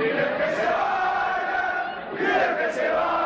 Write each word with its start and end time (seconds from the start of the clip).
¡Piden 0.00 0.34
que 0.38 0.48
se 0.56 0.64
vayan! 0.64 2.56
Que 2.56 2.72
se 2.72 2.88
vayan! 2.88 3.19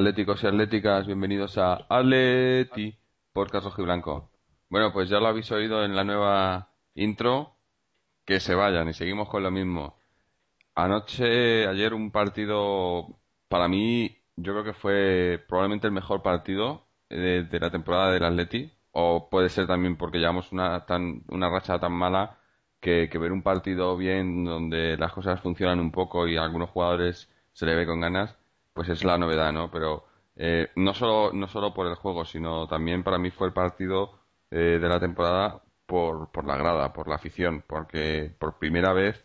Atléticos 0.00 0.42
y 0.42 0.46
atléticas, 0.46 1.06
bienvenidos 1.06 1.58
a 1.58 1.86
Atleti 1.86 2.98
por 3.34 3.50
Rojo 3.52 3.82
y 3.82 3.84
Blanco. 3.84 4.30
Bueno, 4.70 4.94
pues 4.94 5.10
ya 5.10 5.20
lo 5.20 5.26
habéis 5.26 5.52
oído 5.52 5.84
en 5.84 5.94
la 5.94 6.04
nueva 6.04 6.72
intro, 6.94 7.56
que 8.24 8.40
se 8.40 8.54
vayan 8.54 8.88
y 8.88 8.94
seguimos 8.94 9.28
con 9.28 9.42
lo 9.42 9.50
mismo. 9.50 9.98
Anoche, 10.74 11.66
ayer 11.66 11.92
un 11.92 12.10
partido, 12.10 13.20
para 13.48 13.68
mí, 13.68 14.16
yo 14.36 14.54
creo 14.54 14.64
que 14.64 14.72
fue 14.72 15.44
probablemente 15.46 15.86
el 15.88 15.92
mejor 15.92 16.22
partido 16.22 16.86
de, 17.10 17.46
la 17.60 17.70
temporada 17.70 18.10
del 18.10 18.24
Atleti, 18.24 18.72
o 18.92 19.28
puede 19.28 19.50
ser 19.50 19.66
también 19.66 19.98
porque 19.98 20.18
llevamos 20.18 20.50
una, 20.50 20.86
tan, 20.86 21.24
una 21.28 21.50
racha 21.50 21.78
tan 21.78 21.92
mala 21.92 22.38
que, 22.80 23.10
que 23.10 23.18
ver 23.18 23.32
un 23.32 23.42
partido 23.42 23.98
bien 23.98 24.44
donde 24.46 24.96
las 24.96 25.12
cosas 25.12 25.42
funcionan 25.42 25.78
un 25.78 25.92
poco 25.92 26.26
y 26.26 26.38
a 26.38 26.44
algunos 26.44 26.70
jugadores 26.70 27.30
se 27.52 27.66
le 27.66 27.74
ve 27.74 27.84
con 27.86 28.00
ganas, 28.00 28.39
pues 28.80 28.88
es 28.88 29.04
la 29.04 29.18
novedad, 29.18 29.52
¿no? 29.52 29.70
Pero 29.70 30.06
eh, 30.36 30.70
no, 30.76 30.94
solo, 30.94 31.34
no 31.34 31.48
solo 31.48 31.74
por 31.74 31.86
el 31.86 31.96
juego, 31.96 32.24
sino 32.24 32.66
también 32.66 33.02
para 33.02 33.18
mí 33.18 33.30
fue 33.30 33.46
el 33.48 33.52
partido 33.52 34.18
eh, 34.50 34.78
de 34.80 34.88
la 34.88 34.98
temporada 34.98 35.62
por, 35.84 36.32
por 36.32 36.46
la 36.46 36.56
grada, 36.56 36.90
por 36.94 37.06
la 37.06 37.16
afición, 37.16 37.62
porque 37.66 38.32
por 38.38 38.58
primera 38.58 38.94
vez 38.94 39.22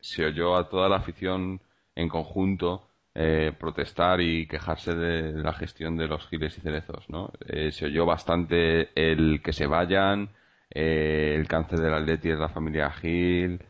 se 0.00 0.26
oyó 0.26 0.54
a 0.54 0.68
toda 0.68 0.90
la 0.90 0.96
afición 0.96 1.62
en 1.94 2.10
conjunto 2.10 2.88
eh, 3.14 3.54
protestar 3.58 4.20
y 4.20 4.46
quejarse 4.46 4.94
de 4.94 5.32
la 5.32 5.54
gestión 5.54 5.96
de 5.96 6.06
los 6.06 6.26
giles 6.28 6.58
y 6.58 6.60
cerezos, 6.60 7.08
¿no? 7.08 7.32
se 7.70 7.86
oyó 7.86 8.04
bastante 8.04 8.90
el 8.94 9.40
que 9.42 9.54
se 9.54 9.66
vayan, 9.66 10.28
el 10.68 11.48
cáncer 11.48 11.78
del 11.80 11.94
Atleti 11.94 12.28
es 12.28 12.38
la 12.38 12.50
familia 12.50 12.90
Gil, 12.90 13.64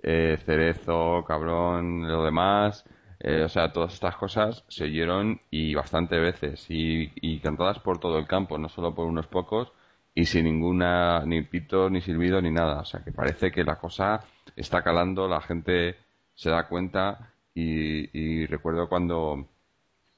Cerezo, 0.00 1.24
cabrón, 1.26 2.06
lo 2.06 2.24
demás. 2.24 2.84
Eh, 3.20 3.42
o 3.44 3.48
sea, 3.50 3.72
todas 3.72 3.92
estas 3.94 4.16
cosas 4.16 4.64
se 4.68 4.84
oyeron 4.84 5.40
y 5.50 5.74
bastante 5.74 6.18
veces 6.18 6.66
y, 6.70 7.38
cantadas 7.40 7.78
por 7.78 7.98
todo 8.00 8.18
el 8.18 8.26
campo, 8.26 8.56
no 8.58 8.68
solo 8.68 8.94
por 8.94 9.06
unos 9.06 9.26
pocos 9.26 9.72
y 10.14 10.24
sin 10.26 10.44
ninguna, 10.44 11.24
ni 11.26 11.42
pito, 11.42 11.90
ni 11.90 12.00
silbido, 12.00 12.40
ni 12.40 12.50
nada. 12.50 12.80
O 12.80 12.84
sea, 12.84 13.04
que 13.04 13.12
parece 13.12 13.52
que 13.52 13.64
la 13.64 13.76
cosa 13.76 14.24
está 14.56 14.82
calando, 14.82 15.28
la 15.28 15.40
gente 15.42 15.96
se 16.34 16.50
da 16.50 16.66
cuenta 16.68 17.32
y, 17.54 18.46
recuerdo 18.46 18.88
cuando 18.88 19.48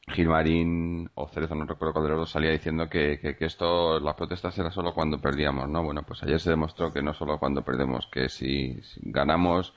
Gilmarín 0.08 1.10
o 1.14 1.28
Cerezo, 1.28 1.54
no 1.54 1.64
recuerdo 1.64 1.94
cuál 1.94 2.04
de 2.04 2.10
los 2.10 2.18
dos, 2.20 2.30
salía 2.30 2.50
diciendo 2.50 2.88
que, 2.88 3.18
que, 3.20 3.44
esto, 3.44 3.98
las 4.00 4.14
protestas 4.14 4.56
era 4.58 4.70
solo 4.70 4.94
cuando 4.94 5.20
perdíamos, 5.20 5.68
¿no? 5.68 5.82
Bueno, 5.82 6.02
pues 6.04 6.22
ayer 6.22 6.40
se 6.40 6.50
demostró 6.50 6.92
que 6.92 7.02
no 7.02 7.14
solo 7.14 7.38
cuando 7.38 7.62
perdemos, 7.62 8.06
que 8.12 8.28
si, 8.28 8.80
ganamos, 9.02 9.74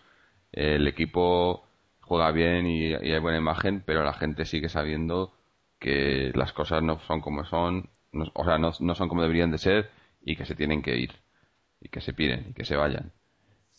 el 0.52 0.88
equipo 0.88 1.66
juega 2.06 2.32
bien 2.32 2.68
y, 2.68 2.94
hay 2.94 3.20
buena 3.20 3.38
imagen, 3.38 3.84
pero 3.86 4.04
la 4.04 4.14
gente 4.14 4.46
sigue 4.46 4.70
sabiendo 4.70 5.34
que 5.80 6.32
las 6.36 6.54
cosas 6.54 6.82
no 6.84 7.00
son 7.00 7.22
como 7.22 7.46
son, 7.46 7.90
o 8.34 8.46
sea, 8.46 8.58
no, 8.58 8.72
son 8.72 9.10
como 9.10 9.22
deberían 9.22 9.52
de 9.52 9.58
ser 9.58 9.90
y 10.22 10.36
que 10.36 10.46
se 10.46 10.56
tienen 10.56 10.82
que 10.82 10.98
ir 10.98 11.12
y 11.82 11.90
que 11.90 12.02
se 12.02 12.14
piden 12.14 12.48
y 12.50 12.54
que 12.54 12.66
se 12.66 12.76
vayan. 12.76 13.12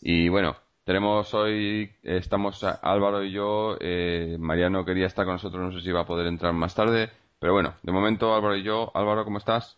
Y 0.01 0.29
bueno, 0.29 0.55
tenemos 0.83 1.33
hoy, 1.33 1.91
estamos 2.03 2.63
Álvaro 2.63 3.23
y 3.23 3.31
yo, 3.31 3.77
eh, 3.79 4.37
Mariano 4.39 4.85
quería 4.85 5.07
estar 5.07 5.25
con 5.25 5.35
nosotros, 5.35 5.61
no 5.61 5.71
sé 5.71 5.83
si 5.83 5.91
va 5.91 6.01
a 6.01 6.05
poder 6.07 6.27
entrar 6.27 6.53
más 6.53 6.75
tarde, 6.75 7.09
pero 7.39 7.53
bueno, 7.53 7.75
de 7.83 7.91
momento 7.91 8.35
Álvaro 8.35 8.55
y 8.55 8.63
yo, 8.63 8.91
Álvaro, 8.93 9.25
¿cómo 9.25 9.37
estás? 9.37 9.77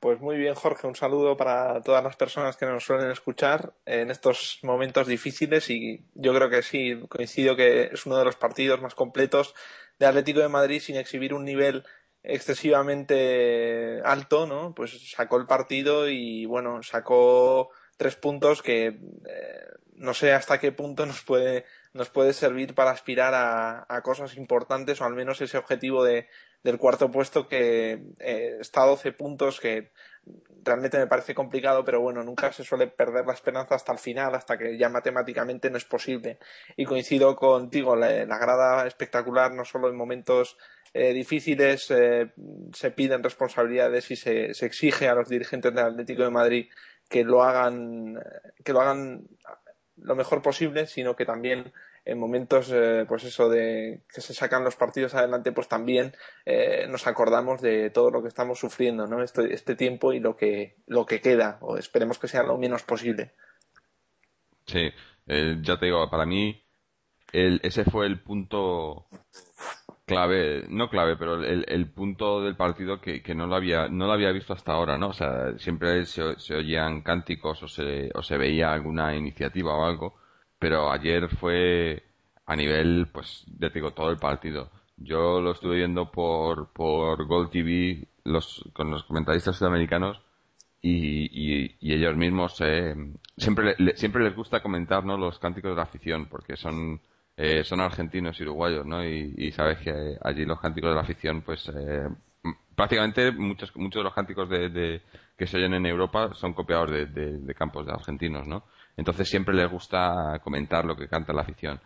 Pues 0.00 0.18
muy 0.18 0.38
bien, 0.38 0.54
Jorge. 0.54 0.86
Un 0.86 0.96
saludo 0.96 1.36
para 1.36 1.82
todas 1.82 2.02
las 2.02 2.16
personas 2.16 2.56
que 2.56 2.64
nos 2.64 2.84
suelen 2.84 3.10
escuchar 3.10 3.74
en 3.84 4.10
estos 4.10 4.58
momentos 4.62 5.06
difíciles 5.06 5.68
y 5.68 6.06
yo 6.14 6.32
creo 6.34 6.48
que 6.48 6.62
sí, 6.62 6.98
coincido 7.10 7.54
que 7.54 7.90
es 7.92 8.06
uno 8.06 8.16
de 8.16 8.24
los 8.24 8.36
partidos 8.36 8.80
más 8.80 8.94
completos 8.94 9.54
de 9.98 10.06
Atlético 10.06 10.40
de 10.40 10.48
Madrid 10.48 10.80
sin 10.80 10.96
exhibir 10.96 11.34
un 11.34 11.44
nivel 11.44 11.84
excesivamente 12.22 14.00
alto, 14.02 14.46
¿no? 14.46 14.74
Pues 14.74 15.10
sacó 15.10 15.36
el 15.36 15.46
partido 15.46 16.08
y 16.08 16.46
bueno, 16.46 16.82
sacó 16.82 17.70
tres 18.00 18.16
puntos 18.16 18.62
que 18.62 18.86
eh, 18.86 18.96
no 19.96 20.14
sé 20.14 20.32
hasta 20.32 20.58
qué 20.58 20.72
punto 20.72 21.04
nos 21.04 21.22
puede 21.22 21.66
nos 21.92 22.08
puede 22.08 22.32
servir 22.32 22.74
para 22.74 22.92
aspirar 22.92 23.34
a, 23.34 24.00
cosas 24.02 24.38
importantes 24.38 25.00
o 25.00 25.04
al 25.04 25.12
menos 25.12 25.42
ese 25.42 25.58
objetivo 25.58 26.02
de, 26.02 26.28
del 26.62 26.78
cuarto 26.78 27.10
puesto 27.10 27.46
que 27.46 28.00
eh, 28.18 28.56
está 28.58 28.84
a 28.84 28.86
12 28.86 29.12
puntos, 29.12 29.60
que 29.60 29.90
realmente 30.64 30.98
me 30.98 31.08
parece 31.08 31.34
complicado, 31.34 31.84
pero 31.84 32.00
bueno, 32.00 32.22
nunca 32.22 32.52
se 32.52 32.64
suele 32.64 32.86
perder 32.86 33.26
la 33.26 33.34
esperanza 33.34 33.74
hasta 33.74 33.92
el 33.92 33.98
final, 33.98 34.34
hasta 34.34 34.56
que 34.56 34.78
ya 34.78 34.88
matemáticamente 34.88 35.68
no 35.68 35.76
es 35.76 35.84
posible. 35.84 36.38
Y 36.76 36.84
coincido 36.84 37.34
contigo, 37.34 37.96
la, 37.96 38.24
la 38.24 38.38
grada 38.38 38.86
espectacular, 38.86 39.52
no 39.52 39.64
solo 39.64 39.88
en 39.88 39.96
momentos 39.96 40.56
eh, 40.92 41.12
difíciles 41.12 41.88
eh, 41.90 42.32
se 42.72 42.90
piden 42.90 43.22
responsabilidades 43.22 44.10
y 44.10 44.16
se, 44.16 44.54
se, 44.54 44.66
exige 44.66 45.08
a 45.08 45.14
los 45.14 45.28
dirigentes 45.28 45.72
del 45.72 45.84
Atlético 45.84 46.24
de 46.24 46.30
Madrid 46.30 46.66
que 47.10 47.24
lo 47.24 47.42
hagan, 47.42 48.18
que 48.64 48.72
lo 48.72 48.80
hagan 48.80 49.28
lo 49.96 50.14
mejor 50.14 50.40
posible, 50.40 50.86
sino 50.86 51.16
que 51.16 51.26
también 51.26 51.72
en 52.04 52.18
momentos, 52.18 52.70
eh, 52.72 53.04
pues 53.06 53.24
eso, 53.24 53.50
de 53.50 54.02
que 54.12 54.20
se 54.22 54.32
sacan 54.32 54.64
los 54.64 54.76
partidos 54.76 55.14
adelante, 55.14 55.52
pues 55.52 55.68
también 55.68 56.14
eh, 56.46 56.86
nos 56.88 57.06
acordamos 57.06 57.60
de 57.60 57.90
todo 57.90 58.10
lo 58.10 58.22
que 58.22 58.28
estamos 58.28 58.58
sufriendo, 58.58 59.06
¿no? 59.06 59.22
Este, 59.22 59.52
este 59.52 59.74
tiempo 59.74 60.12
y 60.12 60.20
lo 60.20 60.36
que, 60.36 60.76
lo 60.86 61.04
que 61.04 61.20
queda, 61.20 61.58
o 61.60 61.76
esperemos 61.76 62.18
que 62.18 62.28
sea 62.28 62.42
lo 62.42 62.56
menos 62.56 62.84
posible. 62.84 63.32
Sí, 64.66 64.90
eh, 65.26 65.58
ya 65.60 65.78
te 65.78 65.86
digo, 65.86 66.08
para 66.08 66.24
mí 66.24 66.64
ese 67.32 67.84
fue 67.84 68.06
el 68.06 68.20
punto 68.20 69.06
clave, 70.14 70.66
no 70.68 70.88
clave, 70.88 71.16
pero 71.16 71.42
el, 71.42 71.90
punto 71.90 72.42
del 72.42 72.56
partido 72.56 73.00
que, 73.00 73.22
no 73.34 73.46
lo 73.46 73.56
había 73.56 73.88
no 73.88 74.06
lo 74.06 74.12
había 74.12 74.32
visto 74.32 74.52
hasta 74.52 74.72
ahora, 74.72 74.98
¿no? 74.98 75.08
O 75.08 75.12
sea, 75.12 75.58
siempre 75.58 76.04
se, 76.06 76.38
se 76.38 76.54
oían 76.56 77.02
cánticos 77.02 77.62
o 77.62 77.68
se, 77.68 78.10
o 78.14 78.22
se 78.22 78.36
veía 78.36 78.72
alguna 78.72 79.14
iniciativa 79.16 79.74
o 79.74 79.84
algo, 79.84 80.16
pero 80.58 80.90
ayer 80.90 81.28
fue 81.28 82.02
a 82.46 82.56
nivel, 82.56 83.08
pues, 83.12 83.46
ya 83.58 83.68
digo, 83.68 83.92
todo 83.92 84.10
el 84.10 84.18
partido. 84.18 84.70
Yo 84.96 85.40
lo 85.40 85.52
estuve 85.52 85.76
viendo 85.76 86.10
por, 86.10 86.72
por 86.72 87.26
Gold 87.26 87.50
TV 87.50 88.08
los, 88.24 88.64
con 88.74 88.90
los 88.90 89.04
comentaristas 89.04 89.56
sudamericanos 89.56 90.20
y, 90.82 91.70
y, 91.80 91.92
ellos 91.94 92.16
mismos 92.16 92.60
eh, 92.60 92.94
siempre, 93.36 93.76
siempre 93.96 94.24
les 94.24 94.34
gusta 94.34 94.62
comentar 94.62 95.04
¿no? 95.04 95.16
los 95.16 95.38
cánticos 95.38 95.70
de 95.70 95.76
la 95.76 95.82
afición 95.82 96.26
porque 96.26 96.56
son, 96.56 97.00
eh, 97.42 97.64
son 97.64 97.80
argentinos 97.80 98.38
y 98.38 98.42
uruguayos 98.42 98.84
¿no? 98.84 99.04
y, 99.04 99.50
sabes 99.52 99.78
que 99.78 100.16
allí 100.22 100.44
los 100.44 100.60
cánticos 100.60 100.90
de 100.90 100.94
la 100.94 101.02
afición 101.02 101.42
pues 101.42 101.68
eh, 101.74 102.08
prácticamente 102.74 103.32
muchos, 103.32 103.74
muchos 103.76 104.00
de 104.00 104.04
los 104.04 104.14
cánticos 104.14 104.48
de, 104.48 105.02
que 105.36 105.46
se 105.46 105.56
oyen 105.56 105.74
en 105.74 105.86
Europa 105.86 106.30
son 106.34 106.52
copiados 106.52 106.90
de, 106.90 107.06
de 107.06 107.54
campos 107.54 107.86
de 107.86 107.92
argentinos 107.92 108.46
¿no? 108.46 108.64
Entonces 108.96 109.28
siempre 109.28 109.54
les 109.54 109.70
gusta 109.70 110.40
comentar 110.44 110.84
lo 110.84 110.94
que 110.94 111.08
canta 111.08 111.32
la 111.32 111.42
afición. 111.42 111.80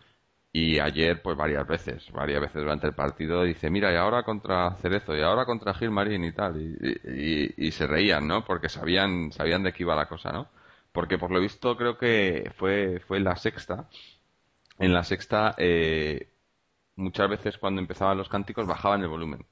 Y 0.51 0.79
ayer, 0.79 1.21
pues 1.21 1.35
varias 1.35 1.67
veces, 1.67 2.09
varias 2.13 2.39
veces 2.39 2.61
durante 2.61 2.87
el 2.87 2.93
partido, 2.93 3.43
dice, 3.43 3.69
mira, 3.69 3.91
y 3.91 3.97
ahora 3.97 4.23
contra 4.23 4.75
Cerezo, 4.77 5.15
y 5.15 5.21
ahora 5.21 5.45
contra 5.45 5.73
Gilmarín 5.73 6.23
y 6.23 6.31
tal. 6.31 6.57
Y, 6.57 7.71
se 7.71 7.87
reían, 7.87 8.25
¿no? 8.27 8.45
Porque 8.45 8.69
sabían, 8.69 9.33
sabían 9.33 9.63
de 9.63 9.73
qué 9.73 9.83
iba 9.83 9.95
la 9.95 10.07
cosa, 10.07 10.31
¿no? 10.31 10.47
Porque 10.93 11.17
por 11.17 11.31
lo 11.31 11.41
visto 11.41 11.75
creo 11.75 11.97
que 11.97 12.51
fue, 12.57 13.01
fue 13.07 13.19
la 13.19 13.35
sexta. 13.35 13.89
En 14.79 14.93
la 14.93 15.03
sexta, 15.03 15.55
eh, 15.57 16.33
muchas 16.95 17.29
veces 17.29 17.57
cuando 17.57 17.81
empezaban 17.81 18.17
los 18.17 18.29
cánticos 18.29 18.67
bajaban 18.67 19.01
el 19.01 19.07
volumen. 19.09 19.45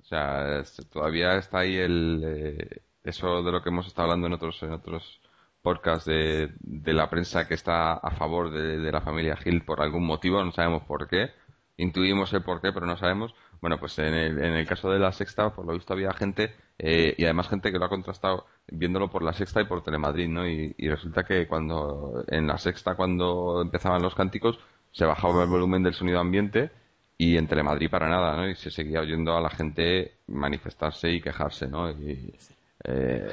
O 0.00 0.04
sea, 0.04 0.62
todavía 0.90 1.36
está 1.38 1.60
ahí 1.60 1.76
el, 1.76 2.22
eh, 2.24 2.82
eso 3.04 3.42
de 3.42 3.52
lo 3.52 3.62
que 3.62 3.70
hemos 3.70 3.86
estado 3.86 4.06
hablando 4.06 4.26
en 4.26 4.34
otros, 4.34 4.62
en 4.62 4.72
otros 4.72 5.20
podcast 5.62 6.06
de, 6.06 6.52
de 6.60 6.92
la 6.92 7.08
prensa 7.08 7.46
que 7.46 7.54
está 7.54 7.94
a 7.94 8.10
favor 8.12 8.50
de, 8.50 8.92
la 8.92 9.00
familia 9.00 9.36
Gil 9.36 9.64
por 9.64 9.80
algún 9.80 10.04
motivo, 10.04 10.42
no 10.44 10.52
sabemos 10.52 10.82
por 10.84 11.08
qué. 11.08 11.30
Intuimos 11.76 12.32
el 12.32 12.42
por 12.42 12.60
qué, 12.60 12.72
pero 12.72 12.86
no 12.86 12.96
sabemos. 12.96 13.34
Bueno, 13.60 13.78
pues 13.78 13.98
en 13.98 14.14
el, 14.14 14.38
en 14.44 14.54
el 14.54 14.66
caso 14.66 14.90
de 14.90 14.98
la 14.98 15.12
sexta, 15.12 15.54
por 15.54 15.64
lo 15.66 15.72
visto 15.74 15.92
había 15.94 16.12
gente 16.12 16.54
eh, 16.84 17.14
y 17.16 17.24
además 17.24 17.48
gente 17.48 17.70
que 17.70 17.78
lo 17.78 17.84
ha 17.84 17.88
contrastado 17.88 18.44
viéndolo 18.66 19.08
por 19.08 19.22
la 19.22 19.32
sexta 19.32 19.60
y 19.60 19.66
por 19.66 19.84
Telemadrid, 19.84 20.28
¿no? 20.28 20.48
Y, 20.48 20.74
resulta 20.88 21.22
que 21.22 21.46
cuando 21.46 22.24
en 22.26 22.48
la 22.48 22.58
sexta 22.58 22.96
cuando 22.96 23.62
empezaban 23.62 24.02
los 24.02 24.16
cánticos 24.16 24.58
se 24.90 25.04
bajaba 25.04 25.44
el 25.44 25.48
volumen 25.48 25.84
del 25.84 25.94
sonido 25.94 26.18
ambiente 26.18 26.72
y 27.16 27.36
en 27.36 27.46
Telemadrid 27.46 27.88
para 27.88 28.08
nada, 28.08 28.36
¿no? 28.36 28.48
Y 28.48 28.56
se 28.56 28.72
seguía 28.72 29.00
oyendo 29.00 29.36
a 29.36 29.40
la 29.40 29.50
gente 29.50 30.16
manifestarse 30.26 31.08
y 31.08 31.20
quejarse, 31.20 31.68
¿no? 31.68 31.88
Y, 31.92 32.34
eh, 32.82 33.28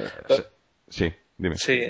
sí. 0.88 1.12
Sí, 1.54 1.80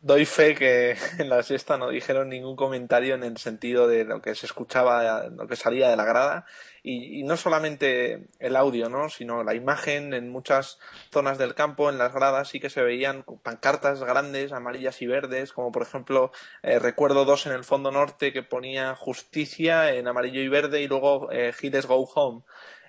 doy 0.00 0.24
fe 0.24 0.54
que 0.54 0.96
en 1.18 1.28
la 1.28 1.42
siesta 1.42 1.76
no 1.76 1.90
dijeron 1.90 2.28
ningún 2.28 2.56
comentario 2.56 3.14
en 3.14 3.24
el 3.24 3.36
sentido 3.36 3.86
de 3.86 4.04
lo 4.04 4.22
que 4.22 4.34
se 4.34 4.46
escuchaba, 4.46 5.28
lo 5.28 5.46
que 5.46 5.56
salía 5.56 5.90
de 5.90 5.96
la 5.96 6.04
grada. 6.04 6.46
Y, 6.88 7.24
no 7.24 7.36
solamente 7.36 8.28
el 8.38 8.54
audio, 8.54 8.88
¿no? 8.88 9.08
sino 9.08 9.42
la 9.42 9.56
imagen 9.56 10.14
en 10.14 10.30
muchas 10.30 10.78
zonas 11.12 11.36
del 11.36 11.56
campo, 11.56 11.90
en 11.90 11.98
las 11.98 12.14
gradas, 12.14 12.48
sí 12.48 12.60
que 12.60 12.70
se 12.70 12.80
veían 12.80 13.24
pancartas 13.42 14.04
grandes, 14.04 14.52
amarillas 14.52 15.02
y 15.02 15.08
verdes, 15.08 15.52
como 15.52 15.72
por 15.72 15.82
ejemplo, 15.82 16.30
eh, 16.62 16.78
recuerdo 16.78 17.24
dos 17.24 17.46
en 17.46 17.54
el 17.54 17.64
fondo 17.64 17.90
norte 17.90 18.32
que 18.32 18.44
ponía 18.44 18.94
justicia 18.94 19.92
en 19.94 20.06
amarillo 20.06 20.40
y 20.40 20.46
verde 20.46 20.80
y 20.80 20.86
luego 20.86 21.28
eh, 21.32 21.52
Giles 21.52 21.86
Go 21.86 22.08
Home. 22.14 22.42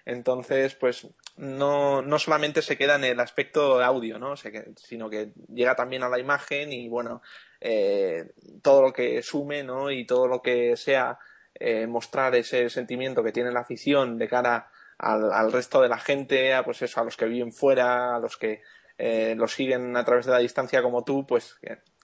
Entonces, 0.05 0.75
pues 0.75 1.07
no, 1.35 2.03
no 2.03 2.19
solamente 2.19 2.61
se 2.61 2.77
queda 2.77 2.97
en 2.97 3.03
el 3.03 3.19
aspecto 3.19 3.83
audio, 3.83 4.19
¿no? 4.19 4.35
sino 4.37 5.09
que 5.09 5.31
llega 5.51 5.75
también 5.75 6.03
a 6.03 6.09
la 6.09 6.19
imagen 6.19 6.71
y, 6.71 6.87
bueno, 6.87 7.23
eh, 7.59 8.31
todo 8.61 8.83
lo 8.83 8.93
que 8.93 9.23
sume, 9.23 9.63
¿no? 9.63 9.89
Y 9.89 10.05
todo 10.05 10.27
lo 10.27 10.43
que 10.43 10.77
sea 10.77 11.17
eh, 11.59 11.87
mostrar 11.87 12.35
ese 12.35 12.69
sentimiento 12.69 13.23
que 13.23 13.31
tiene 13.31 13.51
la 13.51 13.61
afición 13.61 14.17
de 14.17 14.27
cara 14.27 14.69
al, 14.97 15.51
resto 15.51 15.81
de 15.81 15.89
la 15.89 15.99
gente, 15.99 16.53
a, 16.53 16.63
pues 16.63 16.81
eso, 16.81 17.01
a 17.01 17.03
los 17.03 17.17
que 17.17 17.25
viven 17.25 17.51
fuera, 17.51 18.15
a 18.15 18.19
los 18.19 18.37
que 18.37 18.61
eh, 18.97 19.35
lo 19.37 19.47
siguen 19.47 19.95
a 19.95 20.03
través 20.03 20.25
de 20.25 20.31
la 20.31 20.39
distancia 20.39 20.81
como 20.81 21.03
tú, 21.03 21.25
pues 21.25 21.55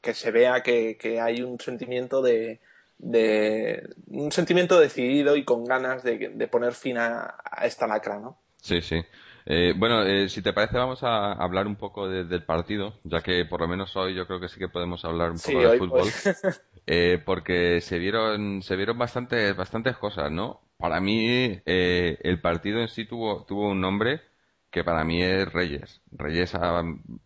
que, 0.02 0.14
se 0.14 0.32
vea 0.32 0.62
que, 0.62 1.20
hay 1.22 1.42
un 1.42 1.60
sentimiento 1.60 2.22
de, 2.22 2.62
de 2.98 3.90
un 4.08 4.32
sentimiento 4.32 4.80
decidido 4.80 5.36
y 5.36 5.44
con 5.44 5.66
ganas 5.66 6.04
de, 6.04 6.48
poner 6.52 6.74
fin 6.74 6.98
a, 6.98 7.36
esta 7.64 7.88
lacra, 7.88 8.20
¿no? 8.20 8.38
Sí, 8.58 8.82
sí. 8.82 9.02
Eh, 9.46 9.74
bueno, 9.78 10.04
eh, 10.04 10.30
si 10.30 10.42
te 10.42 10.54
parece 10.54 10.78
vamos 10.78 11.04
a 11.04 11.34
hablar 11.34 11.68
un 11.68 11.76
poco 11.76 12.08
del 12.08 12.44
partido, 12.44 13.00
ya 13.04 13.22
que 13.22 13.46
por 13.46 13.62
lo 13.62 13.68
menos 13.68 13.96
hoy 13.96 14.16
yo 14.16 14.26
creo 14.26 14.40
que 14.40 14.48
sí 14.48 14.60
que 14.60 14.70
podemos 14.70 15.04
hablar 15.06 15.32
un 15.32 15.40
poco 15.40 15.60
de 15.60 15.78
fútbol, 15.78 16.02
pues. 16.02 16.62
eh, 16.88 17.22
porque 17.26 17.82
se 17.82 18.00
vieron 18.00 18.62
se 18.62 18.76
vieron 18.76 18.98
bastantes 18.98 19.56
bastantes 19.56 19.98
cosas, 19.98 20.32
¿no? 20.32 20.62
Para 20.78 21.00
mí 21.00 21.62
el 21.66 22.42
partido 22.42 22.80
en 22.80 22.88
sí 22.88 23.06
tuvo 23.06 23.46
tuvo 23.46 23.70
un 23.70 23.82
nombre 23.82 24.22
que 24.70 24.84
para 24.84 25.04
mí 25.04 25.22
es 25.22 25.52
Reyes. 25.52 26.02
Reyes 26.12 26.52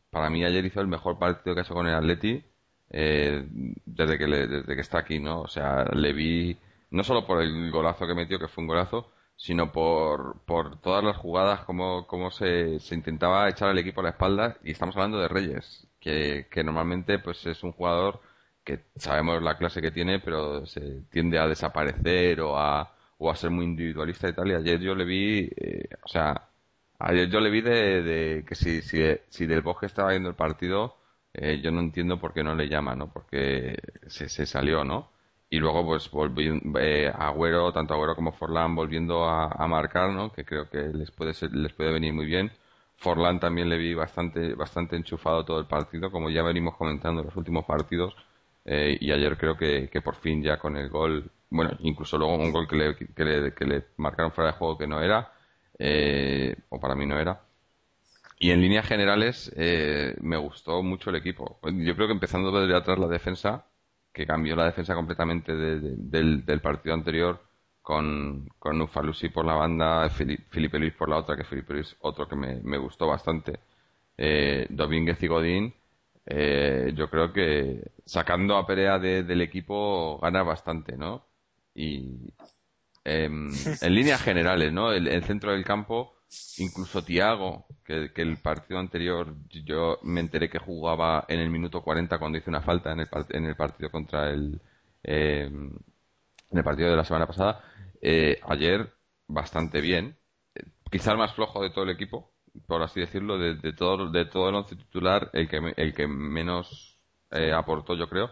para 0.10 0.30
mí 0.30 0.44
ayer 0.44 0.66
hizo 0.66 0.81
el 0.81 0.88
mejor 0.88 1.18
partido 1.19 1.56
que 1.56 1.62
ha 1.62 1.64
hecho 1.64 1.74
con 1.74 1.88
el 1.88 1.96
Atleti 1.96 2.44
eh, 2.90 3.46
desde, 3.86 4.18
que 4.18 4.25
desde 4.25 4.75
que 4.75 4.81
está 4.81 5.00
aquí, 5.00 5.19
¿no? 5.19 5.42
O 5.42 5.48
sea, 5.48 5.86
le 5.94 6.14
vi, 6.14 6.58
no 6.92 7.04
solo 7.04 7.25
por 7.25 7.42
el 7.42 7.72
golazo 7.72 8.08
que 8.08 8.14
metió, 8.14 8.40
que 8.40 8.48
fue 8.48 8.64
un 8.64 8.68
golazo, 8.68 9.12
sino 9.38 9.72
por, 9.72 10.42
por 10.45 10.81
todas 10.81 11.04
las 11.06 11.18
jugadas, 11.18 11.62
cómo, 11.66 12.07
cómo 12.07 12.31
se, 12.31 12.80
se 12.81 12.95
intentaba 12.95 13.50
echar 13.50 13.69
al 13.69 13.80
equipo 13.80 14.01
a 14.01 14.06
la 14.06 14.10
espalda. 14.12 14.57
Y 14.63 14.72
estamos 14.72 14.95
hablando 14.98 15.19
de 15.19 15.30
Reyes, 15.30 15.88
que, 16.00 16.48
que 16.51 16.63
normalmente 16.66 17.19
pues 17.19 17.45
es 17.48 17.63
un 17.63 17.72
jugador 17.74 18.22
que 18.66 18.86
sabemos 18.98 19.42
la 19.42 19.57
clase 19.57 19.81
que 19.81 19.92
tiene, 19.92 20.19
pero 20.19 20.66
se 20.66 21.01
tiende 21.12 21.39
a 21.39 21.48
desaparecer 21.48 22.42
o 22.42 22.57
a, 22.60 22.94
o 23.18 23.31
a 23.31 23.36
ser 23.36 23.51
muy 23.51 23.66
individualista 23.66 24.30
y 24.30 24.34
tal. 24.34 24.50
Y 24.51 24.56
ayer 24.56 24.80
yo 24.81 24.95
le 24.95 25.06
vi, 25.06 25.50
eh, 25.56 25.88
o 26.04 26.07
sea, 26.10 26.50
ayer 27.00 27.30
yo 27.30 27.40
le 27.40 27.50
vi 27.50 27.62
de, 27.62 28.01
de 28.04 28.45
que 28.45 28.56
si, 28.56 28.81
si, 28.81 29.00
si 29.30 29.45
Del 29.45 29.62
Bosque 29.62 29.86
estaba 29.86 30.12
viendo 30.12 30.30
el 30.30 30.36
partido, 30.36 30.98
eh, 31.33 31.62
yo 31.62 31.72
no 31.72 31.80
entiendo 31.81 32.19
por 32.19 32.33
qué 32.33 32.44
no 32.44 32.56
le 32.56 32.68
llama, 32.69 32.95
¿no? 32.95 33.12
Porque 33.12 33.78
se, 34.07 34.30
se 34.30 34.45
salió, 34.45 34.83
¿no? 34.83 35.12
Y 35.49 35.59
luego, 35.59 35.85
pues, 35.85 36.09
volví, 36.11 36.61
eh, 36.79 37.11
Agüero, 37.15 37.71
tanto 37.71 37.94
Agüero 37.94 38.15
como 38.15 38.33
Forlán 38.33 38.75
volviendo 38.75 39.25
a, 39.25 39.67
marcar, 39.67 40.11
¿no? 40.11 40.31
Que 40.33 40.44
creo 40.45 40.69
que 40.69 40.79
les 40.79 41.11
puede, 41.11 41.33
les 41.51 41.73
puede 41.73 41.91
venir 41.94 42.13
muy 42.13 42.25
bien. 42.25 42.51
Forlán 42.97 43.39
también 43.39 43.69
le 43.69 43.77
vi 43.77 43.94
bastante, 43.94 44.55
bastante 44.55 44.95
enchufado 44.97 45.45
todo 45.45 45.59
el 45.59 45.67
partido, 45.67 46.11
como 46.11 46.29
ya 46.29 46.44
venimos 46.44 46.75
comentando 46.75 47.21
en 47.21 47.27
los 47.27 47.35
últimos 47.38 47.65
partidos. 47.65 48.15
Eh, 48.65 48.97
y 48.99 49.11
ayer 49.11 49.38
creo 49.38 49.57
que, 49.57 49.89
que 49.89 50.01
por 50.01 50.15
fin 50.15 50.44
ya 50.44 50.57
con 50.57 50.75
el 50.75 50.89
gol, 50.89 51.31
bueno, 51.49 51.71
incluso 51.79 52.17
luego 52.17 52.35
un 52.35 52.51
gol 52.51 52.67
que 52.67 52.75
le, 52.75 52.95
que 52.95 53.23
le, 53.25 53.53
que 53.53 53.65
le 53.65 53.85
marcaron 53.97 54.33
fuera 54.33 54.51
de 54.51 54.57
juego 54.57 54.77
que 54.77 54.88
no 54.88 55.01
era, 55.01 55.31
eh, 55.79 56.55
o 56.69 56.79
para 56.79 56.95
mí 56.95 57.05
no 57.05 57.17
era, 57.19 57.41
y 58.39 58.51
en 58.51 58.61
líneas 58.61 58.85
generales 58.88 59.51
eh, 59.55 60.15
me 60.21 60.38
gustó 60.38 60.83
mucho 60.83 61.09
el 61.09 61.15
equipo. 61.15 61.59
Yo 61.63 61.95
creo 61.95 62.07
que 62.07 62.13
empezando 62.13 62.51
desde 62.51 62.75
atrás 62.75 62.99
la 62.99 63.07
defensa, 63.07 63.65
que 64.18 64.25
cambió 64.25 64.56
la 64.56 64.66
defensa 64.66 64.96
completamente 64.96 65.56
del, 65.56 66.60
partido 66.60 66.96
anterior, 66.96 67.40
con, 67.84 68.50
con 68.58 68.81
Ufalusi 68.81 69.30
por 69.30 69.46
la 69.46 69.54
banda, 69.54 70.10
Felipe 70.10 70.80
Luis 70.80 70.94
por 70.94 71.08
la 71.08 71.18
otra, 71.18 71.38
que 71.38 71.44
Felipe 71.44 71.75
Luis 71.75 71.96
otro 72.00 72.28
que 72.28 72.36
me, 72.36 72.78
gustó 72.80 73.06
bastante, 73.06 73.60
eh, 74.18 74.66
Domínguez 74.72 75.22
y 75.22 75.28
Godín. 75.28 75.74
Eh, 76.25 76.94
yo 76.96 77.12
creo 77.12 77.31
que 77.31 77.92
sacando 78.06 78.58
a 78.58 78.66
Perea 78.66 78.98
del 78.98 79.40
equipo 79.42 80.18
gana 80.18 80.42
bastante, 80.42 80.98
¿no? 80.98 81.24
Y 81.75 82.34
em, 83.04 83.52
en 83.81 83.94
líneas 83.94 84.24
generales, 84.24 84.74
¿no? 84.74 84.92
el 84.92 85.24
centro 85.25 85.52
del 85.52 85.64
campo 85.64 86.17
incluso 86.57 87.03
Tiago, 87.03 87.68
que, 87.85 88.12
el 88.15 88.38
partido 88.38 88.79
anterior 88.79 89.35
yo 89.50 90.00
me 90.03 90.19
enteré 90.21 90.50
que 90.50 90.59
jugaba 90.59 91.25
en 91.27 91.39
el 91.39 91.50
minuto 91.50 91.81
40 91.81 92.18
cuando 92.19 92.38
hice 92.38 92.50
una 92.50 92.62
falta 92.62 92.91
en 92.91 93.01
el, 93.01 93.07
en 93.29 93.45
el 93.45 93.56
partido 93.56 93.89
contra 93.89 94.29
el 94.29 94.62
eh, 95.03 95.50
en 96.51 96.57
el 96.57 96.63
partido 96.63 96.89
de 96.89 96.95
la 96.95 97.06
semana 97.06 97.27
pasada. 97.27 97.63
Eh, 98.01 98.39
ayer 98.47 98.94
bastante 99.27 99.81
bien, 99.81 100.18
quizá 100.91 101.12
el 101.12 101.18
más 101.18 101.33
flojo 101.33 101.62
de 101.62 101.69
todo 101.69 101.83
el 101.83 101.91
equipo, 101.91 102.33
por 102.68 102.81
así 102.81 103.00
decirlo, 103.00 103.38
de, 103.38 103.73
todo 103.73 104.09
de 104.09 104.25
todo 104.25 104.50
el 104.50 104.56
once 104.56 104.75
titular, 104.75 105.30
el 105.33 105.47
que 105.50 105.73
el 105.77 105.94
que 105.94 106.07
menos 106.07 107.00
eh, 107.31 107.51
aportó 107.53 107.95
yo 107.95 108.09
creo. 108.09 108.31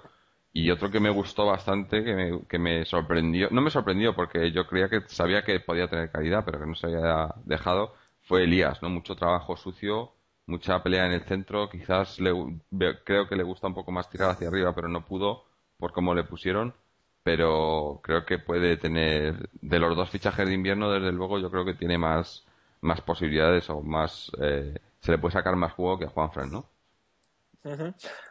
Y 0.57 0.71
otro 0.71 0.89
que 0.89 1.01
me 1.01 1.09
gustó 1.09 1.45
bastante, 1.47 2.03
que 2.03 2.15
me, 2.15 2.45
que 2.47 2.57
me 2.59 2.85
sorprendió, 2.85 3.49
no 3.51 3.61
me 3.61 3.69
sorprendió 3.69 4.15
porque 4.15 4.51
yo 4.53 4.65
creía 4.67 4.87
que 4.89 5.01
sabía 5.07 5.43
que 5.43 5.59
podía 5.59 5.89
tener 5.89 6.09
calidad, 6.11 6.45
pero 6.45 6.59
que 6.59 6.65
no 6.65 6.75
se 6.75 6.87
había 6.87 7.35
dejado, 7.43 7.93
fue 8.21 8.43
Elías, 8.45 8.81
¿no? 8.81 8.89
Mucho 8.89 9.15
trabajo 9.17 9.57
sucio, 9.57 10.13
mucha 10.45 10.81
pelea 10.81 11.05
en 11.07 11.11
el 11.11 11.23
centro, 11.23 11.69
quizás 11.69 12.19
le, 12.21 12.31
creo 13.03 13.27
que 13.27 13.35
le 13.35 13.43
gusta 13.43 13.67
un 13.67 13.73
poco 13.75 13.91
más 13.91 14.09
tirar 14.09 14.29
hacia 14.31 14.47
arriba, 14.47 14.73
pero 14.73 14.87
no 14.87 15.05
pudo 15.05 15.43
por 15.77 15.91
cómo 15.91 16.15
le 16.15 16.23
pusieron, 16.23 16.73
pero 17.23 17.99
creo 18.03 18.25
que 18.25 18.39
puede 18.39 18.77
tener, 18.77 19.49
de 19.61 19.79
los 19.79 19.95
dos 19.97 20.09
fichajes 20.09 20.47
de 20.47 20.53
invierno, 20.53 20.89
desde 20.91 21.11
luego 21.11 21.37
yo 21.39 21.51
creo 21.51 21.65
que 21.65 21.73
tiene 21.73 21.97
más, 21.97 22.45
más 22.81 23.01
posibilidades 23.01 23.69
o 23.69 23.81
más, 23.81 24.31
eh, 24.41 24.79
se 25.01 25.11
le 25.11 25.17
puede 25.17 25.33
sacar 25.33 25.55
más 25.57 25.73
juego 25.73 25.99
que 25.99 26.05
a 26.05 26.09
Juanfran, 26.09 26.49
¿no? 26.51 26.65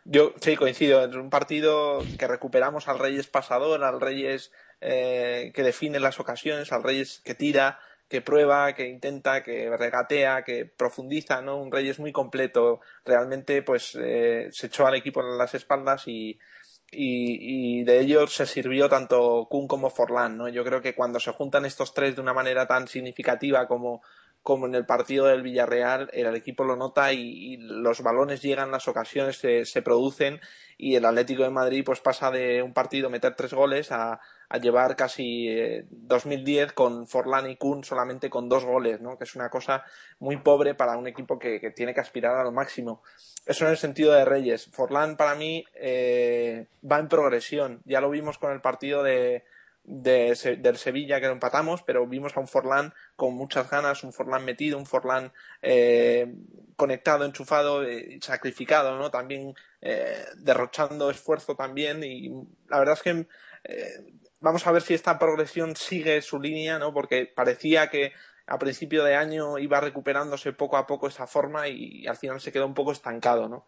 Yo 0.05 0.33
sí 0.41 0.57
coincido. 0.57 1.05
Es 1.05 1.15
un 1.15 1.31
partido 1.31 1.99
que 2.19 2.29
recuperamos 2.29 2.89
al 2.89 2.99
Reyes 2.99 3.27
pasador, 3.27 3.83
al 3.83 4.01
Reyes 4.01 4.53
eh, 4.81 5.53
que 5.55 5.63
define 5.63 5.99
las 5.99 6.21
ocasiones, 6.21 6.73
al 6.73 6.85
Reyes 6.85 7.21
que 7.25 7.35
tira, 7.35 7.81
que 8.09 8.21
prueba, 8.21 8.75
que 8.75 8.87
intenta, 8.87 9.43
que 9.43 9.77
regatea, 9.77 10.45
que 10.45 10.67
profundiza, 10.67 11.43
¿no? 11.43 11.61
Un 11.61 11.73
Reyes 11.73 11.99
muy 11.99 12.13
completo. 12.13 12.81
Realmente, 13.05 13.63
pues, 13.63 13.97
eh, 14.01 14.49
se 14.53 14.67
echó 14.69 14.87
al 14.87 14.95
equipo 14.95 15.21
en 15.21 15.37
las 15.37 15.55
espaldas 15.55 16.07
y, 16.07 16.39
y, 16.93 17.83
de 17.85 18.01
ellos 18.01 18.35
se 18.35 18.47
sirvió 18.47 18.89
tanto 18.89 19.49
Kun 19.51 19.67
como 19.67 19.91
Forlán, 19.91 20.37
¿no? 20.37 20.49
Yo 20.49 20.65
creo 20.65 20.81
que 20.81 20.95
cuando 20.95 21.19
se 21.19 21.33
juntan 21.33 21.65
estos 21.65 21.93
tres 21.93 22.15
de 22.15 22.23
una 22.23 22.35
manera 22.35 22.67
tan 22.67 22.87
significativa 22.87 23.67
como 23.67 24.03
como 24.45 24.67
en 24.67 24.75
el 24.75 24.85
partido 24.85 25.25
del 25.25 25.43
Villarreal, 25.43 26.11
el 26.13 26.37
equipo 26.37 26.65
lo 26.65 26.77
nota 26.77 27.15
y, 27.15 27.57
los 27.57 28.03
balones 28.03 28.43
llegan, 28.43 28.71
las 28.71 28.87
ocasiones 28.89 29.39
se, 29.39 29.65
se, 29.65 29.81
producen 29.81 30.39
y 30.77 30.97
el 30.97 31.07
Atlético 31.07 31.45
de 31.45 31.51
Madrid 31.51 31.83
pues 31.83 32.01
pasa 32.01 32.31
de 32.31 32.63
un 32.63 32.75
partido 32.75 33.09
meter 33.09 33.35
tres 33.35 33.55
goles 33.55 33.91
a, 33.91 34.21
a 34.51 34.59
llevar 34.59 34.97
casi 34.97 35.49
2010 35.89 36.69
eh, 36.69 36.75
con 36.75 37.07
Forlán 37.07 37.51
y 37.51 37.57
Kuhn 37.57 37.85
solamente 37.85 38.29
con 38.29 38.51
dos 38.51 38.67
goles, 38.67 39.01
¿no? 39.01 39.17
que 39.17 39.25
es 39.25 39.35
una 39.35 39.49
cosa 39.49 39.83
muy 40.19 40.37
pobre 40.37 40.75
para 40.75 40.99
un 40.99 41.07
equipo 41.07 41.39
que, 41.39 41.59
que 41.59 41.71
tiene 41.71 41.95
que 41.95 42.01
aspirar 42.01 42.37
a 42.37 42.45
lo 42.45 42.53
máximo. 42.53 43.03
Eso 43.47 43.65
en 43.65 43.71
el 43.71 43.79
sentido 43.79 44.13
de 44.13 44.27
Reyes. 44.27 44.67
Forlán 44.67 45.17
para 45.17 45.35
mí 45.37 45.65
eh, 45.75 46.67
va 46.85 46.99
en 46.99 47.09
progresión. 47.09 47.81
Ya 47.87 48.03
lo 48.03 48.11
vimos 48.11 48.37
con 48.37 48.53
el 48.53 48.61
partido 48.61 49.03
de, 49.03 49.45
de, 49.85 50.59
del 50.61 50.77
Sevilla 50.77 51.21
que 51.21 51.27
lo 51.27 51.33
empatamos, 51.33 51.83
pero 51.83 52.07
vimos 52.07 52.37
a 52.37 52.41
un 52.41 52.49
Forlán 52.49 52.95
con 53.17 53.35
muchas 53.35 53.71
ganas, 53.71 54.03
un 54.03 54.13
Forlán 54.13 54.45
metido, 54.45 54.79
un 54.79 54.87
Forlán 54.87 55.33
eh, 55.63 56.35
conectado, 56.77 57.25
enchufado, 57.25 57.85
eh, 57.85 58.19
sacrificado, 58.21 58.99
¿no? 58.99 59.11
También 59.11 59.55
eh, 59.81 60.25
derrochando 60.37 61.11
esfuerzo 61.11 61.55
también 61.55 62.03
y 62.03 62.31
la 62.69 62.79
verdad 62.79 62.95
es 62.95 63.03
que 63.03 63.27
vamos 64.41 64.67
a 64.67 64.73
ver 64.73 64.83
si 64.83 64.95
esta 64.95 65.19
progresión 65.19 65.77
sigue 65.77 66.21
su 66.23 66.41
línea, 66.41 66.79
¿no? 66.79 66.93
Porque 66.93 67.27
parecía 67.27 67.89
que 67.89 68.13
a 68.47 68.59
principio 68.59 69.05
de 69.05 69.17
año 69.17 69.59
iba 69.59 69.81
recuperándose 69.81 70.53
poco 70.53 70.77
a 70.77 70.87
poco 70.87 71.09
esa 71.09 71.27
forma 71.27 71.69
y, 71.69 72.07
al 72.07 72.17
final 72.17 72.41
se 72.41 72.53
quedó 72.53 72.67
un 72.67 72.75
poco 72.75 72.93
estancado, 72.93 73.49
¿no? 73.49 73.67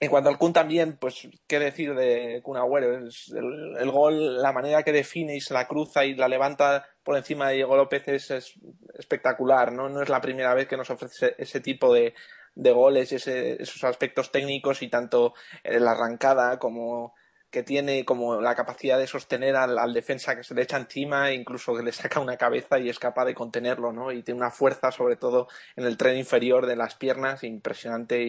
En 0.00 0.10
cuanto 0.10 0.30
al 0.30 0.38
Kun 0.38 0.52
también, 0.52 0.96
pues 0.96 1.28
qué 1.48 1.58
decir 1.58 1.94
de 1.94 2.40
Kun 2.42 2.56
Agüero, 2.56 2.96
el, 2.96 3.90
gol, 3.90 4.40
la 4.40 4.52
manera 4.52 4.84
que 4.84 4.92
define 4.92 5.34
y 5.34 5.40
se 5.40 5.54
la 5.54 5.66
cruza 5.66 6.04
y 6.04 6.14
la 6.14 6.28
levanta 6.28 6.86
por 7.02 7.16
encima 7.16 7.48
de 7.48 7.56
Diego 7.56 7.76
López 7.76 8.06
es, 8.06 8.54
espectacular, 8.94 9.72
¿no? 9.72 9.88
No 9.88 10.02
es 10.02 10.08
la 10.08 10.20
primera 10.20 10.54
vez 10.54 10.68
que 10.68 10.76
nos 10.76 10.90
ofrece 10.90 11.34
ese 11.36 11.60
tipo 11.60 11.92
de, 11.92 12.14
de 12.54 12.70
goles, 12.70 13.12
ese, 13.12 13.60
esos 13.60 13.82
aspectos 13.82 14.30
técnicos 14.30 14.82
y 14.82 14.88
tanto 14.88 15.34
la 15.64 15.90
arrancada 15.90 16.60
como 16.60 17.14
que 17.50 17.62
tiene 17.62 18.04
como 18.04 18.40
la 18.40 18.54
capacidad 18.54 18.98
de 18.98 19.06
sostener 19.06 19.56
al, 19.56 19.94
defensa 19.94 20.36
que 20.36 20.44
se 20.44 20.54
le 20.54 20.62
echa 20.62 20.76
encima, 20.76 21.32
incluso 21.32 21.74
que 21.74 21.82
le 21.82 21.92
saca 21.92 22.20
una 22.20 22.36
cabeza 22.36 22.78
y 22.78 22.90
es 22.90 22.98
capaz 22.98 23.24
de 23.24 23.34
contenerlo, 23.34 23.92
¿no? 23.92 24.12
Y 24.12 24.22
tiene 24.22 24.40
una 24.40 24.50
fuerza, 24.50 24.92
sobre 24.92 25.16
todo 25.16 25.48
en 25.74 25.84
el 25.84 25.96
tren 25.96 26.18
inferior 26.18 26.66
de 26.66 26.76
las 26.76 26.94
piernas, 26.94 27.44
impresionante 27.44 28.22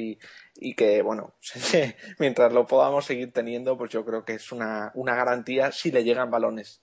y, 0.55 0.75
que, 0.75 1.01
bueno, 1.01 1.35
mientras 2.19 2.53
lo 2.53 2.65
podamos 2.65 3.05
seguir 3.05 3.33
teniendo, 3.33 3.77
pues 3.77 3.91
yo 3.91 4.05
creo 4.05 4.23
que 4.23 4.33
es 4.33 4.51
una, 4.53 4.91
una 4.95 5.15
garantía 5.15 5.71
si 5.71 5.91
le 5.91 6.05
llegan 6.05 6.31
balones. 6.31 6.81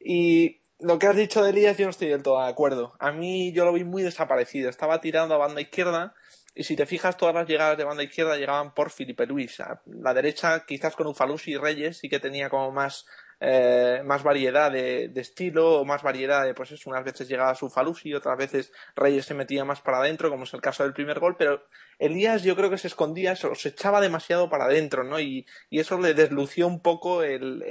Y 0.00 0.62
lo 0.78 0.98
que 0.98 1.06
has 1.06 1.16
dicho 1.16 1.42
de 1.42 1.50
Elías, 1.50 1.76
yo 1.76 1.84
no 1.84 1.90
estoy 1.90 2.08
del 2.08 2.22
todo 2.22 2.42
de 2.42 2.48
acuerdo. 2.48 2.94
A 2.98 3.12
mí 3.12 3.52
yo 3.52 3.64
lo 3.64 3.72
vi 3.72 3.84
muy 3.84 4.02
desaparecido. 4.02 4.70
Estaba 4.70 5.00
tirando 5.00 5.34
a 5.34 5.38
banda 5.38 5.60
izquierda 5.60 6.14
y 6.54 6.64
si 6.64 6.76
te 6.76 6.86
fijas, 6.86 7.16
todas 7.16 7.34
las 7.34 7.46
llegadas 7.46 7.78
de 7.78 7.84
banda 7.84 8.02
izquierda 8.02 8.36
llegaban 8.36 8.74
por 8.74 8.90
Felipe 8.90 9.26
Luis. 9.26 9.58
La 9.86 10.14
derecha, 10.14 10.64
quizás 10.66 10.96
con 10.96 11.06
Ufalusi 11.06 11.52
y 11.52 11.56
Reyes, 11.56 11.98
sí 11.98 12.08
que 12.08 12.20
tenía 12.20 12.50
como 12.50 12.72
más 12.72 13.06
eh, 13.40 14.02
más 14.04 14.24
variedad 14.24 14.70
de, 14.72 15.12
estilo 15.14 15.80
o 15.80 15.84
más 15.84 16.02
variedad 16.02 16.44
de, 16.44 16.54
pues 16.54 16.72
eso, 16.72 16.90
unas 16.90 17.04
veces 17.04 17.28
llegaba 17.28 17.54
su 17.54 17.70
Falusi, 17.70 18.12
otras 18.12 18.36
veces 18.36 18.72
Reyes 18.96 19.26
se 19.26 19.34
metía 19.34 19.64
más 19.64 19.80
para 19.80 19.98
adentro, 19.98 20.28
como 20.28 20.44
es 20.44 20.54
el 20.54 20.60
caso 20.60 20.82
del 20.82 20.92
primer 20.92 21.20
gol, 21.20 21.36
pero 21.38 21.62
Elías 22.00 22.42
yo 22.42 22.56
creo 22.56 22.70
que 22.70 22.78
se 22.78 22.88
escondía, 22.88 23.36
se, 23.36 23.52
se 23.54 23.68
echaba 23.70 24.00
demasiado 24.00 24.48
para 24.48 24.64
adentro, 24.64 25.04
¿no? 25.04 25.20
Y, 25.20 25.46
eso 25.70 26.00
le 26.00 26.14
deslució 26.14 26.66
un 26.66 26.82
poco 26.82 27.22
el, 27.22 27.62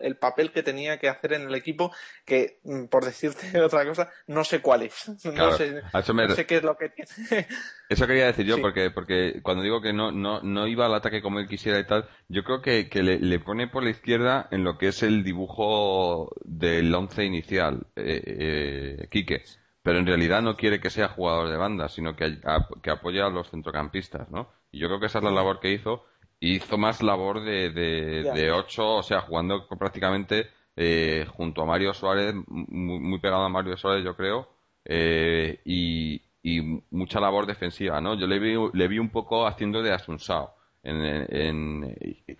el, 0.00 0.16
papel 0.16 0.52
que 0.52 0.62
tenía 0.62 0.98
que 0.98 1.08
hacer 1.08 1.32
en 1.32 1.42
el 1.42 1.54
equipo, 1.56 1.92
que, 2.24 2.60
mm, 2.62 2.84
por 2.84 3.04
decirte 3.04 3.60
otra 3.60 3.84
cosa, 3.84 4.10
no 4.28 4.44
sé 4.44 4.60
cuál 4.60 4.82
es. 4.82 5.08
no, 5.24 5.52
sé, 5.52 6.46
qué 6.46 6.56
es 6.56 6.62
lo 6.62 6.76
que 6.76 6.90
tiene. 6.90 7.46
Eso 7.88 8.06
quería 8.06 8.26
decir 8.26 8.46
yo, 8.46 8.60
porque, 8.60 8.90
porque 8.90 9.40
cuando 9.42 9.62
digo 9.62 9.80
que 9.80 9.92
no, 9.92 10.12
no, 10.12 10.40
no 10.42 10.66
iba 10.66 10.86
al 10.86 10.94
ataque 10.94 11.22
como 11.22 11.38
él 11.40 11.48
quisiera 11.48 11.78
y 11.78 11.86
tal, 11.86 12.08
yo 12.28 12.42
creo 12.44 12.62
que, 12.62 12.88
que 12.88 13.02
le, 13.02 13.18
le 13.18 13.38
pone 13.40 13.68
por 13.68 13.82
la 13.82 13.90
izquierda 13.90 14.48
en 14.50 14.64
lo 14.64 14.78
que 14.78 14.88
es 14.88 15.02
el 15.02 15.15
dibujo 15.24 16.30
del 16.44 16.94
once 16.94 17.24
inicial, 17.24 17.86
eh, 17.96 18.22
eh, 18.26 19.08
Quique, 19.10 19.42
pero 19.86 20.00
en 20.00 20.06
realidad 20.06 20.42
no 20.42 20.56
quiere 20.56 20.80
que 20.80 20.90
sea 20.90 21.08
jugador 21.08 21.48
de 21.48 21.56
banda, 21.56 21.88
sino 21.88 22.16
que, 22.16 22.40
que 22.82 22.90
apoye 22.90 23.22
a 23.22 23.28
los 23.28 23.50
centrocampistas, 23.50 24.28
¿no? 24.30 24.48
Y 24.72 24.80
yo 24.80 24.88
creo 24.88 24.98
que 24.98 25.06
esa 25.06 25.18
es 25.18 25.24
la 25.24 25.30
labor 25.30 25.60
que 25.60 25.72
hizo. 25.72 26.04
Hizo 26.40 26.76
más 26.76 27.04
labor 27.04 27.44
de, 27.44 27.70
de, 27.70 28.50
ocho, 28.50 28.96
o 28.96 29.02
sea, 29.04 29.20
jugando 29.20 29.68
prácticamente 29.78 30.48
eh, 30.74 31.24
junto 31.36 31.62
a 31.62 31.66
Mario 31.66 31.94
Suárez, 31.94 32.34
muy, 32.48 33.20
pegado 33.20 33.44
a 33.44 33.48
Mario 33.48 33.76
Suárez, 33.76 34.04
yo 34.04 34.16
creo, 34.16 34.48
eh, 34.84 35.60
y, 35.64 36.20
y, 36.42 36.82
mucha 36.90 37.20
labor 37.20 37.46
defensiva, 37.46 38.00
¿no? 38.00 38.14
Yo 38.18 38.26
le 38.26 38.40
vi, 38.40 38.56
le 38.72 38.88
vi 38.88 38.98
un 38.98 39.10
poco 39.10 39.46
haciendo 39.46 39.82
de 39.82 39.92
Asunsao. 39.92 40.52
En, 40.82 40.96
en, 41.04 41.96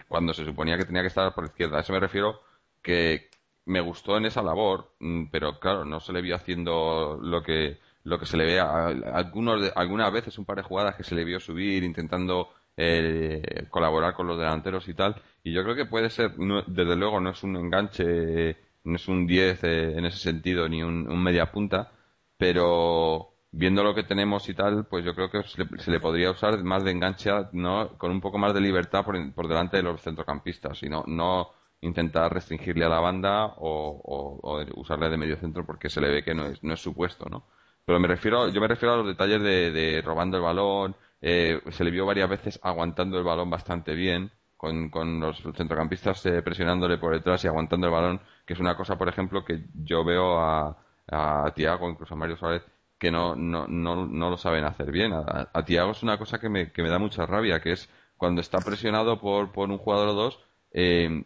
cuando 0.08 0.34
se 0.34 0.44
suponía 0.44 0.76
que 0.76 0.84
tenía 0.84 1.02
que 1.02 1.08
estar 1.08 1.32
por 1.32 1.44
la 1.44 1.50
izquierda. 1.50 1.78
A 1.78 1.80
eso 1.82 1.92
me 1.92 2.00
refiero 2.00 2.40
que 2.86 3.30
me 3.64 3.80
gustó 3.80 4.16
en 4.16 4.26
esa 4.26 4.42
labor, 4.42 4.92
mm, 5.00 5.24
pero 5.32 5.58
claro, 5.58 5.84
no 5.84 5.98
se 6.00 6.12
le 6.12 6.22
vio 6.22 6.36
haciendo 6.36 7.18
lo 7.20 7.42
que 7.42 7.78
lo 8.04 8.20
que 8.20 8.26
se 8.26 8.36
le 8.36 8.44
ve 8.44 8.60
a, 8.60 8.86
algunos 8.86 9.72
algunas 9.74 10.12
veces 10.12 10.38
un 10.38 10.44
par 10.44 10.58
de 10.58 10.62
jugadas 10.62 10.94
que 10.94 11.02
se 11.02 11.16
le 11.16 11.24
vio 11.24 11.40
subir 11.40 11.82
intentando 11.82 12.50
eh, 12.76 13.66
colaborar 13.70 14.14
con 14.14 14.28
los 14.28 14.38
delanteros 14.38 14.88
y 14.88 14.94
tal. 14.94 15.16
Y 15.42 15.52
yo 15.52 15.64
creo 15.64 15.74
que 15.74 15.86
puede 15.86 16.10
ser 16.10 16.32
desde 16.36 16.96
luego 16.96 17.20
no 17.20 17.30
es 17.30 17.42
un 17.42 17.56
enganche 17.56 18.56
no 18.84 18.96
es 18.96 19.08
un 19.08 19.26
10 19.26 19.64
eh, 19.64 19.98
en 19.98 20.04
ese 20.06 20.18
sentido 20.18 20.68
ni 20.68 20.82
un, 20.82 21.22
media 21.22 21.50
punta 21.50 21.90
pero 22.38 23.32
viendo 23.50 23.82
lo 23.82 23.94
que 23.94 24.04
tenemos 24.04 24.48
y 24.48 24.54
tal 24.54 24.86
pues 24.86 25.04
yo 25.04 25.14
creo 25.14 25.30
que 25.30 25.42
se 25.44 25.90
le, 25.90 26.00
podría 26.00 26.30
usar 26.30 26.62
más 26.62 26.84
de 26.84 26.92
enganche 26.92 27.30
no 27.52 27.96
con 27.98 28.10
un 28.12 28.20
poco 28.20 28.38
más 28.38 28.54
de 28.54 28.60
libertad 28.60 29.04
por, 29.04 29.16
por 29.34 29.48
delante 29.48 29.78
de 29.78 29.82
los 29.82 30.00
centrocampistas 30.02 30.82
y 30.82 30.88
no 30.88 31.04
no 31.06 31.50
intentar 31.86 32.32
restringirle 32.32 32.84
a 32.84 32.88
la 32.88 33.00
banda 33.00 33.54
o, 33.58 34.62
usarle 34.76 35.08
de 35.08 35.16
medio 35.16 35.36
centro 35.36 35.64
porque 35.64 35.88
se 35.88 36.00
le 36.00 36.08
ve 36.10 36.24
que 36.24 36.34
no 36.34 36.46
es, 36.46 36.62
no 36.62 36.74
es 36.74 36.80
su 36.80 36.94
puesto, 36.94 37.26
¿no? 37.28 37.46
Pero 37.84 38.00
me 38.00 38.08
refiero, 38.08 38.48
yo 38.48 38.60
me 38.60 38.68
refiero 38.68 38.94
a 38.94 38.96
los 38.98 39.06
detalles 39.06 39.40
de, 39.42 40.02
robando 40.04 40.36
el 40.36 40.42
balón, 40.42 40.96
eh, 41.20 41.60
se 41.70 41.84
le 41.84 41.90
vio 41.90 42.04
varias 42.06 42.28
veces 42.28 42.60
aguantando 42.62 43.18
el 43.18 43.24
balón 43.24 43.48
bastante 43.48 43.94
bien, 43.94 44.32
con, 44.56 44.90
con 44.90 45.20
los 45.20 45.42
centrocampistas 45.56 46.24
eh, 46.26 46.42
presionándole 46.42 46.98
por 46.98 47.12
detrás 47.14 47.44
y 47.44 47.48
aguantando 47.48 47.86
el 47.86 47.92
balón, 47.92 48.20
que 48.44 48.54
es 48.54 48.60
una 48.60 48.76
cosa, 48.76 48.98
por 48.98 49.08
ejemplo, 49.08 49.44
que 49.44 49.66
yo 49.74 50.04
veo 50.04 50.38
a, 50.40 50.76
a 51.10 51.52
Tiago, 51.54 51.88
incluso 51.88 52.14
a 52.14 52.16
Mario 52.16 52.36
Suárez, 52.36 52.62
que 52.98 53.10
no, 53.10 53.36
no, 53.36 53.66
no, 53.68 54.06
no 54.06 54.30
lo 54.30 54.36
saben 54.36 54.64
hacer 54.64 54.90
bien. 54.90 55.12
A, 55.12 55.48
a 55.52 55.64
Tiago 55.64 55.92
es 55.92 56.02
una 56.02 56.18
cosa 56.18 56.38
que 56.40 56.48
me, 56.48 56.72
que 56.72 56.82
me 56.82 56.88
da 56.88 56.98
mucha 56.98 57.26
rabia, 57.26 57.60
que 57.60 57.72
es 57.72 57.88
cuando 58.16 58.40
está 58.40 58.58
presionado 58.60 59.20
por, 59.20 59.52
por 59.52 59.70
un 59.70 59.78
jugador 59.78 60.08
o 60.08 60.14
dos, 60.14 60.40
eh, 60.72 61.24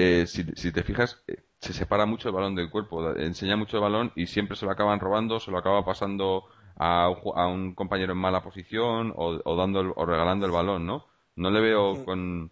eh, 0.00 0.26
si, 0.26 0.72
te 0.72 0.82
fijas, 0.82 1.22
eh, 1.26 1.42
se 1.60 1.74
separa 1.74 2.06
mucho 2.06 2.28
el 2.28 2.34
balón 2.34 2.54
del 2.54 2.70
cuerpo, 2.70 3.14
enseña 3.16 3.56
mucho 3.56 3.76
el 3.76 3.82
balón 3.82 4.12
y 4.16 4.26
siempre 4.26 4.56
se 4.56 4.64
lo 4.64 4.72
acaban 4.72 4.98
robando, 4.98 5.40
se 5.40 5.50
lo 5.50 5.58
acaba 5.58 5.84
pasando 5.84 6.44
a, 6.76 7.10
un 7.10 7.74
compañero 7.74 8.12
en 8.12 8.18
mala 8.18 8.42
posición 8.42 9.12
o, 9.14 9.56
dando 9.56 9.92
o 9.94 10.06
regalando 10.06 10.46
el 10.46 10.52
balón, 10.52 10.86
¿no? 10.86 11.06
No 11.36 11.50
le 11.50 11.60
veo 11.60 12.04
con... 12.06 12.50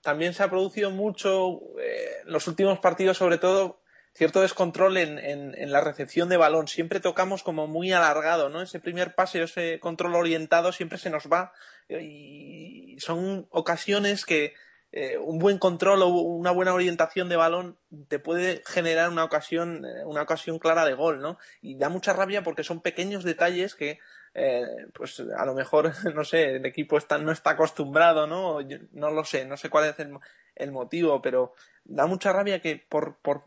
también 0.00 0.32
se 0.32 0.42
ha 0.42 0.50
producido 0.50 0.90
mucho 0.90 1.60
eh, 1.78 2.22
en 2.24 2.32
los 2.32 2.48
últimos 2.48 2.78
partidos, 2.78 3.18
sobre 3.18 3.36
todo, 3.36 3.82
cierto 4.14 4.40
descontrol 4.40 4.96
en, 4.96 5.18
en, 5.18 5.72
la 5.72 5.82
recepción 5.82 6.30
de 6.30 6.38
balón. 6.38 6.68
Siempre 6.68 7.00
tocamos 7.00 7.42
como 7.42 7.66
muy 7.66 7.92
alargado, 7.92 8.48
¿no? 8.48 8.62
Ese 8.62 8.80
primer 8.80 9.14
pase, 9.14 9.42
ese 9.42 9.78
control 9.78 10.14
orientado 10.14 10.72
siempre 10.72 10.96
se 10.96 11.10
nos 11.10 11.30
va 11.30 11.52
y 11.88 12.96
son 13.00 13.46
ocasiones 13.50 14.24
que 14.24 14.54
eh, 14.94 15.16
un 15.16 15.38
buen 15.38 15.56
control 15.56 16.02
o 16.02 16.08
una 16.08 16.50
buena 16.50 16.74
orientación 16.74 17.30
de 17.30 17.36
balón 17.36 17.78
te 18.08 18.18
puede 18.18 18.62
generar 18.66 19.08
una 19.08 19.24
ocasión, 19.24 19.86
eh, 19.86 20.04
una 20.04 20.20
ocasión 20.20 20.58
clara 20.58 20.84
de 20.84 20.92
gol, 20.92 21.22
¿no? 21.22 21.38
Y 21.62 21.78
da 21.78 21.88
mucha 21.88 22.12
rabia 22.12 22.42
porque 22.42 22.62
son 22.62 22.82
pequeños 22.82 23.24
detalles 23.24 23.74
que, 23.74 24.00
eh, 24.34 24.66
pues 24.92 25.18
a 25.20 25.46
lo 25.46 25.54
mejor, 25.54 25.92
no 26.14 26.24
sé, 26.24 26.56
el 26.56 26.66
equipo 26.66 26.98
está, 26.98 27.16
no 27.16 27.32
está 27.32 27.52
acostumbrado, 27.52 28.26
¿no? 28.26 28.58
no 28.92 29.10
lo 29.10 29.24
sé, 29.24 29.46
no 29.46 29.56
sé 29.56 29.70
cuál 29.70 29.86
es 29.86 29.96
el, 29.98 30.72
motivo, 30.72 31.22
pero 31.22 31.54
da 31.84 32.06
mucha 32.06 32.30
rabia 32.30 32.60
que 32.60 32.76
por, 32.76 33.16
por 33.22 33.44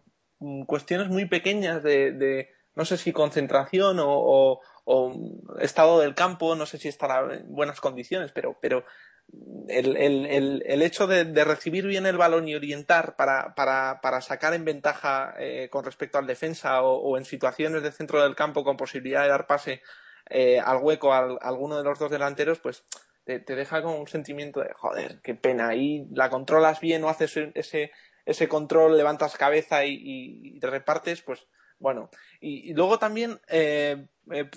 cuestiones 0.65 1.09
muy 1.09 1.25
pequeñas 1.25 1.83
de, 1.83 2.11
de 2.11 2.49
no 2.73 2.85
sé 2.85 2.97
si 2.97 3.13
concentración 3.13 3.99
o, 3.99 4.59
o, 4.85 5.13
estado 5.59 5.99
del 5.99 6.15
campo, 6.15 6.55
no 6.55 6.65
sé 6.65 6.79
si 6.79 6.87
estará 6.87 7.35
en 7.35 7.53
buenas 7.53 7.79
condiciones, 7.79 8.31
pero, 8.31 8.57
pero 8.59 8.83
el, 9.67 9.97
el, 9.97 10.63
el, 10.65 10.81
hecho 10.81 11.07
de, 11.07 11.43
recibir 11.43 11.85
bien 11.87 12.05
el 12.05 12.17
balón 12.17 12.47
y 12.47 12.55
orientar 12.55 13.15
para, 13.15 13.55
para, 13.55 13.99
para 14.01 14.21
sacar 14.21 14.53
en 14.53 14.65
ventaja 14.65 15.33
eh, 15.39 15.69
con 15.71 15.83
respecto 15.83 16.17
al 16.17 16.27
defensa 16.27 16.81
o, 16.83 17.17
en 17.17 17.25
situaciones 17.25 17.83
de 17.83 17.91
centro 17.91 18.21
del 18.21 18.35
campo 18.35 18.63
con 18.63 18.77
posibilidad 18.77 19.23
de 19.23 19.29
dar 19.29 19.47
pase 19.47 19.81
eh, 20.29 20.59
al 20.59 20.77
hueco 20.77 21.13
a, 21.13 21.37
alguno 21.41 21.77
de 21.77 21.83
los 21.83 21.99
dos 21.99 22.11
delanteros, 22.11 22.59
pues 22.59 22.83
te, 23.23 23.39
deja 23.39 23.81
con 23.81 23.95
un 23.95 24.07
sentimiento 24.07 24.59
de 24.59 24.73
joder, 24.73 25.19
qué 25.23 25.35
pena. 25.35 25.69
Ahí 25.69 26.07
la 26.11 26.29
controlas 26.29 26.79
bien 26.79 27.03
o 27.03 27.09
haces 27.09 27.35
ese, 27.55 27.91
ese 28.25 28.47
control, 28.47 28.97
levantas 28.97 29.37
cabeza 29.37 29.85
y, 29.85 30.59
te 30.59 30.67
repartes, 30.67 31.21
pues 31.21 31.47
bueno. 31.79 32.09
Y, 32.39 32.73
luego 32.73 32.99
también 32.99 33.39
eh, 33.47 34.07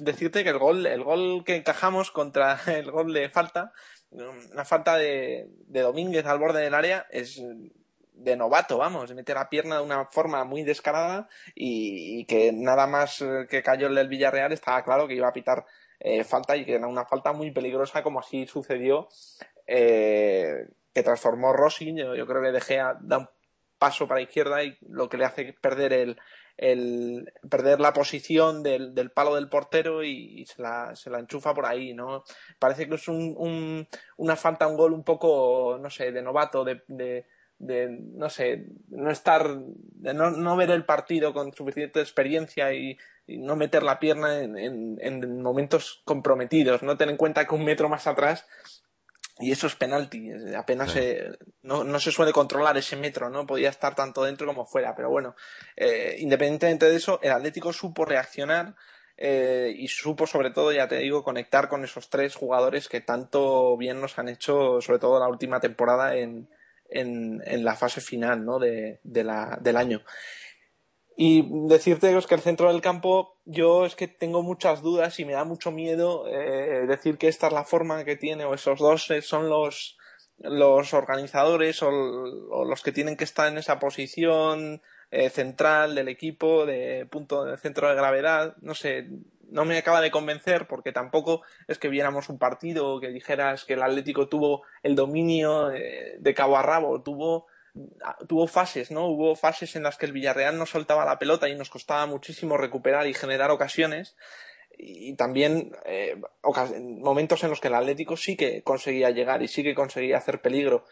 decirte 0.00 0.44
que 0.44 0.50
el 0.50 0.58
gol, 0.58 0.86
el 0.86 1.02
gol 1.02 1.44
que 1.44 1.56
encajamos 1.56 2.10
contra 2.10 2.60
el 2.66 2.90
gol 2.90 3.12
de 3.12 3.30
falta 3.30 3.72
una 4.10 4.64
falta 4.64 4.96
de, 4.96 5.48
de 5.66 5.80
Domínguez 5.80 6.24
al 6.26 6.38
borde 6.38 6.62
del 6.62 6.74
área 6.74 7.06
es 7.10 7.40
de 8.18 8.36
novato, 8.36 8.78
vamos, 8.78 9.14
mete 9.14 9.32
la 9.32 9.48
pierna 9.48 9.76
de 9.76 9.82
una 9.82 10.06
forma 10.06 10.44
muy 10.44 10.64
descarada 10.64 11.28
y, 11.54 12.24
que 12.24 12.52
nada 12.52 12.86
más 12.86 13.24
que 13.48 13.62
cayó 13.62 13.86
el 13.86 13.94
del 13.94 14.08
Villarreal 14.08 14.52
estaba 14.52 14.82
claro 14.82 15.06
que 15.06 15.14
iba 15.14 15.28
a 15.28 15.32
pitar 15.32 15.64
eh, 16.00 16.24
falta 16.24 16.56
y 16.56 16.64
que 16.64 16.74
era 16.74 16.88
una 16.88 17.04
falta 17.04 17.32
muy 17.32 17.50
peligrosa 17.50 18.02
como 18.02 18.20
así 18.20 18.46
sucedió 18.46 19.08
eh, 19.66 20.68
que 20.94 21.02
transformó 21.02 21.52
Rossi, 21.52 21.94
yo, 21.94 22.26
creo 22.26 22.42
que 22.42 22.52
dejé 22.52 22.80
a, 22.80 22.96
da 23.00 23.18
un 23.18 23.28
paso 23.78 24.08
para 24.08 24.20
izquierda 24.20 24.64
y 24.64 24.76
lo 24.88 25.08
que 25.08 25.16
le 25.16 25.24
hace 25.24 25.54
perder 25.60 25.92
el, 25.92 26.18
el 26.58 27.32
perder 27.48 27.80
la 27.80 27.92
posición 27.92 28.62
del, 28.64 28.94
del 28.94 29.10
palo 29.10 29.36
del 29.36 29.48
portero 29.48 30.02
y, 30.02 30.44
se, 30.46 30.60
la, 30.60 30.94
se, 30.96 31.08
la, 31.08 31.20
enchufa 31.20 31.54
por 31.54 31.64
ahí, 31.64 31.94
¿no? 31.94 32.24
Parece 32.58 32.88
que 32.88 32.96
es 32.96 33.08
un, 33.08 33.34
un, 33.38 33.88
una 34.16 34.36
falta, 34.36 34.66
un 34.66 34.76
gol 34.76 34.92
un 34.92 35.04
poco, 35.04 35.78
no 35.80 35.88
sé, 35.88 36.10
de 36.10 36.20
novato, 36.20 36.64
de, 36.64 36.82
de, 36.88 37.26
de 37.58 37.88
no 37.88 38.28
sé, 38.28 38.66
no 38.88 39.10
estar, 39.10 39.56
de 39.56 40.14
no, 40.14 40.30
no 40.32 40.56
ver 40.56 40.70
el 40.70 40.84
partido 40.84 41.32
con 41.32 41.52
suficiente 41.52 42.00
experiencia 42.00 42.74
y, 42.74 42.98
no 43.30 43.56
meter 43.56 43.82
la 43.82 43.98
pierna 43.98 44.40
en, 44.40 44.56
en, 44.56 45.42
momentos 45.42 46.00
comprometidos, 46.06 46.82
no 46.82 46.96
tener 46.96 47.12
en 47.12 47.18
cuenta 47.18 47.46
que 47.46 47.54
un 47.54 47.62
metro 47.62 47.90
más 47.90 48.06
atrás 48.06 48.48
y 49.40 49.52
eso 49.52 49.66
es 49.66 49.76
penalti, 49.76 50.30
apenas 50.56 50.94
no, 51.62 51.84
no, 51.84 52.00
se 52.00 52.10
suele 52.10 52.32
controlar 52.32 52.76
ese 52.76 52.96
metro, 52.96 53.30
¿no? 53.30 53.46
Podía 53.46 53.68
estar 53.68 53.94
tanto 53.94 54.24
dentro 54.24 54.46
como 54.46 54.66
fuera, 54.66 54.94
pero 54.96 55.10
bueno, 55.10 55.36
eh, 55.76 56.16
independientemente 56.18 56.90
de 56.90 56.96
eso, 56.96 57.20
el 57.22 57.32
Atlético 57.32 57.72
supo 57.72 58.04
reaccionar 58.04 58.74
eh, 59.16 59.72
y 59.76 59.88
supo 59.88 60.26
sobre 60.26 60.50
todo, 60.50 60.72
ya 60.72 60.88
te 60.88 60.98
digo, 60.98 61.22
conectar 61.22 61.68
con 61.68 61.84
esos 61.84 62.10
tres 62.10 62.34
jugadores 62.34 62.88
que 62.88 63.00
tanto 63.00 63.76
bien 63.76 64.00
nos 64.00 64.18
han 64.18 64.28
hecho, 64.28 64.80
sobre 64.80 64.98
todo 64.98 65.18
la 65.20 65.28
última 65.28 65.60
temporada 65.60 66.16
en, 66.16 66.48
en, 66.88 67.42
en 67.44 67.64
la 67.64 67.76
fase 67.76 68.00
final 68.00 68.44
¿no? 68.44 68.58
de, 68.58 69.00
de 69.02 69.24
la, 69.24 69.58
del 69.60 69.76
año. 69.76 70.02
Y 71.20 71.44
decirte 71.66 72.16
que 72.28 72.34
el 72.36 72.40
centro 72.40 72.72
del 72.72 72.80
campo, 72.80 73.40
yo 73.44 73.84
es 73.84 73.96
que 73.96 74.06
tengo 74.06 74.44
muchas 74.44 74.82
dudas 74.82 75.18
y 75.18 75.24
me 75.24 75.32
da 75.32 75.42
mucho 75.42 75.72
miedo 75.72 76.28
eh, 76.28 76.86
decir 76.86 77.18
que 77.18 77.26
esta 77.26 77.48
es 77.48 77.52
la 77.52 77.64
forma 77.64 78.04
que 78.04 78.14
tiene 78.14 78.44
o 78.44 78.54
esos 78.54 78.78
dos 78.78 79.08
son 79.22 79.48
los, 79.48 79.98
los 80.38 80.94
organizadores 80.94 81.82
o, 81.82 81.90
los 81.90 82.82
que 82.84 82.92
tienen 82.92 83.16
que 83.16 83.24
estar 83.24 83.48
en 83.50 83.58
esa 83.58 83.80
posición 83.80 84.80
eh, 85.10 85.28
central 85.28 85.96
del 85.96 86.06
equipo, 86.06 86.64
de 86.66 87.04
punto 87.10 87.44
de 87.46 87.56
centro 87.56 87.88
de 87.88 87.96
gravedad. 87.96 88.54
No 88.60 88.76
sé, 88.76 89.08
no 89.50 89.64
me 89.64 89.76
acaba 89.76 90.00
de 90.00 90.12
convencer 90.12 90.68
porque 90.68 90.92
tampoco 90.92 91.42
es 91.66 91.80
que 91.80 91.88
viéramos 91.88 92.28
un 92.28 92.38
partido 92.38 93.00
que 93.00 93.08
dijeras 93.08 93.64
que 93.64 93.72
el 93.72 93.82
Atlético 93.82 94.28
tuvo 94.28 94.62
el 94.84 94.94
dominio 94.94 95.72
eh, 95.72 96.14
de 96.20 96.34
cabo 96.34 96.56
a 96.56 96.62
rabo, 96.62 97.02
tuvo, 97.02 97.48
tuvo 98.28 98.46
fases, 98.46 98.90
¿no? 98.90 99.06
Hubo 99.06 99.36
fases 99.36 99.76
en 99.76 99.82
las 99.82 99.96
que 99.96 100.06
el 100.06 100.12
Villarreal 100.12 100.58
no 100.58 100.66
soltaba 100.66 101.04
la 101.04 101.18
pelota 101.18 101.48
y 101.48 101.54
nos 101.54 101.70
costaba 101.70 102.06
muchísimo 102.06 102.56
recuperar 102.56 103.06
y 103.06 103.14
generar 103.14 103.50
ocasiones 103.50 104.16
y 104.78 105.14
también 105.16 105.72
eh, 105.84 106.20
momentos 107.00 107.42
en 107.42 107.50
los 107.50 107.60
que 107.60 107.68
el 107.68 107.74
Atlético 107.74 108.16
sí 108.16 108.36
que 108.36 108.62
conseguía 108.62 109.10
llegar 109.10 109.42
y 109.42 109.48
sí 109.48 109.62
que 109.62 109.74
conseguía 109.74 110.18
hacer 110.18 110.40
peligro. 110.40 110.84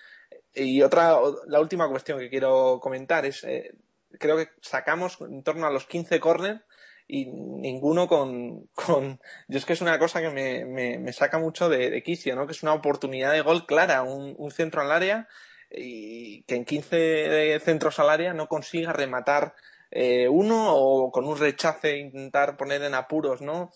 Y 0.53 0.83
otra, 0.83 1.17
la 1.47 1.61
última 1.61 1.89
cuestión 1.89 2.19
que 2.19 2.29
quiero 2.29 2.81
comentar 2.81 3.25
es, 3.27 3.45
eh, 3.45 3.75
creo 4.19 4.37
que 4.37 4.49
sacamos 4.61 5.19
en 5.21 5.43
torno 5.43 5.67
a 5.67 5.71
los 5.71 5.87
15 5.87 6.19
córner 6.19 6.65
y 7.07 7.27
ninguno 7.27 8.09
con, 8.09 8.69
yo 9.49 9.59
es 9.59 9.65
que 9.65 9.75
es 9.75 9.81
una 9.81 9.99
cosa 10.01 10.21
que 10.21 10.31
me, 10.31 10.65
me, 10.99 11.13
saca 11.13 11.39
mucho 11.39 11.69
de, 11.69 11.91
de, 11.91 12.03
quicio, 12.03 12.35
¿no? 12.35 12.47
Que 12.47 12.53
es 12.53 12.65
una 12.65 12.75
oportunidad 12.75 13.33
de 13.33 13.43
gol 13.43 13.67
clara, 13.67 14.03
un 14.03 14.51
centro 14.51 14.81
al 14.81 14.91
área 14.91 15.29
y 15.71 16.43
que 16.45 16.57
en 16.57 16.65
15 16.65 17.59
centros 17.61 17.99
al 17.99 18.11
área 18.11 18.33
no 18.33 18.47
consiga 18.47 18.93
rematar 18.93 19.55
eh, 19.91 20.29
uno 20.29 20.75
o 20.75 21.11
con 21.11 21.27
un 21.27 21.39
rechace 21.39 21.99
intentar 21.99 22.57
poner 22.57 22.83
en 22.83 22.95
apuros, 22.95 23.41
¿no? 23.41 23.71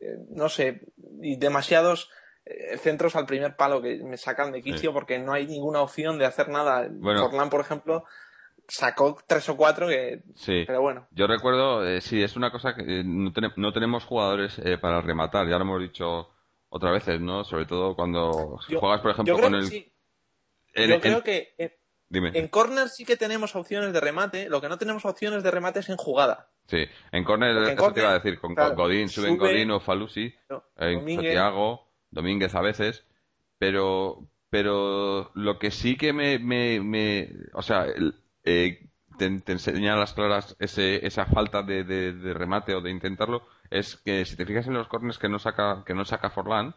Eh, 0.00 0.16
no 0.30 0.48
sé, 0.48 0.82
y 1.22 1.36
demasiados 1.36 2.10
eh, 2.44 2.76
centros 2.78 3.16
al 3.16 3.26
primer 3.26 3.56
palo 3.56 3.80
que 3.80 3.96
me 4.04 4.16
sacan 4.16 4.52
de 4.52 4.62
quicio 4.62 4.92
porque 4.92 5.18
no 5.18 5.32
hay 5.32 5.46
ninguna 5.46 5.80
opción 5.80 6.18
de 6.18 6.26
hacer 6.26 6.48
nada. 6.48 6.88
Forlán, 7.00 7.50
por 7.50 7.60
ejemplo, 7.60 8.04
sacó 8.68 9.16
tres 9.26 9.48
o 9.48 9.56
cuatro 9.56 9.88
que 9.88 10.22
sí. 10.34 10.64
pero 10.66 10.80
bueno 10.80 11.06
yo 11.10 11.26
recuerdo 11.26 11.86
eh, 11.86 12.00
sí 12.00 12.22
es 12.22 12.36
una 12.36 12.50
cosa 12.50 12.74
que 12.74 13.00
eh, 13.00 13.04
no, 13.04 13.30
no, 13.56 13.72
tenemos 13.72 14.04
jugadores 14.04 14.58
eh, 14.58 14.78
para 14.78 15.00
rematar 15.00 15.46
ya 15.48 15.56
lo 15.58 15.64
hemos 15.64 15.80
dicho 15.80 16.30
otras 16.70 16.92
veces 16.92 17.20
no 17.20 17.44
sobre 17.44 17.66
todo 17.66 17.94
cuando 17.94 18.58
juegas 18.80 19.00
por 19.00 19.10
ejemplo 19.10 19.38
con 19.38 19.54
el 19.54 19.92
yo 20.74 21.00
creo 21.00 21.22
que 21.22 21.54
en, 21.58 21.72
Dime. 22.08 22.30
en 22.34 22.48
corner 22.48 22.88
sí 22.88 23.04
que 23.04 23.16
tenemos 23.16 23.56
opciones 23.56 23.92
de 23.92 24.00
remate 24.00 24.48
lo 24.48 24.60
que 24.60 24.68
no 24.68 24.78
tenemos 24.78 25.04
opciones 25.04 25.42
de 25.42 25.50
remate 25.50 25.80
es 25.80 25.88
en 25.88 25.96
jugada 25.96 26.50
sí 26.66 26.86
en 27.12 27.24
corner 27.24 27.56
eso 27.68 27.92
te 27.92 28.00
iba 28.00 28.10
a 28.10 28.14
decir 28.14 28.38
con 28.38 28.54
Godín 28.54 29.08
suben 29.08 29.36
Godín 29.36 29.70
o 29.70 29.80
Falusi 29.80 30.34
Santiago 30.76 31.88
Domínguez 32.10 32.54
a 32.54 32.60
veces 32.60 33.04
pero 33.58 34.28
pero 34.50 35.32
lo 35.34 35.58
que 35.58 35.70
sí 35.70 35.96
que 35.96 36.12
me, 36.12 36.38
me, 36.38 36.80
me 36.80 37.28
o 37.54 37.62
sea 37.62 37.86
el, 37.86 38.14
eh, 38.44 38.88
te, 39.18 39.26
enseña 39.26 39.94
a 39.94 39.98
las 39.98 40.14
claras 40.14 40.56
ese, 40.58 41.06
esa 41.06 41.26
falta 41.26 41.62
de, 41.62 41.84
de, 41.84 42.34
remate 42.34 42.74
o 42.74 42.80
de 42.80 42.90
intentarlo, 42.90 43.42
es 43.70 43.96
que 43.96 44.24
si 44.24 44.36
te 44.36 44.46
fijas 44.46 44.66
en 44.66 44.74
los 44.74 44.88
corners 44.88 45.18
que 45.18 45.28
no 45.28 45.38
saca, 45.38 45.84
que 45.86 45.94
no 45.94 46.04
saca 46.04 46.30
Forlán, 46.30 46.74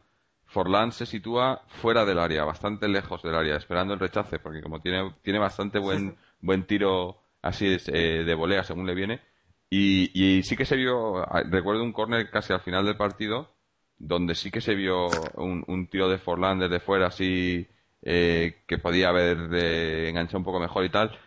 Forlán 0.48 0.92
se 0.92 1.06
sitúa 1.06 1.62
fuera 1.68 2.06
del 2.06 2.20
área, 2.20 2.44
bastante 2.44 2.88
lejos 2.88 3.22
del 3.22 3.36
área, 3.36 3.58
esperando 3.58 3.94
el 3.94 4.00
rechace, 4.00 4.40
porque 4.40 4.62
como 4.62 4.82
tiene, 4.82 5.14
tiene 5.22 5.40
bastante 5.40 5.80
buen, 5.80 6.18
buen 6.42 6.66
tiro 6.66 7.22
así 7.42 7.78
eh, 7.88 8.24
de 8.26 8.34
volea 8.36 8.64
según 8.64 8.88
le 8.88 8.96
viene, 8.96 9.22
y, 9.70 10.12
y, 10.14 10.44
sí 10.44 10.56
que 10.56 10.66
se 10.66 10.78
vio, 10.78 11.18
ah, 11.18 11.44
recuerdo 11.46 11.84
un 11.84 11.94
córner 11.94 12.30
casi 12.30 12.54
al 12.54 12.62
final 12.62 12.86
del 12.86 12.96
partido, 12.98 13.54
donde 13.98 14.36
sí 14.36 14.52
que 14.52 14.62
se 14.62 14.76
vio 14.76 15.08
un, 15.36 15.64
un 15.68 15.88
tiro 15.88 16.10
de 16.10 16.18
Forlán 16.18 16.60
desde 16.60 16.80
fuera 16.80 17.08
así, 17.08 17.68
eh, 18.02 18.64
que 18.68 18.78
podía 18.78 19.10
haber 19.10 19.50
eh, 19.54 20.10
enganchado 20.10 20.40
un 20.40 20.46
poco 20.46 20.60
mejor 20.60 20.86
y 20.86 20.90
tal, 20.90 21.18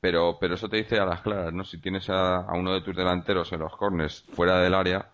pero, 0.00 0.38
pero 0.40 0.54
eso 0.54 0.68
te 0.68 0.78
dice 0.78 0.98
a 0.98 1.04
las 1.04 1.20
claras, 1.20 1.52
¿no? 1.52 1.64
Si 1.64 1.78
tienes 1.78 2.08
a, 2.08 2.46
uno 2.54 2.72
de 2.72 2.80
tus 2.80 2.96
delanteros 2.96 3.52
en 3.52 3.60
los 3.60 3.76
corners 3.76 4.24
fuera 4.32 4.58
del 4.60 4.74
área, 4.74 5.10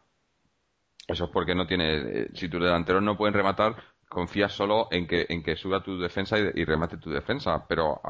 eso 1.07 1.25
es 1.25 1.31
porque 1.31 1.55
no 1.55 1.66
tiene, 1.66 2.23
eh, 2.23 2.29
si 2.35 2.49
tus 2.49 2.61
delanteros 2.61 3.03
no 3.03 3.16
pueden 3.16 3.35
rematar, 3.35 3.77
confías 4.09 4.53
solo 4.53 4.88
en 4.90 5.07
que, 5.07 5.27
en 5.29 5.42
que 5.42 5.57
suba 5.57 5.83
tu 5.83 5.99
defensa 5.99 6.38
y, 6.38 6.64
remate 6.64 6.97
tu 6.99 7.11
defensa, 7.11 7.66
pero 7.69 8.01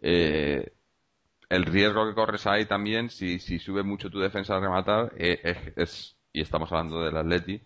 eh, 0.00 0.72
el 1.48 1.64
riesgo 1.64 2.06
que 2.06 2.14
corres 2.14 2.46
ahí 2.46 2.66
también, 2.66 3.10
si, 3.10 3.38
si 3.38 3.58
sube 3.58 3.82
mucho 3.82 4.10
tu 4.10 4.20
defensa 4.20 4.56
a 4.56 4.60
rematar, 4.60 5.12
eh, 5.16 5.72
es, 5.76 6.16
y 6.32 6.42
estamos 6.42 6.70
hablando 6.72 7.02
del 7.02 7.16
Atleti, 7.16 7.60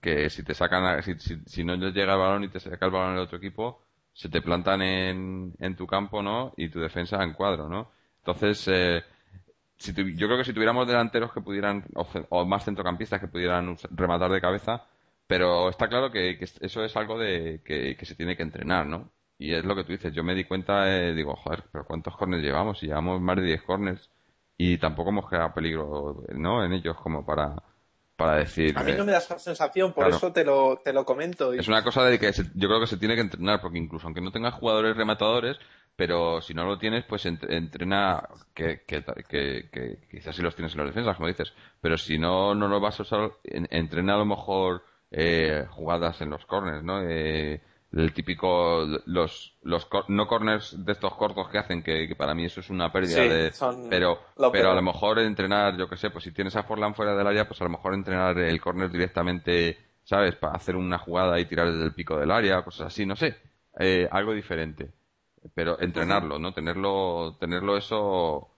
que 0.00 0.30
si 0.30 0.42
te 0.44 0.54
sacan, 0.54 1.02
si, 1.02 1.18
si, 1.18 1.40
si 1.46 1.64
no 1.64 1.76
llega 1.76 2.12
el 2.14 2.18
balón 2.18 2.44
y 2.44 2.48
te 2.48 2.60
saca 2.60 2.86
el 2.86 2.92
balón 2.92 3.14
el 3.14 3.20
otro 3.22 3.38
equipo, 3.38 3.82
se 4.12 4.28
te 4.28 4.42
plantan 4.42 4.82
en, 4.82 5.54
en 5.60 5.76
tu 5.76 5.86
campo, 5.86 6.22
¿no? 6.22 6.52
Y 6.56 6.68
tu 6.68 6.80
defensa 6.80 7.22
en 7.22 7.34
cuadro, 7.34 7.68
¿no? 7.68 7.92
Entonces, 8.18 8.68
eh, 9.78 9.92
si 9.94 10.16
yo 10.16 10.26
creo 10.26 10.38
que 10.38 10.44
si 10.44 10.52
tuviéramos 10.52 10.86
delanteros 10.86 11.32
que 11.32 11.40
pudieran, 11.40 11.84
o, 11.94 12.44
más 12.44 12.64
centrocampistas 12.64 13.20
que 13.20 13.28
pudieran 13.28 13.76
rematar 13.90 14.30
de 14.30 14.40
cabeza, 14.40 14.84
pero 15.26 15.68
está 15.68 15.88
claro 15.88 16.10
que, 16.10 16.38
eso 16.40 16.84
es 16.84 16.96
algo 16.96 17.18
de 17.18 17.60
que, 17.64 17.96
se 18.04 18.14
tiene 18.14 18.36
que 18.36 18.42
entrenar, 18.42 18.86
¿no? 18.86 19.10
Y 19.38 19.54
es 19.54 19.64
lo 19.64 19.76
que 19.76 19.84
tú 19.84 19.92
dices, 19.92 20.12
yo 20.12 20.24
me 20.24 20.34
di 20.34 20.44
cuenta, 20.44 20.88
eh, 20.90 21.14
digo, 21.14 21.36
joder, 21.36 21.64
pero 21.70 21.84
¿cuántos 21.84 22.16
corners 22.16 22.42
llevamos? 22.42 22.82
Y 22.82 22.86
llevamos 22.86 23.20
más 23.20 23.36
de 23.36 23.42
10 23.42 23.62
corners 23.62 24.10
y 24.56 24.78
tampoco 24.78 25.10
hemos 25.10 25.28
creado 25.28 25.54
peligro, 25.54 26.24
¿no? 26.34 26.64
En 26.64 26.72
ellos 26.72 26.96
como 26.96 27.24
para, 27.24 27.54
para 28.16 28.38
decir. 28.38 28.76
A 28.76 28.82
mí 28.82 28.92
no 28.96 29.04
me 29.04 29.12
da 29.12 29.18
esa 29.18 29.38
sensación, 29.38 29.92
por 29.92 30.08
eso 30.08 30.32
te 30.32 30.44
lo, 30.44 30.78
te 30.78 30.92
lo 30.92 31.04
comento. 31.04 31.52
Es 31.52 31.68
una 31.68 31.84
cosa 31.84 32.04
de 32.04 32.18
que 32.18 32.32
yo 32.32 32.68
creo 32.68 32.80
que 32.80 32.88
se 32.88 32.96
tiene 32.96 33.14
que 33.14 33.20
entrenar, 33.20 33.60
porque 33.60 33.78
incluso 33.78 34.08
aunque 34.08 34.20
no 34.20 34.32
tengas 34.32 34.54
jugadores 34.54 34.96
rematadores, 34.96 35.56
pero 35.98 36.40
si 36.40 36.54
no 36.54 36.64
lo 36.64 36.78
tienes, 36.78 37.04
pues 37.06 37.26
entrena, 37.26 38.22
que, 38.54 38.82
que, 38.86 39.02
que, 39.28 39.98
quizás 40.08 40.36
si 40.36 40.42
los 40.42 40.54
tienes 40.54 40.72
en 40.72 40.78
las 40.78 40.86
defensas, 40.86 41.16
como 41.16 41.26
dices, 41.26 41.52
pero 41.80 41.98
si 41.98 42.20
no, 42.20 42.54
no 42.54 42.68
lo 42.68 42.78
vas 42.78 43.00
a 43.00 43.02
usar, 43.02 43.32
entrena 43.42 44.14
a 44.14 44.18
lo 44.18 44.24
mejor 44.24 44.84
eh, 45.10 45.66
jugadas 45.70 46.20
en 46.20 46.30
los 46.30 46.46
corners, 46.46 46.84
¿no? 46.84 47.02
Eh, 47.02 47.60
el 47.90 48.12
típico 48.12 48.86
los 49.06 49.58
los 49.62 49.88
no 50.06 50.28
corners 50.28 50.84
de 50.84 50.92
estos 50.92 51.14
cortos 51.16 51.48
que 51.48 51.58
hacen 51.58 51.82
que, 51.82 52.14
para 52.16 52.32
mí 52.32 52.44
eso 52.44 52.60
es 52.60 52.70
una 52.70 52.92
pérdida 52.92 53.22
de 53.22 53.52
pero 53.90 54.20
pero 54.52 54.70
a 54.70 54.74
lo 54.74 54.82
mejor 54.82 55.18
entrenar 55.18 55.76
yo 55.78 55.88
que 55.88 55.96
sé 55.96 56.10
pues 56.10 56.22
si 56.22 56.32
tienes 56.32 56.54
a 56.54 56.64
Forlan 56.64 56.94
fuera 56.94 57.16
del 57.16 57.26
área 57.26 57.48
pues 57.48 57.62
a 57.62 57.64
lo 57.64 57.70
mejor 57.70 57.94
entrenar 57.94 58.38
el 58.38 58.60
corner 58.60 58.90
directamente 58.90 59.78
sabes 60.04 60.36
para 60.36 60.52
hacer 60.52 60.76
una 60.76 60.98
jugada 60.98 61.40
y 61.40 61.46
tirar 61.46 61.72
desde 61.72 61.86
el 61.86 61.94
pico 61.94 62.18
del 62.18 62.30
área 62.30 62.62
cosas 62.62 62.88
así 62.88 63.06
no 63.06 63.16
sé. 63.16 63.36
Eh, 63.80 64.06
algo 64.10 64.34
diferente 64.34 64.97
pero 65.54 65.80
entrenarlo 65.80 66.38
no 66.38 66.52
tenerlo 66.52 67.36
tenerlo 67.38 67.76
eso 67.76 68.50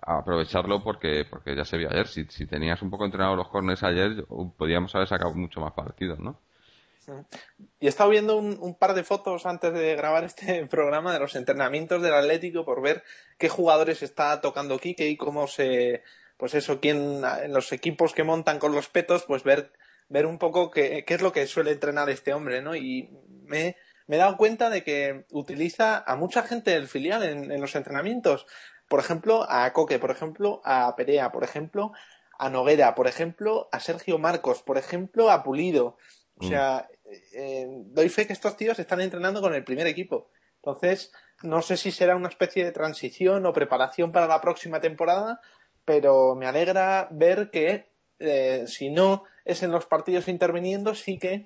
aprovecharlo 0.00 0.82
porque 0.82 1.26
porque 1.28 1.54
ya 1.54 1.64
se 1.64 1.76
vio 1.76 1.90
ayer. 1.90 2.06
Si, 2.08 2.24
si 2.24 2.46
tenías 2.46 2.80
un 2.82 2.90
poco 2.90 3.04
entrenado 3.04 3.36
los 3.36 3.48
corners 3.48 3.82
ayer 3.82 4.24
podíamos 4.56 4.94
haber 4.94 5.08
sacado 5.08 5.34
mucho 5.34 5.60
más 5.60 5.72
partidos 5.72 6.18
no 6.18 6.40
y 7.80 7.86
he 7.86 7.88
estado 7.88 8.10
viendo 8.10 8.36
un, 8.36 8.74
par 8.74 8.94
de 8.94 9.04
fotos 9.04 9.46
antes 9.46 9.72
de 9.74 9.94
grabar 9.94 10.24
este 10.24 10.66
programa 10.70 11.12
de 11.12 11.20
los 11.20 11.36
entrenamientos 11.36 12.02
del 12.02 12.14
Atlético 12.14 12.64
por 12.64 12.82
ver 12.82 13.02
qué 13.38 13.48
jugadores 13.48 14.02
está 14.02 14.40
tocando 14.40 14.78
Quique 14.78 15.08
y 15.08 15.16
cómo 15.16 15.46
se, 15.46 16.02
pues 16.36 16.54
eso, 16.54 16.80
quién, 16.80 17.22
en 17.42 17.52
los 17.52 17.72
equipos 17.72 18.14
que 18.14 18.24
montan 18.24 18.58
con 18.58 18.74
los 18.74 18.88
petos, 18.88 19.24
pues 19.24 19.42
ver, 19.42 19.72
ver 20.08 20.26
un 20.26 20.38
poco 20.38 20.70
qué, 20.70 21.04
qué 21.06 21.14
es 21.14 21.22
lo 21.22 21.32
que 21.32 21.46
suele 21.46 21.72
entrenar 21.72 22.08
este 22.10 22.32
hombre, 22.32 22.62
¿no? 22.62 22.74
Y 22.74 23.10
me, 23.44 23.76
me 24.06 24.16
he 24.16 24.18
dado 24.18 24.36
cuenta 24.36 24.70
de 24.70 24.84
que 24.84 25.24
utiliza 25.30 25.98
a 25.98 26.16
mucha 26.16 26.42
gente 26.42 26.72
del 26.72 26.88
filial 26.88 27.22
en, 27.22 27.50
en 27.50 27.60
los 27.60 27.74
entrenamientos. 27.74 28.46
Por 28.88 29.00
ejemplo, 29.00 29.46
a 29.48 29.72
Coque, 29.72 29.98
por 29.98 30.10
ejemplo, 30.10 30.60
a 30.64 30.94
Perea, 30.96 31.32
por 31.32 31.44
ejemplo, 31.44 31.92
a 32.38 32.50
Noguera, 32.50 32.94
por 32.94 33.06
ejemplo, 33.06 33.68
a 33.72 33.80
Sergio 33.80 34.18
Marcos, 34.18 34.62
por 34.62 34.78
ejemplo, 34.78 35.30
a 35.30 35.42
Pulido. 35.42 35.96
O 36.36 36.44
sea, 36.44 36.88
eh, 37.32 37.66
doy 37.68 38.08
fe 38.08 38.26
que 38.26 38.32
estos 38.32 38.56
tíos 38.56 38.78
están 38.78 39.00
entrenando 39.00 39.40
con 39.40 39.54
el 39.54 39.64
primer 39.64 39.86
equipo. 39.86 40.30
Entonces, 40.56 41.12
no 41.42 41.62
sé 41.62 41.76
si 41.76 41.92
será 41.92 42.16
una 42.16 42.28
especie 42.28 42.64
de 42.64 42.72
transición 42.72 43.46
o 43.46 43.52
preparación 43.52 44.12
para 44.12 44.26
la 44.26 44.40
próxima 44.40 44.80
temporada, 44.80 45.40
pero 45.84 46.34
me 46.34 46.46
alegra 46.46 47.08
ver 47.10 47.50
que 47.50 47.90
eh, 48.18 48.64
si 48.66 48.90
no 48.90 49.24
es 49.44 49.62
en 49.62 49.70
los 49.70 49.86
partidos 49.86 50.28
interviniendo, 50.28 50.94
sí 50.94 51.18
que 51.18 51.44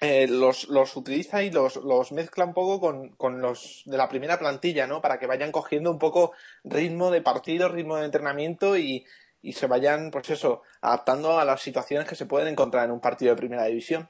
eh, 0.00 0.26
los, 0.28 0.68
los, 0.68 0.96
utiliza 0.96 1.42
y 1.42 1.50
los, 1.50 1.76
los, 1.76 2.12
mezcla 2.12 2.44
un 2.44 2.54
poco 2.54 2.80
con, 2.80 3.10
con, 3.10 3.42
los 3.42 3.82
de 3.84 3.98
la 3.98 4.08
primera 4.08 4.38
plantilla, 4.38 4.86
¿no? 4.86 5.02
Para 5.02 5.18
que 5.18 5.26
vayan 5.26 5.52
cogiendo 5.52 5.90
un 5.90 5.98
poco 5.98 6.32
ritmo 6.64 7.10
de 7.10 7.20
partido, 7.20 7.68
ritmo 7.68 7.96
de 7.96 8.06
entrenamiento 8.06 8.78
y, 8.78 9.04
y 9.42 9.52
se 9.52 9.66
vayan, 9.66 10.10
pues 10.10 10.30
eso, 10.30 10.62
adaptando 10.80 11.38
a 11.38 11.44
las 11.44 11.60
situaciones 11.60 12.08
que 12.08 12.14
se 12.14 12.26
pueden 12.26 12.48
encontrar 12.48 12.84
en 12.86 12.92
un 12.92 13.00
partido 13.00 13.32
de 13.34 13.38
primera 13.38 13.64
división. 13.64 14.08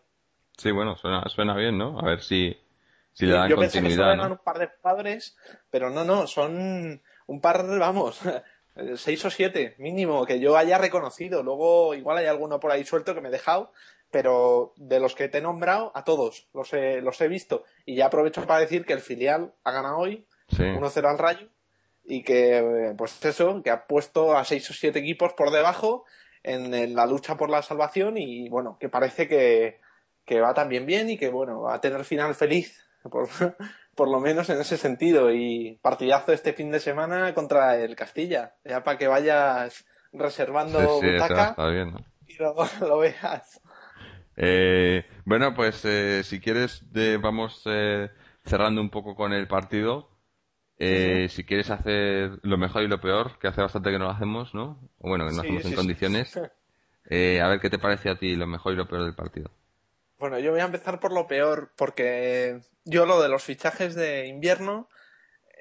Sí, 0.57 0.71
bueno, 0.71 0.97
suena, 0.97 1.25
suena 1.29 1.57
bien, 1.57 1.79
¿no? 1.79 1.99
A 1.99 2.05
ver 2.05 2.23
si, 2.23 2.57
si 3.13 3.27
le 3.27 3.33
dan 3.33 3.49
Yo 3.49 3.57
continuidad. 3.57 3.83
Pensé 3.83 3.89
que 3.89 3.95
solo 3.95 4.17
¿no? 4.17 4.23
eran 4.23 4.33
un 4.33 4.45
par 4.45 4.59
de 4.59 4.69
jugadores, 4.69 5.37
pero 5.71 5.91
no, 5.91 6.05
no, 6.05 6.27
son 6.27 7.03
un 7.27 7.41
par, 7.41 7.67
vamos, 7.79 8.21
seis 8.97 9.25
o 9.25 9.31
siete 9.31 9.75
mínimo 9.79 10.27
que 10.27 10.41
yo 10.41 10.57
haya 10.57 10.79
reconocido. 10.79 11.43
Luego 11.43 11.95
igual 11.95 12.19
hay 12.19 12.27
alguno 12.27 12.61
por 12.61 12.73
ahí 12.73 12.85
suelto 12.85 13.15
que 13.15 13.21
me 13.21 13.29
he 13.29 13.33
dejado, 13.33 13.73
pero 14.11 14.73
de 14.77 15.01
los 15.01 15.15
que 15.15 15.29
te 15.29 15.39
he 15.39 15.43
nombrado, 15.43 15.93
a 15.95 16.05
todos 16.05 16.49
los 16.53 16.73
he, 16.73 17.01
los 17.01 17.21
he 17.21 17.29
visto. 17.29 17.65
Y 17.87 17.97
ya 17.97 18.07
aprovecho 18.07 18.47
para 18.47 18.61
decir 18.61 18.85
que 18.85 18.93
el 18.93 19.01
filial 19.01 19.53
ha 19.65 19.73
ganado 19.73 19.99
hoy 19.99 20.27
Sí. 20.49 20.65
1-0 20.65 21.09
al 21.09 21.19
Rayo 21.19 21.47
y 22.05 22.25
que, 22.25 22.93
pues 22.99 23.25
eso, 23.25 23.63
que 23.63 23.71
ha 23.71 23.87
puesto 23.87 24.37
a 24.37 24.45
seis 24.45 24.69
o 24.71 24.73
siete 24.75 24.99
equipos 24.99 25.33
por 25.35 25.53
debajo 25.53 26.05
en, 26.43 26.75
en 26.75 26.97
la 26.97 27.07
lucha 27.07 27.37
por 27.37 27.51
la 27.51 27.63
salvación 27.63 28.19
y 28.19 28.49
bueno, 28.49 28.77
que 28.81 28.89
parece 28.89 29.29
que, 29.29 29.79
que 30.25 30.41
va 30.41 30.53
también 30.55 30.87
bien 30.87 31.09
y 31.09 31.19
que 31.19 31.29
bueno, 31.29 31.61
va 31.61 31.75
a 31.75 31.81
tener 31.81 32.05
final 32.05 32.35
feliz, 32.35 32.85
por, 33.09 33.29
por 33.95 34.09
lo 34.09 34.19
menos 34.19 34.51
en 34.51 34.61
ese 34.61 34.77
sentido. 34.77 35.31
Y 35.31 35.79
partidazo 35.83 36.33
este 36.33 36.53
fin 36.53 36.73
de 36.73 36.81
semana 36.81 37.33
contra 37.33 37.77
el 37.77 37.95
Castilla, 37.95 38.55
ya 38.65 38.83
para 38.83 38.99
que 38.99 39.07
vayas 39.07 39.85
reservando 40.13 40.81
Sí, 40.81 41.07
sí, 41.07 41.13
butaca 41.13 41.51
está 41.51 41.69
bien, 41.69 41.93
¿no? 41.93 42.05
y 42.27 42.37
luego 42.39 42.65
lo 42.81 42.99
veas. 42.99 43.61
Eh, 44.43 45.05
bueno, 45.27 45.55
pues 45.55 45.85
eh, 45.85 46.23
si 46.25 46.41
quieres 46.41 46.91
de- 46.93 47.19
vamos 47.19 47.63
eh, 47.67 48.11
cerrando 48.45 48.81
un 48.81 48.91
poco 48.91 49.15
con 49.15 49.33
el 49.33 49.47
partido. 49.49 50.09
Eh, 50.79 51.29
Si 51.31 51.45
quieres 51.45 51.71
hacer 51.71 52.41
lo 52.43 52.59
mejor 52.59 52.83
y 52.85 52.89
lo 52.89 53.01
peor, 53.01 53.39
que 53.39 53.49
hace 53.49 53.63
bastante 53.63 53.91
que 53.93 53.99
no 53.99 54.07
lo 54.07 54.11
hacemos, 54.13 54.55
¿no? 54.55 54.91
O 54.99 55.09
bueno, 55.11 55.27
que 55.27 55.33
no 55.33 55.43
Sí, 55.43 55.43
hacemos 55.43 55.65
en 55.67 55.75
condiciones. 55.75 56.41
Eh, 57.11 57.41
a 57.43 57.49
ver 57.49 57.61
qué 57.61 57.71
te 57.71 57.79
parece 57.81 58.11
a 58.11 58.19
ti 58.19 58.37
lo 58.37 58.47
mejor 58.49 58.75
y 58.75 58.77
lo 58.77 58.89
peor 58.89 59.05
del 59.05 59.15
partido. 59.17 59.51
Bueno, 60.19 60.39
yo 60.39 60.51
voy 60.53 60.61
a 60.61 60.65
empezar 60.65 61.01
por 61.01 61.13
lo 61.13 61.27
peor, 61.27 61.73
porque 61.77 62.61
yo 62.85 63.07
lo 63.07 63.23
de 63.23 63.29
los 63.29 63.43
fichajes 63.43 63.95
de 63.95 64.27
invierno, 64.27 64.89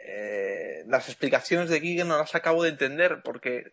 eh, 0.08 0.84
las 0.88 1.10
explicaciones 1.10 1.70
de 1.70 1.80
Guille 1.82 2.06
no 2.06 2.18
las 2.18 2.36
acabo 2.36 2.64
de 2.64 2.70
entender, 2.72 3.22
porque 3.24 3.72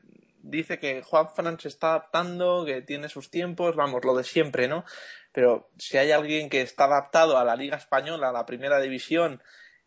dice 0.48 0.78
que 0.78 1.02
Juan 1.02 1.28
Fran 1.28 1.58
se 1.58 1.68
está 1.68 1.90
adaptando, 1.90 2.64
que 2.64 2.82
tiene 2.82 3.08
sus 3.08 3.30
tiempos, 3.30 3.76
vamos, 3.76 4.04
lo 4.04 4.16
de 4.16 4.24
siempre, 4.24 4.68
¿no? 4.68 4.84
Pero 5.32 5.68
si 5.76 5.98
hay 5.98 6.12
alguien 6.12 6.48
que 6.48 6.62
está 6.62 6.84
adaptado 6.84 7.36
a 7.38 7.44
la 7.44 7.56
Liga 7.56 7.76
Española, 7.76 8.28
a 8.30 8.32
la 8.32 8.46
Primera 8.46 8.80
División 8.80 9.42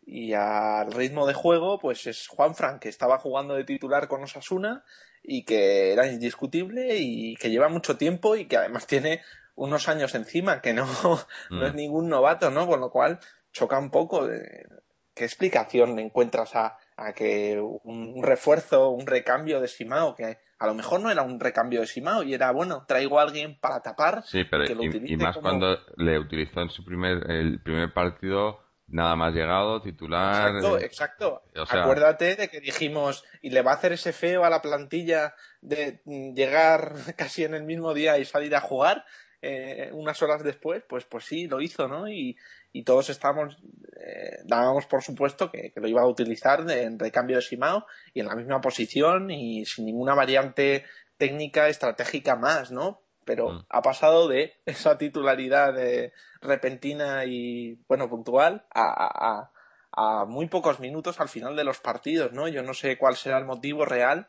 y 0.06 0.32
al 0.34 0.92
ritmo 0.92 1.26
de 1.26 1.34
juego, 1.34 1.78
pues 1.78 2.06
es 2.06 2.28
Juan 2.28 2.54
Fran, 2.54 2.78
que 2.78 2.88
estaba 2.88 3.18
jugando 3.18 3.54
de 3.54 3.64
titular 3.64 4.08
con 4.08 4.22
Osasuna 4.22 4.84
y 5.22 5.44
que 5.44 5.92
era 5.92 6.06
indiscutible 6.06 6.96
y 6.98 7.36
que 7.36 7.50
lleva 7.50 7.68
mucho 7.68 7.96
tiempo 7.96 8.36
y 8.36 8.46
que 8.46 8.56
además 8.56 8.86
tiene 8.86 9.22
unos 9.54 9.88
años 9.88 10.14
encima, 10.14 10.60
que 10.62 10.72
no, 10.72 10.86
no 11.50 11.66
es 11.66 11.72
Mm. 11.74 11.76
ningún 11.76 12.08
novato, 12.08 12.50
¿no? 12.50 12.66
Con 12.66 12.80
lo 12.80 12.90
cual 12.90 13.18
choca 13.52 13.78
un 13.78 13.90
poco. 13.90 14.26
De... 14.26 14.66
¿Qué 15.14 15.24
explicación 15.24 15.98
encuentras 15.98 16.54
a, 16.56 16.76
a 16.96 17.12
que 17.12 17.58
un, 17.60 18.12
un 18.14 18.22
refuerzo, 18.22 18.90
un 18.90 19.06
recambio 19.06 19.60
de 19.60 19.68
Simao, 19.68 20.14
que 20.14 20.38
a 20.58 20.66
lo 20.66 20.74
mejor 20.74 21.00
no 21.00 21.10
era 21.10 21.22
un 21.22 21.40
recambio 21.40 21.80
de 21.80 21.86
Simao 21.86 22.22
y 22.22 22.34
era, 22.34 22.50
bueno, 22.52 22.84
traigo 22.86 23.18
a 23.18 23.22
alguien 23.22 23.58
para 23.60 23.80
tapar, 23.80 24.22
Sí, 24.26 24.44
pero 24.44 24.64
que 24.66 24.74
lo 24.74 24.84
y, 24.84 25.12
y 25.12 25.16
más 25.16 25.34
como- 25.36 25.48
cuando 25.48 25.78
le 25.96 26.18
utilizó 26.18 26.60
en 26.62 26.70
su 26.70 26.84
primer 26.84 27.30
el 27.30 27.60
primer 27.62 27.92
partido 27.92 28.60
nada 28.86 29.14
más 29.14 29.32
llegado, 29.34 29.80
titular. 29.82 30.48
Exacto, 30.48 30.78
eh, 30.78 30.84
exacto. 30.84 31.42
o 31.56 31.64
sea- 31.66 31.82
Acuérdate 31.82 32.34
de 32.36 32.48
que 32.48 32.60
dijimos, 32.60 33.24
y 33.40 33.50
le 33.50 33.62
va 33.62 33.70
a 33.72 33.74
hacer 33.74 33.92
ese 33.92 34.12
feo 34.12 34.44
a 34.44 34.50
la 34.50 34.60
plantilla 34.62 35.34
de 35.60 36.02
mm, 36.04 36.34
llegar 36.34 36.94
casi 37.16 37.44
en 37.44 37.54
el 37.54 37.62
mismo 37.64 37.94
día 37.94 38.18
y 38.18 38.24
salir 38.24 38.54
a 38.56 38.60
jugar 38.60 39.04
eh, 39.42 39.90
unas 39.92 40.20
horas 40.22 40.42
después, 40.42 40.82
pues, 40.88 41.04
pues 41.04 41.24
sí, 41.24 41.46
lo 41.46 41.60
hizo, 41.60 41.88
¿no? 41.88 42.08
Y, 42.08 42.36
y 42.72 42.84
todos 42.84 43.10
estábamos, 43.10 43.56
eh, 44.00 44.38
dábamos 44.44 44.86
por 44.86 45.02
supuesto 45.02 45.50
que, 45.50 45.72
que 45.72 45.80
lo 45.80 45.88
iba 45.88 46.02
a 46.02 46.06
utilizar 46.06 46.64
de- 46.64 46.82
en 46.84 46.98
recambio 46.98 47.36
de 47.36 47.42
Simao 47.42 47.86
y 48.14 48.20
en 48.20 48.26
la 48.26 48.34
misma 48.36 48.60
posición 48.60 49.30
y 49.30 49.64
sin 49.66 49.86
ninguna 49.86 50.14
variante 50.14 50.84
técnica 51.16 51.68
estratégica 51.68 52.36
más, 52.36 52.70
¿no? 52.70 53.02
Pero 53.24 53.50
Mm. 53.50 53.66
ha 53.68 53.82
pasado 53.82 54.28
de 54.28 54.54
esa 54.66 54.98
titularidad 54.98 55.78
eh, 55.78 56.12
repentina 56.40 57.24
y, 57.26 57.78
bueno, 57.88 58.08
puntual 58.08 58.64
a, 58.70 58.82
a- 58.82 59.40
a- 59.40 59.50
a 59.92 60.24
muy 60.24 60.46
pocos 60.48 60.78
minutos 60.80 61.20
al 61.20 61.28
final 61.28 61.56
de 61.56 61.64
los 61.64 61.80
partidos, 61.80 62.32
¿no? 62.32 62.46
Yo 62.48 62.62
no 62.62 62.74
sé 62.74 62.96
cuál 62.96 63.16
será 63.16 63.38
el 63.38 63.44
motivo 63.44 63.84
real, 63.84 64.26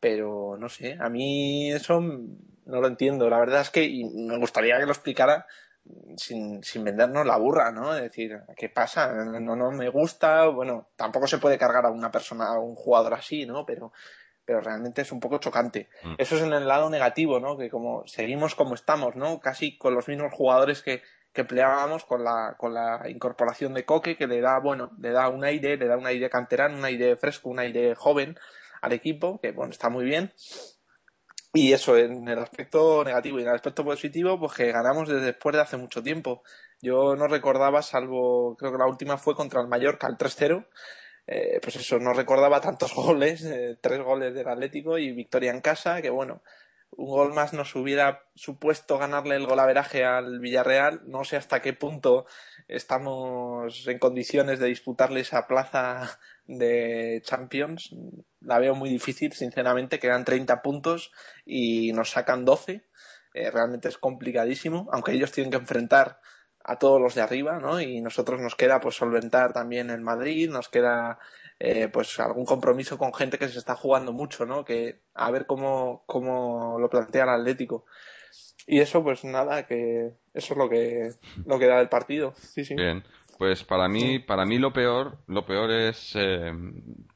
pero 0.00 0.56
no 0.58 0.68
sé, 0.68 0.96
a 1.00 1.08
mí 1.08 1.72
eso 1.72 2.00
no 2.00 2.80
lo 2.80 2.86
entiendo. 2.86 3.28
La 3.30 3.38
verdad 3.38 3.60
es 3.60 3.70
que 3.70 3.84
y 3.84 4.04
me 4.04 4.38
gustaría 4.38 4.78
que 4.78 4.86
lo 4.86 4.92
explicara 4.92 5.46
sin, 6.16 6.62
sin 6.62 6.84
vendernos 6.84 7.26
la 7.26 7.36
burra, 7.36 7.70
¿no? 7.72 7.94
Es 7.94 8.02
decir, 8.02 8.40
¿qué 8.56 8.68
pasa? 8.68 9.12
No, 9.12 9.56
no 9.56 9.70
me 9.70 9.88
gusta, 9.88 10.46
bueno, 10.46 10.88
tampoco 10.96 11.26
se 11.26 11.38
puede 11.38 11.58
cargar 11.58 11.86
a 11.86 11.90
una 11.90 12.10
persona, 12.10 12.48
a 12.48 12.58
un 12.58 12.74
jugador 12.74 13.14
así, 13.14 13.46
¿no? 13.46 13.64
Pero, 13.64 13.92
pero 14.44 14.60
realmente 14.60 15.02
es 15.02 15.12
un 15.12 15.20
poco 15.20 15.38
chocante. 15.38 15.88
Mm. 16.02 16.14
Eso 16.18 16.36
es 16.36 16.42
en 16.42 16.52
el 16.52 16.66
lado 16.66 16.90
negativo, 16.90 17.40
¿no? 17.40 17.56
Que 17.56 17.70
como 17.70 18.06
seguimos 18.06 18.54
como 18.54 18.74
estamos, 18.74 19.16
¿no? 19.16 19.40
Casi 19.40 19.78
con 19.78 19.94
los 19.94 20.08
mismos 20.08 20.32
jugadores 20.32 20.82
que, 20.82 21.02
que 21.32 21.42
empleábamos 21.42 22.04
con 22.04 22.24
la, 22.24 22.56
con 22.58 22.74
la 22.74 23.02
incorporación 23.08 23.74
de 23.74 23.84
Coque, 23.84 24.16
que 24.16 24.26
le 24.26 24.40
da, 24.40 24.58
bueno, 24.58 24.90
le 24.98 25.10
da 25.10 25.28
un 25.28 25.44
aire, 25.44 25.76
le 25.76 25.86
da 25.86 25.96
un 25.96 26.06
aire 26.06 26.30
canterano, 26.30 26.76
un 26.76 26.84
aire 26.84 27.16
fresco, 27.16 27.48
un 27.48 27.60
aire 27.60 27.94
joven 27.94 28.36
al 28.80 28.92
equipo, 28.92 29.40
que 29.40 29.52
bueno, 29.52 29.72
está 29.72 29.88
muy 29.88 30.04
bien. 30.04 30.32
Y 31.52 31.72
eso 31.72 31.96
en 31.96 32.28
el 32.28 32.38
aspecto 32.38 33.02
negativo 33.02 33.38
y 33.38 33.42
en 33.42 33.48
el 33.48 33.54
aspecto 33.54 33.84
positivo, 33.84 34.38
pues 34.38 34.52
que 34.52 34.72
ganamos 34.72 35.08
desde 35.08 35.24
después 35.26 35.54
de 35.54 35.62
hace 35.62 35.76
mucho 35.78 36.02
tiempo. 36.02 36.42
Yo 36.82 37.16
no 37.16 37.28
recordaba, 37.28 37.80
salvo, 37.80 38.56
creo 38.56 38.72
que 38.72 38.78
la 38.78 38.86
última 38.86 39.16
fue 39.16 39.34
contra 39.34 39.62
el 39.62 39.68
Mallorca, 39.68 40.06
el 40.06 40.18
3-0. 40.18 40.66
Eh, 41.26 41.58
pues 41.62 41.76
eso, 41.76 41.98
no 41.98 42.12
recordaba 42.12 42.60
tantos 42.60 42.94
goles, 42.94 43.42
eh, 43.44 43.78
tres 43.80 44.02
goles 44.02 44.34
del 44.34 44.48
Atlético 44.48 44.98
y 44.98 45.12
victoria 45.12 45.50
en 45.50 45.60
casa, 45.60 46.02
que 46.02 46.10
bueno, 46.10 46.42
un 46.96 47.10
gol 47.10 47.34
más 47.34 47.52
nos 47.52 47.74
hubiera 47.76 48.24
supuesto 48.34 48.98
ganarle 48.98 49.36
el 49.36 49.46
golaveraje 49.46 50.04
al 50.04 50.40
Villarreal. 50.40 51.02
No 51.06 51.24
sé 51.24 51.36
hasta 51.36 51.60
qué 51.60 51.72
punto 51.72 52.26
estamos 52.68 53.86
en 53.86 53.98
condiciones 53.98 54.58
de 54.58 54.68
disputarle 54.68 55.20
esa 55.20 55.46
plaza 55.46 56.18
de 56.46 57.20
Champions. 57.24 57.94
La 58.40 58.58
veo 58.58 58.74
muy 58.74 58.88
difícil, 58.88 59.32
sinceramente. 59.32 59.98
Quedan 59.98 60.24
30 60.24 60.62
puntos 60.62 61.12
y 61.44 61.92
nos 61.92 62.10
sacan 62.10 62.44
12. 62.44 62.82
Eh, 63.34 63.50
realmente 63.50 63.88
es 63.88 63.98
complicadísimo, 63.98 64.88
aunque 64.90 65.12
ellos 65.12 65.32
tienen 65.32 65.50
que 65.50 65.58
enfrentar 65.58 66.18
a 66.64 66.78
todos 66.78 67.00
los 67.00 67.14
de 67.14 67.20
arriba, 67.20 67.60
¿no? 67.60 67.80
Y 67.80 68.00
nosotros 68.00 68.40
nos 68.40 68.56
queda 68.56 68.80
pues 68.80 68.96
solventar 68.96 69.52
también 69.52 69.90
el 69.90 70.00
Madrid, 70.00 70.50
nos 70.50 70.68
queda 70.68 71.18
eh, 71.58 71.88
pues 71.88 72.18
algún 72.20 72.44
compromiso 72.44 72.98
con 72.98 73.14
gente 73.14 73.38
que 73.38 73.48
se 73.48 73.58
está 73.58 73.76
jugando 73.76 74.12
mucho, 74.12 74.46
¿no? 74.46 74.64
Que 74.64 75.00
a 75.14 75.30
ver 75.30 75.46
cómo, 75.46 76.02
cómo 76.06 76.78
lo 76.78 76.90
plantea 76.90 77.24
el 77.24 77.30
Atlético. 77.30 77.84
Y 78.66 78.80
eso, 78.80 79.02
pues 79.02 79.24
nada, 79.24 79.66
que 79.66 80.12
eso 80.34 80.54
es 80.54 80.58
lo 80.58 80.68
que, 80.68 81.10
lo 81.44 81.58
que 81.58 81.66
da 81.66 81.80
el 81.80 81.88
partido. 81.88 82.34
Sí, 82.36 82.64
sí. 82.64 82.74
Bien, 82.74 83.04
pues 83.38 83.64
para 83.64 83.88
mí, 83.88 84.18
para 84.18 84.44
mí 84.44 84.58
lo 84.58 84.72
peor, 84.72 85.18
lo 85.28 85.46
peor 85.46 85.70
es 85.70 86.12
eh, 86.16 86.52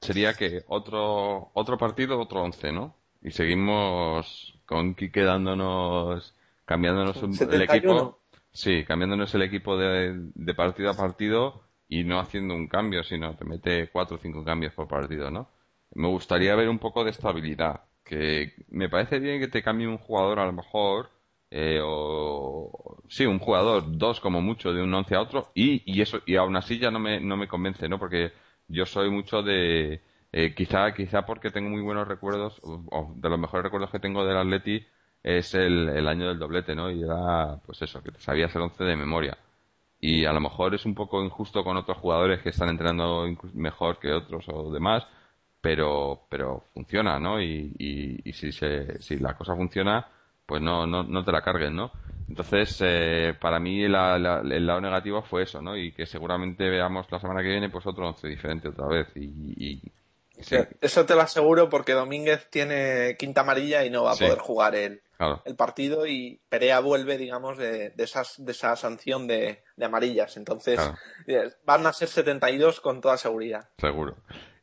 sería 0.00 0.35
que 0.35 0.64
otro 0.68 1.50
otro 1.55 1.76
partido, 1.79 2.18
otro 2.20 2.42
once, 2.42 2.72
¿no? 2.72 2.94
Y 3.22 3.33
seguimos 3.33 4.59
con 4.66 4.94
Quique 4.94 5.22
dándonos, 5.22 6.35
cambiándonos 6.64 7.16
un- 7.22 7.31
el 7.33 7.37
71. 7.38 8.00
equipo, 8.00 8.18
sí, 8.53 8.85
cambiándonos 8.85 9.35
el 9.35 9.42
equipo 9.42 9.76
de, 9.76 10.14
de 10.35 10.55
partido 10.55 10.90
a 10.90 10.96
partido 10.96 11.62
y 11.90 12.05
no 12.05 12.20
haciendo 12.20 12.55
un 12.57 12.68
cambio, 12.68 13.05
sino 13.05 13.37
que 13.37 13.44
mete 13.44 13.90
cuatro 13.90 14.16
o 14.16 14.20
cinco 14.20 14.44
cambios 14.44 14.74
por 14.74 14.88
partido, 14.88 15.31
¿no? 15.31 15.50
Me 15.94 16.09
gustaría 16.09 16.55
ver 16.57 16.68
un 16.70 16.79
poco 16.79 17.05
de 17.05 17.11
estabilidad, 17.11 17.83
que 18.05 18.55
me 18.70 18.88
parece 18.88 19.18
bien 19.20 19.40
que 19.40 19.48
te 19.48 19.62
cambie 19.62 19.88
un 19.88 19.98
jugador 19.98 20.38
a 20.40 20.46
lo 20.46 20.53
mejor 20.55 21.11
eh, 21.50 21.81
o 21.83 22.98
sí, 23.09 23.26
un 23.26 23.38
jugador, 23.40 23.85
dos 23.98 24.20
como 24.20 24.40
mucho, 24.40 24.72
de 24.72 24.83
un 24.83 24.94
once 24.94 25.14
a 25.16 25.20
otro, 25.20 25.50
y, 25.55 25.83
y 25.92 26.00
eso, 26.03 26.20
y 26.26 26.37
aún 26.37 26.57
así 26.57 26.79
ya 26.79 26.90
no 26.92 27.00
me, 27.00 27.20
no 27.20 27.37
me 27.37 27.48
convence, 27.48 27.88
¿no? 27.88 27.98
Porque 27.98 28.33
yo 28.68 28.87
soy 28.87 29.11
mucho 29.11 29.42
de, 29.42 30.03
eh, 30.33 30.55
quizá, 30.55 30.94
quizá 30.94 31.26
porque 31.26 31.50
tengo 31.50 31.70
muy 31.70 31.83
buenos 31.83 32.07
recuerdos, 32.09 32.61
o, 32.62 32.85
o 32.90 33.12
de 33.16 33.29
los 33.29 33.38
mejores 33.38 33.64
recuerdos 33.64 33.90
que 33.90 33.98
tengo 34.00 34.24
del 34.24 34.37
Atleti 34.37 34.87
es 35.22 35.55
el, 35.55 35.88
el 35.90 36.09
año 36.09 36.29
del 36.29 36.38
doblete, 36.38 36.74
¿no? 36.74 36.90
Y 36.90 37.03
era, 37.03 37.61
pues 37.66 37.83
eso, 37.83 38.03
que 38.03 38.12
te 38.12 38.20
sabías 38.20 38.55
el 38.55 38.62
once 38.62 38.85
de 38.85 38.96
memoria. 38.96 39.37
Y 40.01 40.25
a 40.25 40.33
lo 40.33 40.41
mejor 40.41 40.75
es 40.75 40.85
un 40.87 40.95
poco 40.95 41.23
injusto 41.23 41.63
con 41.63 41.77
otros 41.77 41.99
jugadores 41.99 42.41
que 42.43 42.51
están 42.51 42.71
entrenando 42.71 43.27
mejor 43.53 43.99
que 43.99 44.13
otros 44.13 44.47
o 44.49 44.73
demás, 44.73 45.07
pero, 45.61 46.23
pero 46.29 46.65
funciona, 46.73 47.19
¿no? 47.19 47.41
Y, 47.41 47.75
y, 48.25 48.33
si, 48.33 48.51
se, 48.51 49.01
si 49.03 49.19
la 49.19 49.37
cosa 49.37 49.55
funciona, 49.55 50.09
pues 50.47 50.63
no, 50.63 50.87
no, 50.87 51.03
no 51.03 51.25
te 51.25 51.33
la 51.33 51.43
cargues, 51.43 51.71
¿no? 51.71 51.91
Entonces, 52.29 52.79
eh, 52.81 53.35
para 53.39 53.61
mí 53.61 53.83
el 53.83 53.93
lado 53.93 54.81
negativo 54.81 55.21
fue 55.23 55.43
eso, 55.43 55.61
¿no? 55.61 55.77
Y 55.77 55.93
que 55.93 56.07
seguramente 56.07 56.71
veamos 56.71 57.07
la 57.11 57.21
semana 57.21 57.43
que 57.43 57.49
viene 57.49 57.69
pues 57.69 57.87
otro 57.87 58.09
once 58.09 58.27
diferente 58.27 58.69
otra 58.69 58.87
vez. 58.87 59.09
Y, 59.17 59.83
Eso 60.81 61.05
te 61.05 61.15
lo 61.15 61.21
aseguro 61.21 61.69
porque 61.69 61.93
Domínguez 61.93 62.49
tiene 62.49 63.17
quinta 63.19 63.43
amarilla 63.43 63.85
y 63.85 63.91
no 63.91 64.05
va 64.05 64.13
a 64.13 64.17
poder 64.17 64.39
jugar 64.39 64.75
el, 65.21 65.37
el 65.45 65.57
partido 65.57 66.07
y 66.07 66.41
Perea 66.49 66.81
vuelve, 66.81 67.19
digamos, 67.19 67.59
de, 67.59 67.91
de, 67.91 68.05
esas, 68.05 68.45
de 68.45 68.53
esa 68.53 68.75
sanción 68.77 69.27
de, 69.27 69.63
de 69.77 69.85
amarillas. 69.85 70.37
Entonces, 70.37 70.81
eh, 71.27 71.51
van 71.65 71.87
a 71.87 71.93
ser 71.93 72.09
72 72.09 72.81
con 72.81 73.01
toda 73.01 73.17
seguridad. 73.17 73.69
Seguro. 73.79 74.17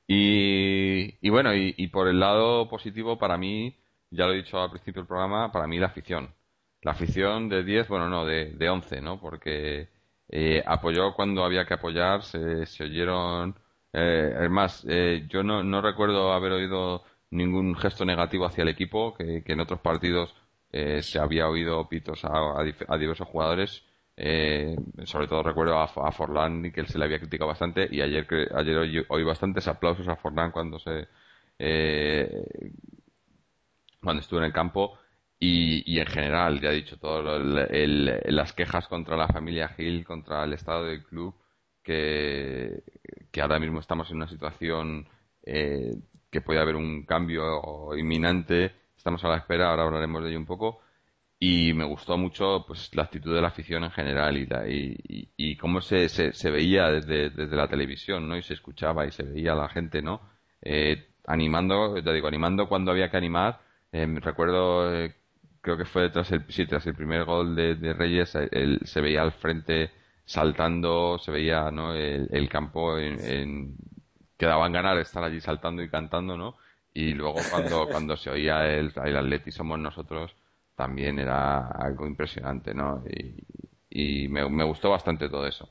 Y, 0.08 1.15
y 1.22 1.30
bueno, 1.30 1.54
y, 1.54 1.74
y, 1.78 1.88
por 1.88 2.08
el 2.08 2.20
lado 2.20 2.70
positivo, 2.70 3.17
para 3.17 3.38
mí, 3.38 3.78
ya 4.10 4.26
lo 4.26 4.34
he 4.34 4.38
dicho 4.38 4.60
al 4.60 4.72
principio 4.72 5.02
del 5.02 5.08
programa, 5.08 5.52
para 5.52 5.67
mí 5.67 5.80
la 5.80 5.88
afición. 5.88 6.34
La 6.82 6.91
afición 6.91 7.50
de 7.50 7.63
10, 7.63 7.88
bueno, 7.89 8.08
no, 8.08 8.26
de, 8.26 8.54
de 8.54 8.70
11, 8.70 9.02
¿no? 9.02 9.20
Porque 9.20 9.89
eh, 10.30 10.63
apoyó 10.65 11.13
cuando 11.13 11.43
había 11.43 11.65
que 11.65 11.74
apoyar, 11.74 12.24
se, 12.24 12.65
se 12.65 12.86
oyeron. 12.86 13.56
Eh, 13.91 14.34
es 14.43 14.50
más, 14.50 14.86
eh, 14.88 15.26
yo 15.30 15.43
no, 15.43 15.63
no 15.63 15.82
recuerdo 15.82 16.32
haber 16.32 16.54
oído 16.54 17.04
ningún 17.30 17.76
gesto 17.76 18.06
negativo 18.06 18.46
hacia 18.46 18.62
el 18.62 18.70
equipo, 18.70 19.13
que, 19.13 19.43
que 19.43 19.54
en 19.54 19.60
otros 19.60 19.82
partidos 19.82 20.34
eh, 20.71 21.01
se 21.01 21.19
había 21.19 21.47
oído 21.47 21.88
pitos 21.88 22.23
a, 22.25 22.60
a, 22.60 22.97
diversos 22.97 23.27
jugadores. 23.27 23.84
Eh, 24.15 24.75
sobre 25.06 25.27
todo 25.27 25.43
recuerdo 25.43 25.77
a, 25.77 25.84
a, 25.84 26.12
Forlán 26.12 26.71
que 26.71 26.82
él 26.82 26.88
se 26.88 26.97
le 26.97 27.06
había 27.06 27.19
criticado 27.19 27.47
bastante. 27.47 27.88
Y 27.91 28.01
ayer 28.01 28.27
ayer 28.56 29.06
oí, 29.10 29.23
bastantes 29.23 29.67
aplausos 29.67 30.08
a 30.08 30.15
Forlán 30.15 30.51
cuando 30.51 30.80
se 30.80 31.08
eh, 31.60 32.43
cuando 34.01 34.21
estuvo 34.21 34.39
en 34.39 34.45
el 34.45 34.53
campo. 34.53 34.97
Y, 35.39 35.84
y 35.93 35.99
en 35.99 36.08
general 36.08 36.60
ya 36.60 36.71
he 36.71 36.75
dicho 36.75 36.97
todo 36.97 37.38
el, 37.38 38.21
las 38.25 38.53
quejas 38.53 38.88
contra 38.88 39.15
la 39.15 39.27
familia 39.27 39.69
Gil 39.69 40.03
contra 40.03 40.43
el 40.43 40.53
estado 40.53 40.86
del 40.86 41.03
club 41.03 41.36
que, 41.84 42.84
que 43.32 43.41
ahora 43.41 43.60
mismo 43.60 43.80
estamos 43.80 44.10
en 44.10 44.17
una 44.17 44.27
situación 44.27 45.08
eh, 45.43 45.95
que 46.30 46.41
puede 46.41 46.60
haber 46.60 46.75
un 46.75 47.06
cambio 47.06 47.95
inminente 47.95 48.73
estamos 49.08 49.24
a 49.24 49.30
la 49.30 49.38
espera, 49.38 49.70
ahora 49.70 49.84
hablaremos 49.84 50.22
de 50.22 50.30
ello 50.32 50.39
un 50.39 50.46
poco. 50.46 50.82
Y 51.39 51.72
me 51.74 51.86
gustó 51.86 52.17
mucho 52.17 52.65
pues 52.67 52.93
la 52.93 53.04
actitud 53.04 53.34
de 53.34 53.41
la 53.41 53.48
afición 53.50 53.86
en 53.86 53.91
general 53.91 54.36
y, 54.38 54.46
la, 54.48 54.67
y, 54.67 55.32
y, 55.38 55.56
cómo 55.56 55.80
se, 55.80 56.10
se, 56.10 56.52
veía 56.52 56.88
desde, 56.88 57.30
desde, 57.30 57.56
la 57.56 57.70
televisión, 57.70 58.28
¿no? 58.28 58.36
Y 58.36 58.43
se 58.43 58.56
escuchaba 58.56 59.06
y 59.06 59.12
se 59.12 59.24
veía 59.24 59.54
a 59.54 59.56
la 59.56 59.70
gente, 59.70 60.02
¿no? 60.02 60.20
Eh, 60.62 61.08
animando, 61.26 61.93
te 62.04 62.12
digo, 62.13 62.28
animando 62.28 62.67
cuando 62.67 62.91
había 62.91 63.10
que 63.10 63.17
animar. 63.17 63.62
Eh, 63.93 64.06
recuerdo, 64.20 64.93
eh, 64.93 65.15
creo 65.62 65.78
que 65.78 65.86
fue 65.86 66.10
tras 66.10 66.32
el, 66.34 66.43
sí, 66.50 66.65
tras 66.65 66.86
el 66.88 66.96
primer 66.96 67.24
gol 67.24 67.56
de, 67.56 67.76
de 67.76 67.93
Reyes, 67.93 68.38
se 68.84 69.02
veía 69.02 69.22
al 69.22 69.32
frente 69.32 69.91
saltando, 70.26 71.17
se 71.17 71.32
veía, 71.32 71.72
¿no? 71.72 71.93
El, 71.93 72.50
campo 72.50 72.98
en, 72.98 73.20
en, 73.22 73.78
que 74.38 74.46
daban 74.48 74.74
ganar 74.74 74.98
estar 74.98 75.24
allí 75.24 75.39
saltando 75.39 75.82
y 75.82 75.89
cantando, 75.89 76.36
¿no? 76.36 76.58
Y 76.97 77.13
luego 77.13 77.36
cuando, 77.51 77.88
cuando 77.91 78.17
se 78.17 78.31
oía 78.31 78.65
el, 78.65 78.91
el 79.05 79.17
Atleti 79.17 79.51
somos 79.51 79.77
nosotros, 79.77 80.36
también 80.75 81.19
era 81.19 81.67
algo 81.67 82.07
impresionante, 82.07 82.73
¿no? 82.73 83.03
Y, 83.07 83.36
y 83.91 84.27
me, 84.29 84.49
me, 84.49 84.63
gustó 84.63 84.89
bastante 84.89 85.29
todo 85.29 85.45
eso. 85.45 85.69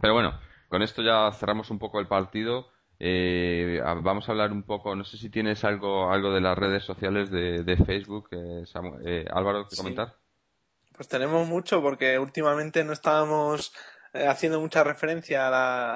Pero 0.00 0.12
bueno, 0.12 0.40
con 0.68 0.82
esto 0.82 1.02
ya 1.02 1.30
cerramos 1.30 1.70
un 1.70 1.78
poco 1.78 2.00
el 2.00 2.08
partido. 2.08 2.66
Eh, 2.98 3.80
vamos 4.02 4.28
a 4.28 4.32
hablar 4.32 4.50
un 4.50 4.64
poco, 4.64 4.96
no 4.96 5.04
sé 5.04 5.18
si 5.18 5.30
tienes 5.30 5.62
algo, 5.62 6.10
algo 6.10 6.32
de 6.32 6.40
las 6.40 6.58
redes 6.58 6.82
sociales 6.82 7.30
de, 7.30 7.62
de 7.62 7.76
Facebook, 7.76 8.28
eh, 8.32 8.64
eh, 9.04 9.26
Álvaro, 9.32 9.68
¿qué 9.68 9.76
comentar? 9.76 10.16
Pues 10.96 11.06
tenemos 11.06 11.46
mucho 11.46 11.80
porque 11.80 12.18
últimamente 12.18 12.82
no 12.82 12.92
estábamos 12.92 13.72
haciendo 14.14 14.60
mucha 14.60 14.84
referencia 14.84 15.48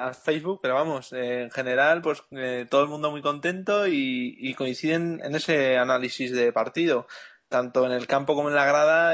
a, 0.07 0.13
Facebook, 0.13 0.59
pero 0.61 0.75
vamos, 0.75 1.13
eh, 1.13 1.43
en 1.43 1.51
general, 1.51 2.01
pues 2.01 2.23
eh, 2.31 2.65
todo 2.69 2.83
el 2.83 2.89
mundo 2.89 3.11
muy 3.11 3.21
contento 3.21 3.87
y, 3.87 4.35
y, 4.37 4.53
coinciden 4.53 5.21
en 5.23 5.35
ese 5.35 5.77
análisis 5.77 6.31
de 6.31 6.51
partido, 6.51 7.07
tanto 7.47 7.85
en 7.85 7.91
el 7.91 8.07
campo 8.07 8.35
como 8.35 8.49
en 8.49 8.55
la 8.55 8.65
grada, 8.65 9.13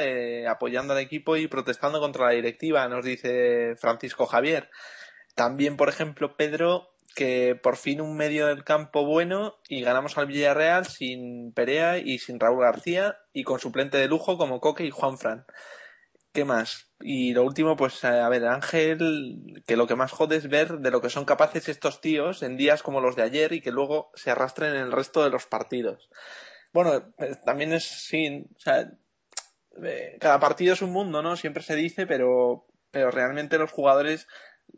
apoyando 0.50 0.94
al 0.94 1.00
equipo 1.00 1.38
y 1.38 1.48
protestando 1.48 2.00
contra 2.00 2.26
la 2.26 2.32
directiva, 2.32 2.88
nos 2.88 3.06
dice 3.06 3.76
Francisco 3.78 4.26
Javier. 4.26 4.70
También, 5.36 5.78
por 5.78 5.90
ejemplo, 5.90 6.36
Pedro, 6.36 6.90
que 7.16 7.56
por 7.56 7.78
fin 7.78 8.02
un 8.02 8.16
medio 8.18 8.48
del 8.48 8.64
campo 8.64 9.06
bueno 9.06 9.56
y 9.70 9.82
ganamos 9.82 10.18
al 10.18 10.28
Villarreal 10.28 10.86
sin 10.86 11.54
Perea 11.54 11.98
y 11.98 12.20
sin 12.20 12.40
Raúl 12.40 12.62
García 12.62 13.18
y 13.34 13.44
con 13.44 13.60
suplente 13.60 13.98
de 13.98 14.08
lujo 14.08 14.38
como 14.38 14.60
Coque 14.60 14.86
y 14.86 14.92
Juan 14.92 15.18
Fran. 15.18 15.46
¿Qué 16.36 16.44
más? 16.44 16.92
Y 17.00 17.34
lo 17.34 17.44
último, 17.44 17.78
pues 17.78 18.04
a 18.04 18.28
ver, 18.28 18.46
Ángel, 18.46 19.64
que 19.66 19.78
lo 19.78 19.88
que 19.88 19.96
más 19.96 20.12
jode 20.12 20.36
es 20.36 20.50
ver 20.50 20.80
de 20.80 20.92
lo 20.92 21.00
que 21.00 21.10
son 21.10 21.24
capaces 21.24 21.70
estos 21.70 22.02
tíos 22.02 22.44
en 22.44 22.58
días 22.58 22.84
como 22.84 23.00
los 23.00 23.16
de 23.16 23.24
ayer 23.24 23.54
y 23.54 23.62
que 23.62 23.72
luego 23.72 24.12
se 24.16 24.32
arrastren 24.32 24.76
en 24.76 24.82
el 24.82 24.92
resto 24.92 25.24
de 25.24 25.30
los 25.30 25.46
partidos. 25.46 26.10
Bueno, 26.74 27.14
eh, 27.20 27.38
también 27.46 27.72
es, 27.72 27.86
sí, 27.86 28.46
eh, 29.82 30.18
cada 30.20 30.42
partido 30.42 30.74
es 30.74 30.82
un 30.82 30.92
mundo, 30.92 31.22
¿no? 31.22 31.38
Siempre 31.38 31.64
se 31.64 31.78
dice, 31.78 32.06
pero, 32.06 32.68
pero 32.92 33.12
realmente 33.12 33.58
los 33.58 33.72
jugadores 33.72 34.28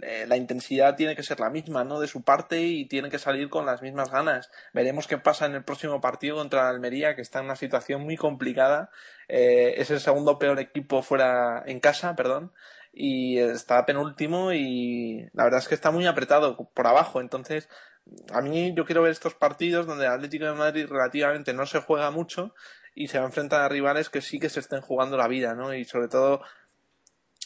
eh, 0.01 0.25
la 0.27 0.37
intensidad 0.37 0.95
tiene 0.95 1.15
que 1.15 1.23
ser 1.23 1.39
la 1.39 1.49
misma, 1.49 1.83
¿no? 1.83 1.99
De 1.99 2.07
su 2.07 2.21
parte 2.21 2.61
y 2.61 2.85
tiene 2.85 3.09
que 3.09 3.19
salir 3.19 3.49
con 3.49 3.65
las 3.65 3.81
mismas 3.81 4.11
ganas. 4.11 4.51
Veremos 4.73 5.07
qué 5.07 5.17
pasa 5.17 5.45
en 5.45 5.55
el 5.55 5.63
próximo 5.63 6.01
partido 6.01 6.35
contra 6.35 6.69
Almería, 6.69 7.15
que 7.15 7.21
está 7.21 7.39
en 7.39 7.45
una 7.45 7.55
situación 7.55 8.01
muy 8.03 8.15
complicada. 8.15 8.91
Eh, 9.27 9.75
es 9.77 9.89
el 9.89 9.99
segundo 9.99 10.37
peor 10.37 10.59
equipo 10.59 11.01
fuera 11.01 11.63
en 11.65 11.79
casa, 11.79 12.15
perdón, 12.15 12.51
y 12.93 13.39
está 13.39 13.85
penúltimo 13.85 14.53
y 14.53 15.29
la 15.33 15.45
verdad 15.45 15.59
es 15.59 15.67
que 15.67 15.75
está 15.75 15.91
muy 15.91 16.05
apretado 16.05 16.69
por 16.73 16.87
abajo. 16.87 17.19
Entonces, 17.19 17.67
a 18.31 18.41
mí 18.41 18.73
yo 18.75 18.85
quiero 18.85 19.01
ver 19.01 19.11
estos 19.11 19.35
partidos 19.35 19.87
donde 19.87 20.05
el 20.05 20.11
Atlético 20.11 20.45
de 20.45 20.53
Madrid 20.53 20.87
relativamente 20.87 21.53
no 21.53 21.65
se 21.65 21.81
juega 21.81 22.11
mucho 22.11 22.53
y 22.95 23.07
se 23.07 23.19
va 23.19 23.25
a 23.25 23.27
enfrentar 23.27 23.61
a 23.61 23.69
rivales 23.69 24.09
que 24.09 24.21
sí 24.21 24.39
que 24.39 24.49
se 24.49 24.59
estén 24.59 24.81
jugando 24.81 25.17
la 25.17 25.27
vida, 25.27 25.53
¿no? 25.53 25.73
Y 25.73 25.85
sobre 25.85 26.07
todo 26.07 26.41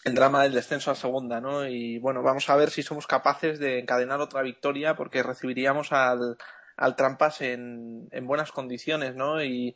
el 0.04 0.16
drama 0.16 0.44
del 0.44 0.54
descenso 0.54 0.92
a 0.92 0.96
segunda, 0.96 1.40
¿no? 1.42 1.68
Y 1.68 2.00
bueno, 2.00 2.24
vamos 2.24 2.50
a 2.50 2.56
ver 2.56 2.72
si 2.72 2.84
somos 2.84 3.08
capaces 3.08 3.60
de 3.60 3.80
encadenar 3.80 4.20
otra 4.20 4.42
victoria 4.42 4.96
porque 4.96 5.24
recibiríamos 5.24 5.92
al, 5.92 6.38
al 6.76 6.96
Trampas 6.96 7.42
en, 7.42 8.08
en 8.12 8.26
buenas 8.26 8.52
condiciones, 8.52 9.16
¿no? 9.16 9.44
Y, 9.44 9.76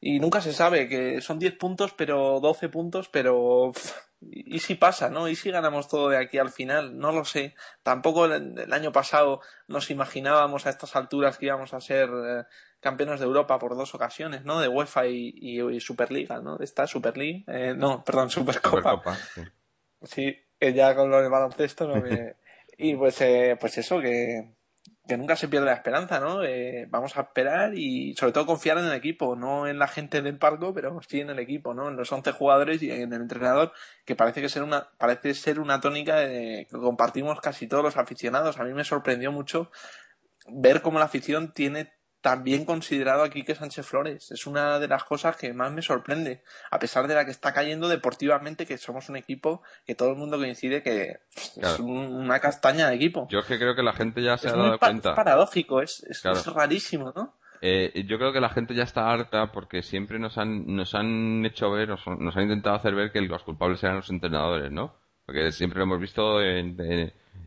y 0.00 0.18
nunca 0.18 0.40
se 0.40 0.52
sabe 0.52 0.88
que 0.88 1.20
son 1.20 1.38
10 1.38 1.56
puntos, 1.56 1.94
pero 1.96 2.40
12 2.40 2.68
puntos, 2.68 3.08
pero 3.08 3.72
y 4.30 4.60
si 4.60 4.74
pasa, 4.74 5.08
¿no? 5.10 5.28
Y 5.28 5.34
si 5.34 5.50
ganamos 5.50 5.88
todo 5.88 6.08
de 6.08 6.16
aquí 6.16 6.38
al 6.38 6.50
final, 6.50 6.98
no 6.98 7.12
lo 7.12 7.24
sé. 7.24 7.54
Tampoco 7.82 8.26
el, 8.26 8.72
año 8.72 8.92
pasado 8.92 9.40
nos 9.66 9.90
imaginábamos 9.90 10.66
a 10.66 10.70
estas 10.70 10.94
alturas 10.96 11.38
que 11.38 11.46
íbamos 11.46 11.74
a 11.74 11.80
ser 11.80 12.08
eh, 12.08 12.44
campeones 12.80 13.20
de 13.20 13.26
Europa 13.26 13.58
por 13.58 13.76
dos 13.76 13.94
ocasiones, 13.94 14.44
¿no? 14.44 14.60
De 14.60 14.68
UEFA 14.68 15.06
y, 15.06 15.34
y, 15.34 15.80
Superliga, 15.80 16.40
¿no? 16.40 16.56
De 16.56 16.64
esta 16.64 16.86
Superliga, 16.86 17.44
eh, 17.48 17.74
no, 17.74 18.04
perdón, 18.04 18.30
Supercopa. 18.30 19.16
sí. 19.34 19.42
sí, 20.02 20.74
ya 20.74 20.94
con 20.94 21.10
lo 21.10 21.20
del 21.20 21.30
baloncesto 21.30 21.88
no 21.88 21.96
me... 22.00 22.36
y 22.78 22.94
pues, 22.96 23.20
eh, 23.20 23.56
pues 23.60 23.78
eso, 23.78 24.00
que, 24.00 24.54
que 25.06 25.16
nunca 25.16 25.34
se 25.36 25.48
pierde 25.48 25.66
la 25.66 25.72
esperanza, 25.74 26.20
¿no? 26.20 26.40
Vamos 26.88 27.16
a 27.16 27.22
esperar 27.22 27.74
y 27.74 28.14
sobre 28.14 28.32
todo 28.32 28.46
confiar 28.46 28.78
en 28.78 28.84
el 28.84 28.92
equipo, 28.92 29.34
no 29.34 29.66
en 29.66 29.78
la 29.78 29.88
gente 29.88 30.22
del 30.22 30.38
parco, 30.38 30.72
pero 30.72 31.00
sí 31.08 31.20
en 31.20 31.30
el 31.30 31.38
equipo, 31.40 31.74
¿no? 31.74 31.88
En 31.88 31.96
los 31.96 32.12
11 32.12 32.30
jugadores 32.32 32.82
y 32.82 32.90
en 32.90 33.12
el 33.12 33.22
entrenador, 33.22 33.72
que 34.04 34.14
parece 34.14 34.40
que 34.40 34.48
ser 34.48 34.62
una, 34.62 34.90
parece 34.98 35.34
ser 35.34 35.58
una 35.58 35.80
tónica 35.80 36.18
que 36.26 36.66
compartimos 36.70 37.40
casi 37.40 37.66
todos 37.66 37.82
los 37.82 37.96
aficionados. 37.96 38.58
A 38.58 38.64
mí 38.64 38.72
me 38.72 38.84
sorprendió 38.84 39.32
mucho 39.32 39.70
ver 40.46 40.82
cómo 40.82 40.98
la 40.98 41.06
afición 41.06 41.52
tiene 41.52 41.92
también 42.22 42.64
considerado 42.64 43.24
aquí 43.24 43.42
que 43.42 43.54
Sánchez 43.54 43.84
Flores. 43.84 44.30
Es 44.30 44.46
una 44.46 44.78
de 44.78 44.88
las 44.88 45.04
cosas 45.04 45.36
que 45.36 45.52
más 45.52 45.72
me 45.72 45.82
sorprende, 45.82 46.42
a 46.70 46.78
pesar 46.78 47.08
de 47.08 47.14
la 47.14 47.24
que 47.24 47.32
está 47.32 47.52
cayendo 47.52 47.88
deportivamente, 47.88 48.64
que 48.64 48.78
somos 48.78 49.08
un 49.08 49.16
equipo 49.16 49.62
que 49.84 49.94
todo 49.94 50.10
el 50.10 50.16
mundo 50.16 50.38
coincide 50.38 50.82
que 50.82 51.18
es 51.56 51.78
una 51.80 52.38
castaña 52.38 52.88
de 52.88 52.94
equipo. 52.94 53.26
Yo 53.28 53.40
es 53.40 53.46
que 53.46 53.58
creo 53.58 53.74
que 53.74 53.82
la 53.82 53.92
gente 53.92 54.22
ya 54.22 54.38
se 54.38 54.48
ha 54.48 54.52
dado 54.52 54.78
cuenta. 54.78 55.10
Es 55.10 55.16
paradójico, 55.16 55.82
es, 55.82 56.02
es, 56.08 56.22
rarísimo, 56.46 57.12
¿no? 57.14 57.34
Eh, 57.60 58.04
yo 58.08 58.18
creo 58.18 58.32
que 58.32 58.40
la 58.40 58.50
gente 58.50 58.74
ya 58.74 58.84
está 58.84 59.10
harta 59.10 59.52
porque 59.52 59.82
siempre 59.82 60.18
nos 60.18 60.38
han, 60.38 60.66
nos 60.66 60.94
han 60.94 61.44
hecho 61.44 61.70
ver, 61.70 61.88
nos, 61.88 62.06
nos 62.06 62.36
han 62.36 62.44
intentado 62.44 62.76
hacer 62.76 62.94
ver 62.94 63.12
que 63.12 63.20
los 63.20 63.42
culpables 63.42 63.82
eran 63.82 63.96
los 63.96 64.10
entrenadores, 64.10 64.70
¿no? 64.72 64.96
Porque 65.26 65.52
siempre 65.52 65.78
lo 65.78 65.84
hemos 65.84 66.00
visto 66.00 66.40
en, 66.40 66.76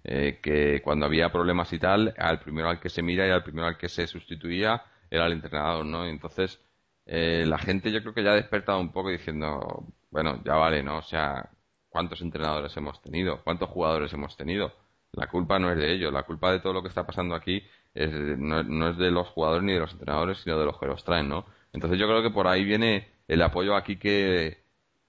eh, 0.04 0.40
que 0.42 0.82
cuando 0.82 1.06
había 1.06 1.32
problemas 1.32 1.72
y 1.74 1.80
tal, 1.80 2.14
al 2.18 2.40
primero 2.40 2.70
al 2.70 2.80
que 2.80 2.90
se 2.90 3.02
mira 3.02 3.28
y 3.28 3.32
al 3.32 3.44
primero 3.44 3.68
al 3.68 3.78
que 3.78 3.90
se 3.90 4.08
sustituía 4.08 4.84
era 5.10 5.26
el 5.26 5.34
entrenador, 5.34 5.86
¿no? 5.86 6.06
Entonces, 6.06 6.60
eh, 7.06 7.44
la 7.48 7.58
gente 7.58 7.92
yo 7.92 8.02
creo 8.02 8.14
que 8.14 8.24
ya 8.24 8.32
ha 8.32 8.36
despertado 8.36 8.80
un 8.80 8.92
poco 8.92 9.10
diciendo, 9.10 9.86
bueno, 10.12 10.42
ya 10.44 10.56
vale, 10.56 10.84
¿no? 10.84 10.98
O 10.98 11.02
sea, 11.04 11.50
¿cuántos 11.90 12.22
entrenadores 12.22 12.76
hemos 12.78 13.02
tenido? 13.02 13.42
¿Cuántos 13.44 13.70
jugadores 13.70 14.12
hemos 14.14 14.36
tenido? 14.38 14.74
La 15.12 15.28
culpa 15.28 15.60
no 15.60 15.72
es 15.72 15.78
de 15.78 15.94
ellos, 15.94 16.12
la 16.12 16.24
culpa 16.24 16.52
de 16.52 16.60
todo 16.60 16.74
lo 16.74 16.82
que 16.82 16.90
está 16.90 17.06
pasando 17.06 17.36
aquí 17.36 17.64
es, 17.94 18.12
no, 18.12 18.90
es 18.90 18.98
de 18.98 19.12
los 19.12 19.28
jugadores 19.30 19.64
ni 19.64 19.74
de 19.74 19.80
los 19.80 19.92
entrenadores, 19.94 20.40
sino 20.40 20.60
de 20.60 20.66
los 20.66 20.78
que 20.80 20.88
los 20.88 21.04
traen, 21.04 21.30
¿no? 21.30 21.46
Entonces 21.74 22.00
yo 22.00 22.08
creo 22.08 22.22
que 22.22 22.32
por 22.32 22.48
ahí 22.48 22.64
viene 22.66 23.10
el 23.28 23.42
apoyo 23.42 23.76
aquí 23.76 23.98
que 23.98 24.65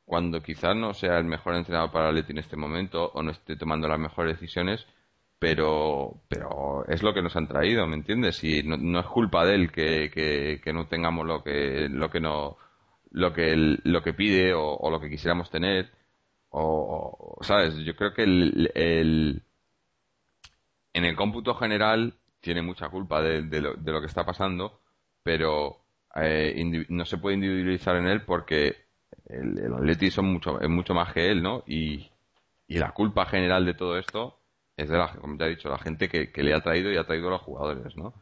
cuando 0.07 0.41
quizás 0.41 0.77
no 0.77 0.95
sea 0.95 1.19
el 1.19 1.25
mejor 1.25 1.57
entrenador 1.57 1.91
para 1.91 2.13
Leti 2.13 2.33
en 2.33 2.39
este 2.39 2.57
momento 2.57 3.11
o 3.13 3.23
no 3.23 3.33
esté 3.33 3.57
tomando 3.57 3.89
las 3.89 3.99
mejores 3.99 4.35
decisiones, 4.39 4.87
pero, 5.39 6.23
pero 6.29 6.87
es 6.87 7.03
lo 7.03 7.13
que 7.13 7.23
nos 7.23 7.37
han 7.37 7.49
traído, 7.49 7.87
¿me 7.87 7.97
entiendes? 7.97 8.43
Y 8.45 8.63
no, 8.63 9.01
es 9.01 9.07
culpa 9.07 9.45
de 9.45 9.55
él 9.57 9.73
que, 9.73 10.11
que, 10.63 10.73
no 10.73 10.87
tengamos 10.87 11.27
lo 11.27 11.43
que, 11.43 11.89
lo 11.91 12.09
que 12.09 12.21
no, 12.21 12.57
lo 13.11 13.33
que, 13.33 13.55
lo 13.57 14.03
que 14.03 14.15
pide 14.15 14.55
o, 14.55 14.91
lo 14.91 15.01
que 15.01 15.11
quisiéramos 15.11 15.51
tener. 15.51 15.91
O, 16.51 17.39
¿sabes? 17.43 17.77
Yo 17.79 17.97
creo 17.97 18.15
que 18.15 18.23
el, 18.23 18.71
el, 18.75 19.43
en 20.95 21.05
el 21.05 21.17
cómputo 21.17 21.55
general 21.55 22.15
tiene 22.41 22.63
mucha 22.63 22.89
culpa 22.89 23.21
de, 23.23 23.43
lo, 23.61 23.75
de 23.75 23.93
lo, 23.93 24.01
que 24.01 24.07
está 24.07 24.25
pasando, 24.25 24.81
pero 25.25 25.85
eh, 26.15 26.87
no 26.89 27.05
se 27.05 27.19
puede 27.19 27.35
individualizar 27.35 27.97
en 27.97 28.07
él 28.07 28.23
porque 28.23 28.86
el, 29.29 29.59
el 29.59 29.75
Atleti 29.75 30.11
son 30.11 30.27
mucho, 30.27 30.61
es 30.61 30.69
mucho 30.69 30.95
más 30.95 31.13
que 31.13 31.31
él, 31.31 31.43
¿no? 31.43 31.63
Y, 31.67 32.11
la 32.69 32.93
culpa 32.93 33.27
general 33.27 33.65
de 33.65 33.75
todo 33.75 33.97
esto 33.99 34.41
es 34.77 34.89
de 34.89 34.99
la, 34.99 35.13
como 35.13 35.39
ya 35.39 35.47
he 35.47 35.51
dicho, 35.51 35.69
la 35.69 35.79
gente 35.79 36.09
que, 36.09 36.31
le 36.43 36.53
ha 36.53 36.61
traído 36.61 36.91
y 36.93 36.97
ha 36.97 37.07
traído 37.07 37.29
a 37.29 37.33
los 37.33 37.43
jugadores, 37.43 37.97
¿no? 37.97 38.13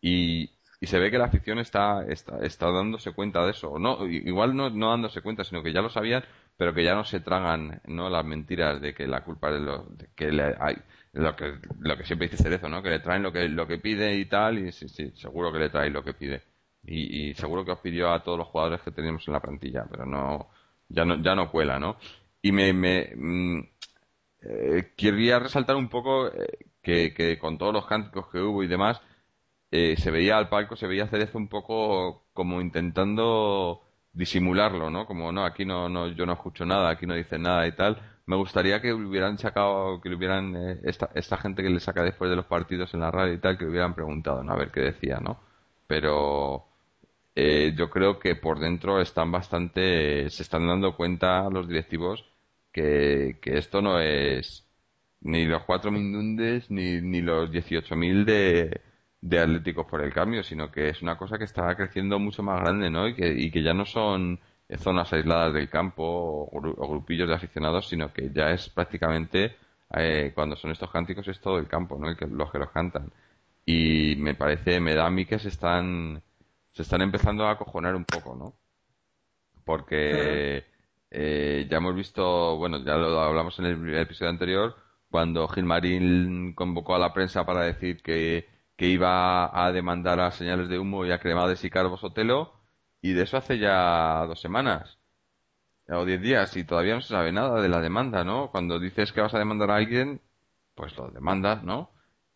Y, 0.00 0.50
y 0.80 0.86
se 0.86 0.98
ve 0.98 1.10
que 1.10 1.18
la 1.18 1.26
afición 1.26 1.58
está, 1.58 2.04
está, 2.06 2.72
dándose 2.72 3.12
cuenta 3.12 3.44
de 3.44 3.50
eso. 3.52 3.78
No, 3.78 4.06
igual 4.06 4.56
no, 4.56 4.70
no 4.70 4.90
dándose 4.90 5.20
cuenta, 5.22 5.44
sino 5.44 5.62
que 5.62 5.72
ya 5.72 5.82
lo 5.82 5.90
sabían, 5.90 6.24
pero 6.56 6.74
que 6.74 6.84
ya 6.84 6.94
no 6.94 7.04
se 7.04 7.20
tragan 7.20 7.80
¿no? 7.86 8.10
las 8.10 8.24
mentiras 8.24 8.80
de 8.80 8.94
que 8.94 9.06
la 9.06 9.24
culpa 9.24 9.48
es 9.48 9.54
de, 9.54 9.60
lo, 9.60 9.86
que 10.14 10.32
le 10.32 10.54
hay. 10.60 10.76
Lo 11.12 11.36
que, 11.36 11.58
lo 11.80 11.96
que 11.96 12.04
siempre 12.04 12.28
dice 12.28 12.42
Cerezo, 12.42 12.68
¿no? 12.68 12.82
Que 12.82 12.90
le 12.90 13.00
traen 13.00 13.22
lo 13.22 13.32
que, 13.32 13.48
lo 13.48 13.66
que 13.66 13.78
pide 13.78 14.16
y 14.16 14.24
tal, 14.26 14.58
y 14.58 14.72
sí, 14.72 14.88
sí, 14.88 15.12
seguro 15.14 15.52
que 15.52 15.58
le 15.58 15.68
trae 15.68 15.90
lo 15.90 16.02
que 16.02 16.14
pide. 16.14 16.42
Y, 16.84 17.30
y 17.30 17.34
seguro 17.34 17.64
que 17.64 17.72
os 17.72 17.78
pidió 17.80 18.10
a 18.12 18.22
todos 18.22 18.38
los 18.38 18.48
jugadores 18.48 18.80
que 18.82 18.90
teníamos 18.90 19.26
en 19.28 19.34
la 19.34 19.40
plantilla, 19.40 19.86
pero 19.90 20.04
no, 20.06 20.48
ya 20.88 21.04
no, 21.04 21.22
ya 21.22 21.34
no 21.34 21.50
cuela, 21.50 21.78
¿no? 21.78 21.96
Y 22.42 22.52
me, 22.52 22.72
me, 22.72 23.12
mm, 23.16 23.60
eh, 24.42 24.92
querría 24.96 25.38
resaltar 25.38 25.76
un 25.76 25.88
poco 25.88 26.28
eh, 26.28 26.70
que, 26.82 27.38
con 27.38 27.58
todos 27.58 27.72
los 27.72 27.86
cánticos 27.86 28.28
que 28.30 28.40
hubo 28.40 28.62
y 28.62 28.66
demás, 28.68 29.00
eh, 29.70 29.96
se 29.98 30.10
veía 30.10 30.38
al 30.38 30.48
palco, 30.48 30.76
se 30.76 30.86
veía 30.86 31.08
Cerezo 31.08 31.38
un 31.38 31.48
poco 31.48 32.26
como 32.32 32.60
intentando 32.60 33.82
disimularlo, 34.12 34.90
¿no? 34.90 35.06
Como, 35.06 35.32
no, 35.32 35.44
aquí 35.44 35.64
no, 35.64 35.88
no, 35.88 36.08
yo 36.08 36.26
no 36.26 36.34
escucho 36.34 36.66
nada, 36.66 36.90
aquí 36.90 37.06
no 37.06 37.14
dicen 37.14 37.42
nada 37.42 37.66
y 37.66 37.72
tal. 37.72 38.00
Me 38.26 38.36
gustaría 38.36 38.80
que 38.80 38.92
hubieran 38.92 39.38
sacado, 39.38 40.00
que 40.00 40.08
hubieran, 40.14 40.54
esta, 40.84 41.10
esta 41.14 41.36
gente 41.38 41.62
que 41.62 41.70
le 41.70 41.80
saca 41.80 42.02
después 42.02 42.30
de 42.30 42.36
los 42.36 42.46
partidos 42.46 42.92
en 42.94 43.00
la 43.00 43.10
radio 43.10 43.34
y 43.34 43.38
tal, 43.40 43.58
que 43.58 43.66
hubieran 43.66 43.94
preguntado, 43.94 44.42
¿no? 44.44 44.52
A 44.52 44.56
ver 44.56 44.70
qué 44.70 44.80
decía, 44.80 45.18
¿no? 45.20 45.40
Pero 45.86 46.71
yo 47.34 47.90
creo 47.90 48.18
que 48.18 48.36
por 48.36 48.60
dentro 48.60 49.00
están 49.00 49.32
bastante, 49.32 50.28
se 50.30 50.42
están 50.42 50.66
dando 50.66 50.96
cuenta 50.96 51.48
los 51.50 51.68
directivos 51.68 52.24
que, 52.72 53.38
esto 53.44 53.82
no 53.82 54.00
es 54.00 54.66
ni 55.20 55.44
los 55.46 55.62
cuatro 55.64 55.90
mindundes 55.90 56.70
ni, 56.70 57.00
ni 57.00 57.20
los 57.22 57.50
18.000 57.50 58.24
de, 58.24 58.80
de 59.22 59.38
Atléticos 59.40 59.86
por 59.86 60.02
el 60.02 60.12
cambio, 60.12 60.42
sino 60.42 60.70
que 60.70 60.88
es 60.90 61.02
una 61.02 61.16
cosa 61.16 61.38
que 61.38 61.44
está 61.44 61.74
creciendo 61.76 62.18
mucho 62.18 62.42
más 62.42 62.60
grande, 62.60 62.90
¿no? 62.90 63.08
Y 63.08 63.14
que, 63.14 63.28
y 63.32 63.50
que 63.50 63.62
ya 63.62 63.72
no 63.72 63.86
son 63.86 64.40
zonas 64.78 65.12
aisladas 65.12 65.52
del 65.54 65.68
campo 65.68 66.48
o, 66.50 66.88
grupillos 66.88 67.28
de 67.28 67.34
aficionados, 67.34 67.88
sino 67.88 68.12
que 68.12 68.30
ya 68.32 68.50
es 68.50 68.68
prácticamente, 68.68 69.56
eh, 69.94 70.32
cuando 70.34 70.56
son 70.56 70.70
estos 70.72 70.90
cánticos, 70.90 71.28
es 71.28 71.40
todo 71.40 71.58
el 71.58 71.68
campo, 71.68 71.98
¿no? 71.98 72.08
El 72.08 72.16
que, 72.16 72.26
los 72.26 72.50
que 72.50 72.58
los 72.58 72.70
cantan. 72.70 73.12
Y 73.64 74.16
me 74.16 74.34
parece, 74.34 74.80
me 74.80 74.94
da 74.94 75.06
a 75.06 75.10
mí 75.10 75.24
que 75.26 75.38
se 75.38 75.48
están, 75.48 76.22
se 76.72 76.82
están 76.82 77.02
empezando 77.02 77.46
a 77.46 77.52
acojonar 77.52 77.94
un 77.94 78.04
poco, 78.04 78.34
¿no? 78.36 78.54
Porque 79.64 80.66
eh, 81.10 81.66
ya 81.70 81.76
hemos 81.78 81.94
visto, 81.94 82.56
bueno, 82.56 82.78
ya 82.84 82.96
lo 82.96 83.20
hablamos 83.20 83.58
en 83.58 83.66
el, 83.66 83.96
episodio 83.96 84.30
anterior, 84.30 84.76
cuando 85.10 85.48
Gilmarín 85.48 86.54
convocó 86.54 86.94
a 86.94 86.98
la 86.98 87.12
prensa 87.12 87.44
para 87.46 87.62
decir 87.62 88.02
que, 88.02 88.48
que 88.76 88.86
iba 88.88 89.64
a 89.64 89.72
demandar 89.72 90.20
a 90.20 90.30
señales 90.32 90.68
de 90.68 90.78
humo 90.78 91.06
y 91.06 91.12
a 91.12 91.20
Cremades 91.20 91.64
y 91.64 91.70
Carbo 91.70 91.96
Sotelo, 91.98 92.54
y 93.02 93.12
de 93.12 93.22
eso 93.24 93.36
hace 93.36 93.58
ya 93.58 94.24
dos 94.26 94.40
semanas 94.40 94.98
o 95.88 96.04
diez 96.04 96.20
días 96.20 96.56
y 96.56 96.64
todavía 96.64 96.94
no 96.94 97.00
se 97.02 97.08
sabe 97.08 97.32
nada 97.32 97.60
de 97.60 97.68
la 97.68 97.80
demanda, 97.80 98.24
¿no? 98.24 98.50
Cuando 98.50 98.78
dices 98.78 99.12
que 99.12 99.20
vas 99.20 99.34
a 99.34 99.38
demandar 99.38 99.70
a 99.70 99.76
alguien, 99.76 100.20
pues 100.74 100.96
lo 100.96 101.10
demandas, 101.10 101.62
¿no? 101.64 101.90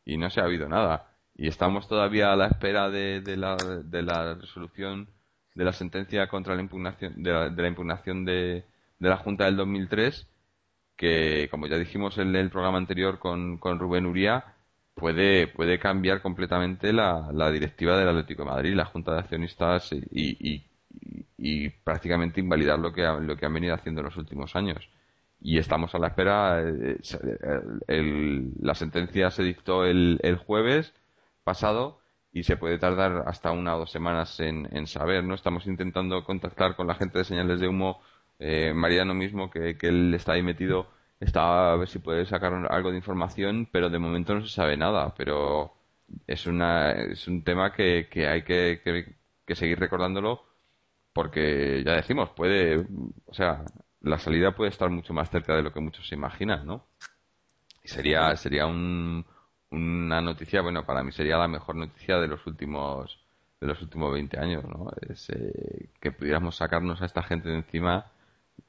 Y 0.05 0.19
no 0.19 0.31
se 0.31 0.41
ha 0.41 0.45
habido 0.45 0.69
nada. 0.69 1.16
Y 1.39 1.49
estamos 1.49 1.87
todavía 1.89 2.33
a 2.33 2.37
la 2.37 2.47
espera 2.47 2.89
de, 2.91 3.21
de, 3.21 3.37
la, 3.37 3.57
de 3.57 4.03
la 4.03 4.35
resolución 4.35 5.09
de 5.55 5.65
la 5.65 5.73
sentencia 5.73 6.29
contra 6.29 6.55
la 6.55 6.63
impugnación 6.63 7.23
de 7.23 7.33
la, 7.33 7.69
impugnación 7.69 8.25
de, 8.25 8.65
de, 8.99 9.09
la 9.09 9.17
Junta 9.17 9.45
del 9.47 9.57
2003 9.57 10.29
que 10.97 11.49
como 11.51 11.67
ya 11.67 11.79
dijimos 11.79 12.19
en 12.19 12.35
el 12.37 12.51
programa 12.51 12.79
anterior 12.79 13.19
con, 13.19 13.59
con 13.59 13.79
Rubén 13.79 14.07
Uría 14.07 14.45
puede 14.95 15.49
puede 15.49 15.79
cambiar 15.79 16.23
completamente 16.23 16.93
la, 16.93 17.31
la 17.33 17.51
directiva 17.51 17.99
del 17.99 18.09
Atlético 18.09 18.45
de 18.45 18.51
Madrid 18.51 18.75
la 18.75 18.85
Junta 18.87 19.13
de 19.15 19.21
Accionistas 19.21 19.93
y, 19.93 20.63
y, 21.39 21.69
prácticamente 21.85 22.41
invalidar 22.41 22.79
lo 22.79 22.93
que 22.93 23.03
lo 23.03 23.37
que 23.37 23.47
han 23.47 23.55
venido 23.55 23.75
haciendo 23.75 24.01
en 24.01 24.07
los 24.07 24.17
últimos 24.17 24.57
años. 24.57 24.89
Y 25.41 25.59
estamos 25.59 25.95
a 25.95 25.99
la 25.99 26.09
espera 26.09 26.63
eh, 26.63 28.53
la 28.61 28.75
sentencia 28.75 29.31
se 29.31 29.43
dictó 29.43 29.85
el, 29.85 30.19
el 30.23 30.37
jueves 30.37 30.95
pasado 31.47 32.01
y 32.33 32.43
se 32.43 32.57
puede 32.57 32.79
tardar 32.79 33.23
hasta 33.27 33.53
una 33.53 33.77
o 33.77 33.79
dos 33.79 33.93
semanas 33.93 34.41
en, 34.41 34.69
en 34.77 34.87
saber, 34.87 35.25
¿no? 35.25 35.35
Estamos 35.35 35.67
intentando 35.67 36.25
contactar 36.25 36.77
con 36.77 36.87
la 36.87 36.97
gente 36.97 37.19
de 37.19 37.25
señales 37.25 37.61
de 37.61 37.69
humo, 37.69 38.03
eh, 38.39 38.75
Mariano 38.75 39.15
mismo, 39.15 39.49
que, 39.49 39.79
que 39.79 39.89
él 39.89 40.13
está 40.13 40.33
ahí 40.33 40.43
metido, 40.43 40.89
está 41.21 41.73
a 41.73 41.77
ver 41.77 41.89
si 41.89 42.01
puede 42.01 42.27
sacar 42.27 42.53
algo 42.69 42.91
de 42.91 42.99
información, 42.99 43.69
pero 43.73 43.89
de 43.89 43.99
momento 43.99 44.35
no 44.35 44.43
se 44.43 44.55
sabe 44.55 44.77
nada, 44.77 45.15
pero 45.17 45.73
es, 46.27 46.47
una, 46.47 46.93
es 46.93 47.27
un 47.29 47.43
tema 47.45 47.73
que, 47.73 48.09
que 48.11 48.29
hay 48.29 48.43
que, 48.43 48.83
que, 49.47 49.55
seguir 49.55 49.79
recordándolo 49.79 50.43
porque 51.13 51.83
ya 51.85 51.93
decimos, 51.93 52.31
puede, 52.31 52.87
o 53.27 53.35
sea, 53.35 53.65
la 54.03 54.19
salida 54.19 54.55
puede 54.55 54.71
estar 54.71 54.91
mucho 54.91 55.15
más 55.15 55.31
cerca 55.31 55.57
de 55.57 55.63
lo 55.63 55.73
que 55.73 55.81
muchos 55.81 56.07
se 56.09 56.17
imaginan, 56.17 56.67
¿no? 56.67 56.87
Y 57.83 57.89
sería, 57.89 58.37
sería 58.37 58.67
un, 58.67 59.25
una 59.71 60.21
noticia, 60.21 60.63
bueno, 60.63 60.85
para 60.87 61.03
mí 61.03 61.13
sería 61.13 61.37
la 61.39 61.49
mejor 61.49 61.77
noticia 61.77 62.19
de 62.19 62.29
los 62.29 62.47
últimos 62.47 63.19
de 63.61 63.67
los 63.69 63.81
últimos 63.83 64.13
20 64.13 64.39
años, 64.39 64.65
¿no? 64.65 64.91
Es, 65.09 65.31
eh, 65.31 65.89
que 66.01 66.13
pudiéramos 66.13 66.57
sacarnos 66.57 67.01
a 67.03 67.07
esta 67.07 67.23
gente 67.23 67.49
de 67.49 67.57
encima 67.57 68.13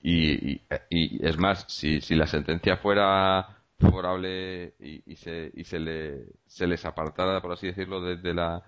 y, 0.01 0.61
y, 0.89 1.25
es 1.25 1.37
más, 1.37 1.65
si, 1.67 2.01
si 2.01 2.15
la 2.15 2.27
sentencia 2.27 2.77
fuera 2.77 3.57
favorable 3.79 4.75
y, 4.79 5.03
y, 5.11 5.15
se, 5.15 5.79
le, 5.79 6.25
se 6.45 6.67
les 6.67 6.85
apartara, 6.85 7.41
por 7.41 7.51
así 7.53 7.67
decirlo, 7.67 8.01
desde 8.01 8.33
la, 8.33 8.63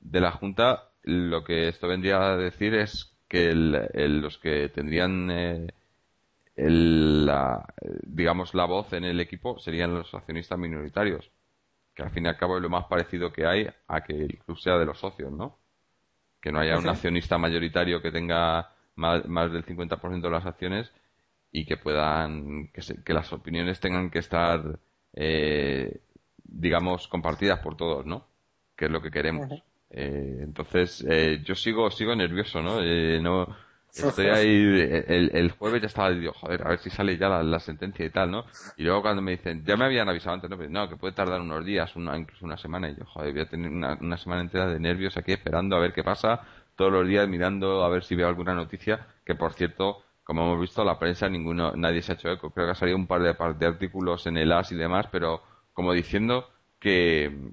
de 0.00 0.20
la 0.20 0.32
Junta, 0.32 0.90
lo 1.02 1.44
que 1.44 1.68
esto 1.68 1.88
vendría 1.88 2.22
a 2.22 2.36
decir 2.36 2.74
es 2.74 3.12
que 3.28 3.50
el, 3.50 4.20
los 4.20 4.38
que 4.38 4.68
tendrían 4.68 5.30
eh, 5.30 5.66
el, 6.56 7.26
la, 7.26 7.66
digamos 8.02 8.54
la 8.54 8.64
voz 8.66 8.92
en 8.92 9.04
el 9.04 9.20
equipo 9.20 9.58
serían 9.58 9.94
los 9.94 10.14
accionistas 10.14 10.58
minoritarios 10.58 11.30
que 11.94 12.02
al 12.02 12.10
fin 12.10 12.26
y 12.26 12.28
al 12.28 12.36
cabo 12.36 12.56
es 12.56 12.62
lo 12.62 12.70
más 12.70 12.86
parecido 12.86 13.32
que 13.32 13.46
hay 13.46 13.68
a 13.88 14.00
que 14.02 14.12
el 14.12 14.38
club 14.38 14.58
sea 14.58 14.76
de 14.78 14.86
los 14.86 14.98
socios, 14.98 15.32
¿no? 15.32 15.58
Que 16.40 16.50
no 16.50 16.58
haya 16.58 16.76
un 16.76 16.88
accionista 16.88 17.38
mayoritario 17.38 18.02
que 18.02 18.10
tenga 18.10 18.70
más, 18.96 19.52
del 19.52 19.64
50% 19.64 20.20
de 20.20 20.30
las 20.30 20.44
acciones 20.44 20.92
y 21.50 21.64
que 21.64 21.76
puedan, 21.76 22.68
que, 22.68 23.12
las 23.12 23.32
opiniones 23.32 23.80
tengan 23.80 24.10
que 24.10 24.18
estar, 24.18 24.78
eh, 25.14 26.00
digamos, 26.42 27.08
compartidas 27.08 27.60
por 27.60 27.76
todos, 27.76 28.04
¿no? 28.04 28.26
Que 28.76 28.86
es 28.86 28.90
lo 28.90 29.00
que 29.00 29.10
queremos. 29.10 29.50
Eh, 29.90 30.40
entonces, 30.40 31.04
eh, 31.08 31.40
yo 31.44 31.54
sigo, 31.54 31.90
sigo 31.90 32.14
nervioso, 32.16 32.60
¿no? 32.60 32.80
no 33.20 33.56
Estoy 33.96 34.26
ahí, 34.26 35.04
el, 35.06 35.30
el 35.32 35.50
jueves 35.52 35.80
ya 35.80 35.86
estaba, 35.86 36.10
digo, 36.10 36.32
joder, 36.32 36.62
a 36.66 36.70
ver 36.70 36.78
si 36.80 36.90
sale 36.90 37.16
ya 37.16 37.28
la, 37.28 37.60
sentencia 37.60 38.04
y 38.04 38.10
tal, 38.10 38.30
¿no? 38.30 38.44
Y 38.76 38.82
luego 38.82 39.02
cuando 39.02 39.22
me 39.22 39.32
dicen, 39.32 39.64
ya 39.64 39.76
me 39.76 39.84
habían 39.84 40.08
avisado 40.08 40.34
antes, 40.34 40.50
no, 40.50 40.56
pues, 40.56 40.68
no 40.68 40.88
que 40.88 40.96
puede 40.96 41.14
tardar 41.14 41.40
unos 41.40 41.64
días, 41.64 41.94
una, 41.94 42.18
incluso 42.18 42.44
una 42.44 42.56
semana, 42.56 42.90
y 42.90 42.96
yo, 42.96 43.04
joder, 43.04 43.32
voy 43.32 43.42
a 43.42 43.48
tener 43.48 43.70
una, 43.70 43.96
una 44.00 44.16
semana 44.16 44.42
entera 44.42 44.66
de 44.66 44.80
nervios 44.80 45.16
aquí 45.16 45.32
esperando 45.32 45.76
a 45.76 45.78
ver 45.78 45.92
qué 45.92 46.02
pasa, 46.02 46.40
todos 46.74 46.90
los 46.92 47.06
días 47.06 47.28
mirando 47.28 47.84
a 47.84 47.88
ver 47.88 48.02
si 48.02 48.16
veo 48.16 48.26
alguna 48.26 48.54
noticia, 48.54 49.06
que 49.24 49.36
por 49.36 49.52
cierto, 49.52 50.02
como 50.24 50.42
hemos 50.42 50.60
visto, 50.60 50.84
la 50.84 50.98
prensa 50.98 51.28
ninguno, 51.28 51.72
nadie 51.76 52.02
se 52.02 52.12
ha 52.12 52.14
hecho 52.16 52.30
eco. 52.30 52.50
Creo 52.50 52.66
que 52.66 52.72
ha 52.72 52.74
salido 52.74 52.96
un 52.96 53.06
par 53.06 53.22
de, 53.22 53.36
de 53.58 53.66
artículos 53.66 54.26
en 54.26 54.38
el 54.38 54.50
AS 54.52 54.72
y 54.72 54.76
demás, 54.76 55.06
pero 55.12 55.42
como 55.72 55.92
diciendo 55.92 56.50
que, 56.80 57.52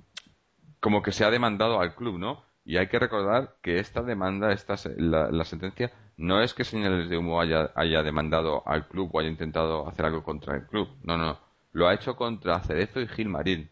como 0.80 1.04
que 1.04 1.12
se 1.12 1.24
ha 1.24 1.30
demandado 1.30 1.80
al 1.80 1.94
club, 1.96 2.18
¿no? 2.18 2.44
Y 2.64 2.78
hay 2.78 2.88
que 2.88 3.00
recordar 3.00 3.56
que 3.62 3.80
esta 3.80 4.02
demanda, 4.02 4.52
esta, 4.54 4.76
la 4.98 5.46
sentencia, 5.46 5.92
no 6.22 6.42
es 6.42 6.54
que 6.54 6.64
Señales 6.64 7.10
de 7.10 7.18
Humo 7.18 7.42
haya, 7.42 7.72
haya 7.76 8.04
demandado 8.04 8.62
al 8.68 8.88
club 8.88 9.10
o 9.12 9.20
haya 9.20 9.30
intentado 9.30 9.88
hacer 9.88 10.06
algo 10.06 10.24
contra 10.24 10.56
el 10.56 10.68
club. 10.68 10.88
No, 11.04 11.18
no. 11.18 11.40
Lo 11.74 11.88
ha 11.88 11.96
hecho 11.96 12.16
contra 12.16 12.60
Cerezo 12.60 13.02
y 13.02 13.08
Gilmarín. 13.08 13.72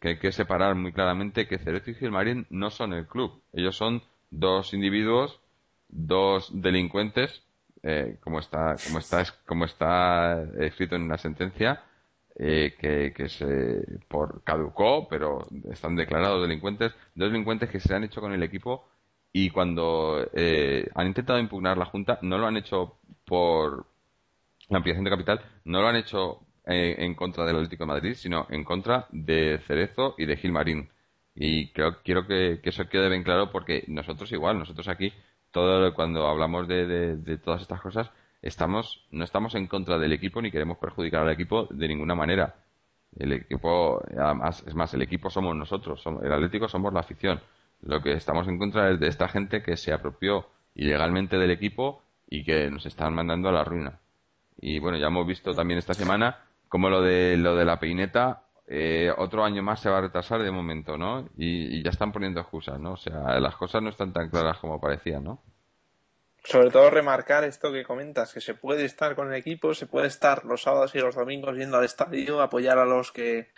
Que 0.00 0.08
hay 0.08 0.18
que 0.18 0.32
separar 0.32 0.74
muy 0.76 0.92
claramente 0.92 1.46
que 1.46 1.58
Cerezo 1.58 1.90
y 1.90 1.94
Gilmarín 1.94 2.46
no 2.48 2.70
son 2.70 2.94
el 2.94 3.06
club. 3.06 3.42
Ellos 3.52 3.76
son 3.76 4.02
dos 4.30 4.72
individuos, 4.72 5.40
dos 5.88 6.50
delincuentes, 6.62 7.42
eh, 7.82 8.16
como 8.22 8.38
está, 8.38 8.76
como 8.86 8.98
está, 8.98 9.24
como 9.44 9.64
está 9.66 10.42
escrito 10.58 10.96
en 10.96 11.06
la 11.06 11.18
sentencia, 11.18 11.84
eh, 12.36 12.76
que, 12.78 13.12
que, 13.12 13.28
se 13.28 14.00
por 14.08 14.42
caducó, 14.42 15.06
pero 15.06 15.46
están 15.70 15.96
declarados 15.96 16.40
delincuentes, 16.40 16.92
dos 17.14 17.30
delincuentes 17.30 17.68
que 17.68 17.80
se 17.80 17.94
han 17.94 18.04
hecho 18.04 18.22
con 18.22 18.32
el 18.32 18.42
equipo 18.42 18.88
y 19.32 19.50
cuando 19.50 20.26
eh, 20.34 20.88
han 20.94 21.06
intentado 21.06 21.38
impugnar 21.38 21.78
la 21.78 21.86
Junta 21.86 22.18
no 22.22 22.38
lo 22.38 22.46
han 22.46 22.56
hecho 22.56 22.98
por 23.24 23.86
la 24.68 24.78
ampliación 24.78 25.04
de 25.04 25.10
capital, 25.10 25.40
no 25.64 25.80
lo 25.80 25.88
han 25.88 25.96
hecho 25.96 26.40
eh, 26.66 26.96
en 26.98 27.14
contra 27.14 27.44
del 27.44 27.56
Atlético 27.56 27.84
de 27.84 27.88
Madrid, 27.88 28.14
sino 28.14 28.46
en 28.50 28.64
contra 28.64 29.06
de 29.10 29.60
Cerezo 29.66 30.14
y 30.18 30.26
de 30.26 30.36
Gilmarín. 30.36 30.90
Y 31.34 31.70
creo, 31.72 32.02
quiero 32.02 32.26
que, 32.26 32.60
eso 32.62 32.88
quede 32.88 33.08
bien 33.08 33.22
claro 33.22 33.50
porque 33.50 33.84
nosotros 33.88 34.30
igual, 34.32 34.58
nosotros 34.58 34.88
aquí, 34.88 35.12
todo 35.52 35.94
cuando 35.94 36.26
hablamos 36.26 36.68
de, 36.68 37.16
de, 37.16 37.38
todas 37.38 37.62
estas 37.62 37.80
cosas, 37.80 38.10
estamos 38.42 39.06
no 39.10 39.24
estamos 39.24 39.54
en 39.54 39.66
contra 39.66 39.98
del 39.98 40.12
equipo 40.12 40.40
ni 40.42 40.50
queremos 40.50 40.78
perjudicar 40.78 41.22
al 41.22 41.32
equipo 41.32 41.66
de 41.70 41.88
ninguna 41.88 42.14
manera. 42.14 42.56
El 43.16 43.32
equipo, 43.32 44.00
además, 44.16 44.62
es 44.66 44.74
más, 44.74 44.94
el 44.94 45.02
equipo 45.02 45.30
somos 45.30 45.56
nosotros, 45.56 46.02
el 46.22 46.32
Atlético 46.32 46.68
somos 46.68 46.92
la 46.92 47.00
afición. 47.00 47.40
Lo 47.82 48.02
que 48.02 48.12
estamos 48.12 48.46
en 48.48 48.58
contra 48.58 48.90
es 48.90 49.00
de 49.00 49.08
esta 49.08 49.28
gente 49.28 49.62
que 49.62 49.76
se 49.76 49.92
apropió 49.92 50.46
ilegalmente 50.74 51.38
del 51.38 51.50
equipo 51.50 52.02
y 52.28 52.44
que 52.44 52.70
nos 52.70 52.86
están 52.86 53.14
mandando 53.14 53.48
a 53.48 53.52
la 53.52 53.64
ruina. 53.64 53.98
Y 54.58 54.78
bueno, 54.78 54.98
ya 54.98 55.06
hemos 55.06 55.26
visto 55.26 55.54
también 55.54 55.78
esta 55.78 55.94
semana 55.94 56.44
cómo 56.68 56.88
lo 56.88 57.02
de 57.02 57.36
lo 57.36 57.56
de 57.56 57.64
la 57.64 57.80
peineta 57.80 58.44
eh, 58.66 59.12
otro 59.16 59.44
año 59.44 59.62
más 59.62 59.80
se 59.80 59.90
va 59.90 59.98
a 59.98 60.02
retrasar 60.02 60.42
de 60.42 60.50
momento, 60.52 60.96
¿no? 60.96 61.28
Y, 61.36 61.78
y, 61.78 61.82
ya 61.82 61.90
están 61.90 62.12
poniendo 62.12 62.40
excusas, 62.40 62.78
¿no? 62.78 62.92
O 62.92 62.96
sea, 62.96 63.40
las 63.40 63.56
cosas 63.56 63.82
no 63.82 63.88
están 63.88 64.12
tan 64.12 64.30
claras 64.30 64.58
como 64.58 64.80
parecían, 64.80 65.24
¿no? 65.24 65.42
Sobre 66.44 66.70
todo 66.70 66.88
remarcar 66.88 67.42
esto 67.44 67.72
que 67.72 67.84
comentas, 67.84 68.32
que 68.32 68.40
se 68.40 68.54
puede 68.54 68.84
estar 68.84 69.16
con 69.16 69.28
el 69.28 69.34
equipo, 69.34 69.74
se 69.74 69.86
puede 69.86 70.06
estar 70.06 70.44
los 70.44 70.62
sábados 70.62 70.94
y 70.94 71.00
los 71.00 71.16
domingos 71.16 71.56
yendo 71.56 71.78
al 71.78 71.84
estadio, 71.84 72.40
apoyar 72.40 72.78
a 72.78 72.84
los 72.84 73.10
que 73.10 73.48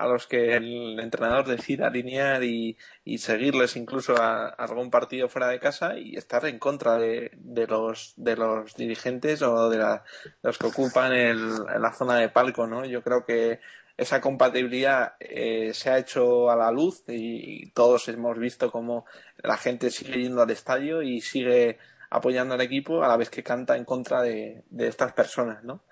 a 0.00 0.06
los 0.06 0.26
que 0.26 0.54
el 0.56 0.98
entrenador 0.98 1.46
decida 1.46 1.88
alinear 1.88 2.42
y, 2.42 2.78
seguirles 3.18 3.76
incluso 3.76 4.16
a, 4.16 4.48
algún 4.48 4.90
partido 4.90 5.28
fuera 5.28 5.48
de 5.48 5.60
casa 5.60 5.98
y 5.98 6.16
estar 6.16 6.46
en 6.46 6.58
contra 6.58 6.96
de, 6.96 7.30
los 7.68 8.14
de 8.16 8.34
los 8.34 8.74
dirigentes 8.76 9.42
o 9.42 9.68
de, 9.68 9.98
los 10.42 10.56
que 10.56 10.66
ocupan 10.66 11.12
el, 11.12 11.64
la 11.64 11.92
zona 11.92 12.16
de 12.16 12.30
palco, 12.30 12.66
¿no? 12.66 12.86
Yo 12.86 13.02
creo 13.02 13.26
que 13.26 13.60
esa 13.98 14.22
compatibilidad 14.22 15.16
eh, 15.20 15.74
se 15.74 15.90
ha 15.90 15.98
hecho 15.98 16.50
a 16.50 16.56
la 16.56 16.70
luz 16.70 17.04
y, 17.06 17.70
todos 17.72 18.08
hemos 18.08 18.38
visto 18.38 18.72
cómo 18.72 19.04
la 19.36 19.58
gente 19.58 19.90
sigue 19.90 20.22
yendo 20.22 20.40
al 20.40 20.50
estadio 20.50 21.02
y 21.02 21.20
sigue 21.20 21.78
apoyando 22.08 22.54
al 22.54 22.62
equipo 22.62 23.04
a 23.04 23.08
la 23.08 23.18
vez 23.18 23.28
que 23.28 23.42
canta 23.42 23.76
en 23.76 23.84
contra 23.84 24.22
de, 24.22 24.64
de 24.70 24.88
estas 24.88 25.12
personas, 25.12 25.62
¿no? 25.62 25.82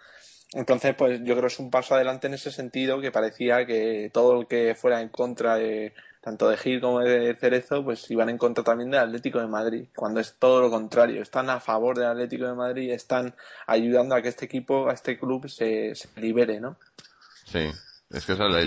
Entonces, 0.54 0.94
pues 0.94 1.20
yo 1.20 1.34
creo 1.34 1.42
que 1.42 1.46
es 1.48 1.58
un 1.58 1.70
paso 1.70 1.94
adelante 1.94 2.26
en 2.26 2.34
ese 2.34 2.50
sentido 2.50 3.00
que 3.00 3.12
parecía 3.12 3.66
que 3.66 4.10
todo 4.12 4.40
el 4.40 4.46
que 4.46 4.74
fuera 4.74 5.02
en 5.02 5.10
contra 5.10 5.56
de 5.56 5.92
tanto 6.22 6.48
de 6.48 6.56
Gil 6.56 6.80
como 6.80 7.00
de 7.00 7.34
Cerezo, 7.36 7.84
pues 7.84 8.10
iban 8.10 8.28
en 8.28 8.38
contra 8.38 8.64
también 8.64 8.90
del 8.90 9.00
Atlético 9.00 9.40
de 9.40 9.46
Madrid, 9.46 9.88
cuando 9.94 10.20
es 10.20 10.36
todo 10.38 10.60
lo 10.60 10.70
contrario, 10.70 11.22
están 11.22 11.48
a 11.48 11.60
favor 11.60 11.96
del 11.96 12.08
Atlético 12.08 12.46
de 12.46 12.54
Madrid 12.54 12.90
están 12.90 13.34
ayudando 13.66 14.14
a 14.14 14.22
que 14.22 14.28
este 14.28 14.46
equipo, 14.46 14.88
a 14.88 14.94
este 14.94 15.18
club 15.18 15.48
se, 15.48 15.92
libere, 16.16 16.60
¿no? 16.60 16.76
Sí, 17.44 17.70
es 18.10 18.26
que 18.26 18.32
esa 18.32 18.46
es 18.46 18.66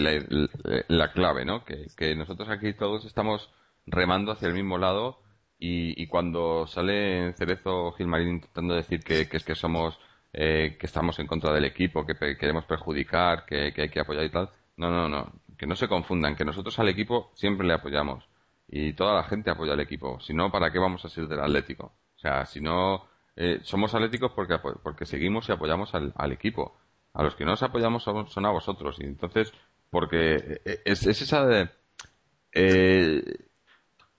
la, 0.88 1.12
clave, 1.12 1.46
¿no? 1.46 1.64
Que, 1.66 2.16
nosotros 2.16 2.50
aquí 2.50 2.74
todos 2.74 3.06
estamos 3.06 3.52
remando 3.86 4.32
hacia 4.32 4.48
el 4.48 4.54
mismo 4.54 4.78
lado 4.78 5.20
y, 5.60 6.08
cuando 6.08 6.66
sale 6.68 7.34
Cerezo 7.34 7.86
o 7.86 7.92
Gilmarín 7.94 8.30
intentando 8.30 8.76
decir 8.76 9.04
que, 9.04 9.28
que 9.28 9.38
es 9.38 9.44
que 9.44 9.56
somos 9.56 10.00
eh, 10.34 10.78
que 10.80 10.86
estamos 10.86 11.20
en 11.20 11.28
contra 11.28 11.54
del 11.54 11.66
equipo, 11.66 12.06
que 12.06 12.16
queremos 12.38 12.66
perjudicar, 12.66 13.46
que, 13.46 13.74
hay 13.76 13.90
que 13.90 14.00
apoyar 14.00 14.24
y 14.24 14.30
tal. 14.30 14.50
No, 14.78 14.90
no, 14.90 15.10
no. 15.10 15.34
Que 15.58 15.68
no 15.68 15.76
se 15.76 15.88
confundan, 15.88 16.36
que 16.36 16.46
nosotros 16.46 16.80
al 16.80 16.90
equipo 16.90 17.32
siempre 17.36 17.68
le 17.68 17.74
apoyamos. 17.74 18.28
Y 18.68 18.94
toda 18.94 19.16
la 19.16 19.24
gente 19.24 19.52
apoya 19.52 19.74
al 19.74 19.82
equipo. 19.82 20.20
Si 20.22 20.34
no, 20.34 20.52
¿para 20.52 20.72
qué 20.72 20.80
vamos 20.80 21.04
a 21.04 21.10
ser 21.10 21.28
del 21.28 21.42
Atlético? 21.42 21.94
O 22.16 22.20
sea, 22.20 22.46
si 22.46 22.62
no, 22.62 23.06
eh, 23.36 23.60
somos 23.64 23.94
atléticos 23.94 24.32
porque, 24.34 24.58
porque 24.60 25.06
seguimos 25.06 25.50
y 25.50 25.52
apoyamos 25.52 25.94
al, 25.94 26.32
equipo. 26.32 26.78
A 27.14 27.24
los 27.24 27.36
que 27.36 27.46
no 27.46 27.54
os 27.54 27.64
apoyamos 27.64 28.04
son, 28.04 28.46
a 28.46 28.52
vosotros. 28.52 28.98
Y 29.00 29.04
entonces, 29.04 29.54
porque 29.90 30.62
eh, 30.66 30.82
es, 30.86 31.06
esa 31.08 31.46
de, 31.46 31.70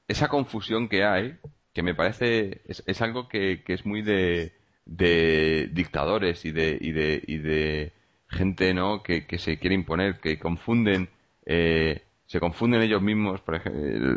esa 0.08 0.28
confusión 0.28 0.88
que 0.88 1.04
hay, 1.04 1.38
que 1.72 1.82
me 1.82 1.94
parece, 1.94 2.60
es, 2.66 2.82
es 2.86 3.00
algo 3.00 3.28
que 3.28 3.62
es 3.66 3.86
muy 3.86 4.02
de, 4.02 4.61
de 4.84 5.68
dictadores 5.72 6.44
y 6.44 6.52
de, 6.52 6.78
y 6.80 6.92
de, 6.92 7.22
y 7.26 7.38
de 7.38 7.92
gente 8.28 8.74
¿no? 8.74 9.02
que, 9.02 9.26
que 9.26 9.38
se 9.38 9.58
quiere 9.58 9.74
imponer, 9.74 10.20
que 10.20 10.38
confunden, 10.38 11.08
eh, 11.46 12.02
se 12.26 12.40
confunden 12.40 12.82
ellos 12.82 13.02
mismos 13.02 13.40
por 13.40 13.56
ejemplo, 13.56 14.16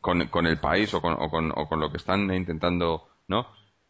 con, 0.00 0.26
con, 0.28 0.46
el 0.46 0.58
país 0.58 0.92
o 0.94 1.00
con, 1.00 1.14
o, 1.14 1.28
con, 1.28 1.52
o 1.54 1.68
con 1.68 1.80
lo 1.80 1.90
que 1.90 1.98
están 1.98 2.32
intentando. 2.34 3.08
¿no? 3.28 3.46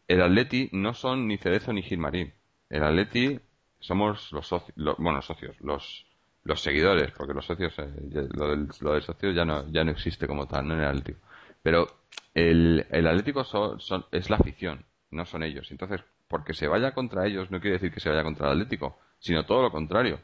El 0.09 0.23
Atleti 0.23 0.69
no 0.73 0.95
son 0.95 1.27
ni 1.29 1.39
Cerezo 1.39 1.73
ni 1.73 1.83
Gilmarín. 1.83 2.33
El 2.69 2.83
Atleti 2.83 3.39
somos 3.79 4.33
los 4.33 4.47
socios, 4.47 4.75
bueno, 4.99 5.23
socios, 5.23 5.57
los, 5.61 6.07
los 6.45 6.61
seguidores, 6.61 7.11
porque 7.13 7.35
los 7.35 7.45
socios, 7.45 7.75
eh, 7.79 8.29
lo, 8.33 8.49
del, 8.49 8.69
lo 8.81 8.93
del 8.95 9.03
socio 9.03 9.31
ya 9.33 9.45
no, 9.45 9.69
ya 9.71 9.85
no 9.85 9.91
existe 9.91 10.27
como 10.27 10.47
tal, 10.47 10.67
no 10.67 10.75
en 10.75 10.81
el 10.81 10.87
Atlético. 10.87 11.19
Pero 11.63 11.87
el, 12.35 12.87
el 12.91 13.07
Atlético 13.07 13.45
son, 13.45 14.07
es 14.13 14.31
la 14.31 14.37
afición, 14.37 14.85
no 15.17 15.27
son 15.27 15.43
ellos. 15.43 15.71
Entonces, 15.71 16.03
porque 16.29 16.55
se 16.55 16.69
vaya 16.69 16.93
contra 16.93 17.27
ellos 17.27 17.51
no 17.51 17.61
quiere 17.61 17.79
decir 17.79 17.93
que 17.93 18.01
se 18.01 18.11
vaya 18.11 18.23
contra 18.23 18.47
el 18.47 18.53
Atlético, 18.53 18.99
sino 19.19 19.45
todo 19.47 19.63
lo 19.63 19.71
contrario. 19.71 20.21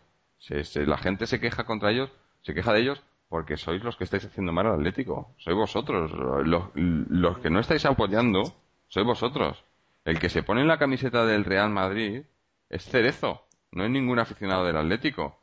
la 0.75 0.99
gente 0.99 1.27
se 1.27 1.41
queja 1.41 1.65
contra 1.65 1.91
ellos, 1.91 2.11
se 2.43 2.55
queja 2.55 2.73
de 2.73 2.81
ellos 2.81 3.03
porque 3.29 3.57
sois 3.57 3.83
los 3.83 3.97
que 3.97 4.05
estáis 4.05 4.27
haciendo 4.27 4.53
mal 4.53 4.67
al 4.67 4.75
Atlético. 4.75 5.35
Sois 5.39 5.57
vosotros. 5.57 6.13
Los, 6.45 7.39
que 7.39 7.49
no 7.49 7.61
estáis 7.61 7.87
apoyando, 7.87 8.43
sois 8.89 9.07
vosotros. 9.07 9.65
El 10.05 10.19
que 10.19 10.29
se 10.29 10.43
pone 10.43 10.61
en 10.61 10.69
la 10.69 10.79
camiseta 10.79 11.25
del 11.25 11.47
Real 11.47 11.71
Madrid 11.71 12.25
es 12.69 12.85
Cerezo, 12.85 13.47
no 13.71 13.85
es 13.85 13.91
ningún 13.91 14.19
aficionado 14.19 14.67
del 14.67 14.77
Atlético. 14.77 15.41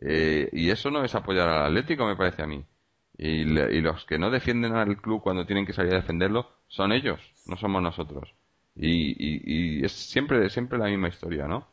Eh, 0.00 0.48
y 0.52 0.70
eso 0.70 0.90
no 0.92 1.02
es 1.02 1.16
apoyar 1.16 1.48
al 1.48 1.66
Atlético, 1.66 2.06
me 2.06 2.14
parece 2.14 2.42
a 2.42 2.46
mí. 2.46 2.64
Y, 3.18 3.44
los 3.44 4.04
que 4.04 4.18
no 4.20 4.30
defienden 4.30 4.76
al 4.76 4.96
club 5.00 5.20
cuando 5.22 5.46
tienen 5.46 5.66
que 5.66 5.72
salir 5.72 5.94
a 5.94 5.96
defenderlo 5.96 6.48
son 6.68 6.92
ellos, 6.92 7.18
no 7.46 7.56
somos 7.56 7.82
nosotros. 7.82 8.35
Y, 8.76 9.78
y, 9.80 9.84
es 9.84 9.92
siempre, 9.92 10.48
siempre 10.50 10.78
la 10.78 10.86
misma 10.86 11.08
historia, 11.08 11.46
¿no? 11.46 11.66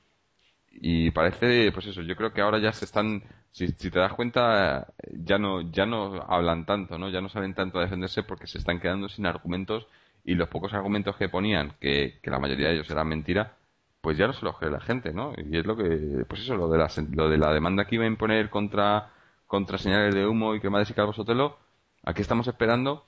Y 0.72 1.12
parece, 1.12 1.72
pues 1.72 1.88
eso, 1.88 2.02
yo 2.02 2.16
creo 2.16 2.34
que 2.34 2.42
ahora 2.42 2.60
ya 2.60 2.74
se 2.74 2.86
están, 2.86 3.24
si, 3.52 3.72
te 3.74 3.90
das 3.90 4.14
cuenta, 4.14 4.94
ya 5.12 5.38
no, 5.38 5.62
ya 5.72 5.86
no 5.86 6.22
hablan 6.28 6.66
tanto, 6.66 6.98
¿no? 6.98 7.10
Ya 7.10 7.22
no 7.22 7.30
salen 7.30 7.54
tanto 7.54 7.80
a 7.80 7.84
defenderse 7.84 8.24
porque 8.24 8.48
se 8.48 8.58
están 8.58 8.80
quedando 8.80 9.10
sin 9.10 9.26
argumentos 9.26 9.88
y 10.24 10.36
los 10.36 10.50
pocos 10.50 10.74
argumentos 10.74 11.16
que 11.18 11.30
ponían, 11.30 11.74
que, 11.80 12.20
la 12.24 12.40
mayoría 12.40 12.70
de 12.70 12.76
ellos 12.76 12.90
eran 12.90 13.08
mentira, 13.08 13.58
pues 14.02 14.18
ya 14.18 14.28
no 14.28 14.34
se 14.34 14.46
los 14.46 14.58
cree 14.58 14.72
la 14.72 14.82
gente, 14.82 15.14
¿no? 15.14 15.34
Y 15.38 15.58
es 15.58 15.66
lo 15.66 15.76
que, 15.78 16.26
pues 16.28 16.42
eso, 16.42 16.56
lo 16.58 16.70
de 16.70 16.78
la, 16.78 16.90
lo 17.12 17.30
de 17.30 17.38
la 17.38 17.54
demanda 17.54 17.86
que 17.86 17.96
iba 17.96 18.06
a 18.06 18.08
imponer 18.08 18.50
contra, 18.50 19.12
contra 19.48 19.78
señales 19.78 20.16
de 20.16 20.26
humo 20.28 20.56
y 20.56 20.62
quemadas 20.62 20.90
y 20.90 20.94
Carlos 20.94 21.16
Sotelo, 21.16 21.58
aquí 22.04 22.22
estamos 22.22 22.48
esperando 22.48 23.06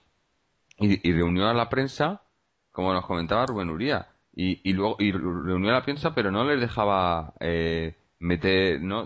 y, 0.79 1.07
y 1.07 1.13
reunió 1.13 1.47
a 1.47 1.53
la 1.53 1.69
prensa 1.69 2.21
como 2.75 2.93
nos 2.93 3.05
comentaba 3.05 3.45
Rubén 3.47 3.69
Uría. 3.69 4.07
Y, 4.35 4.59
y 4.69 4.73
luego 4.73 4.97
y 4.99 5.11
reunió 5.13 5.71
la 5.71 5.83
prensa, 5.83 6.13
pero 6.13 6.29
no 6.31 6.43
les 6.43 6.59
dejaba 6.59 7.33
eh, 7.39 7.95
meter, 8.19 8.81
¿no? 8.81 9.05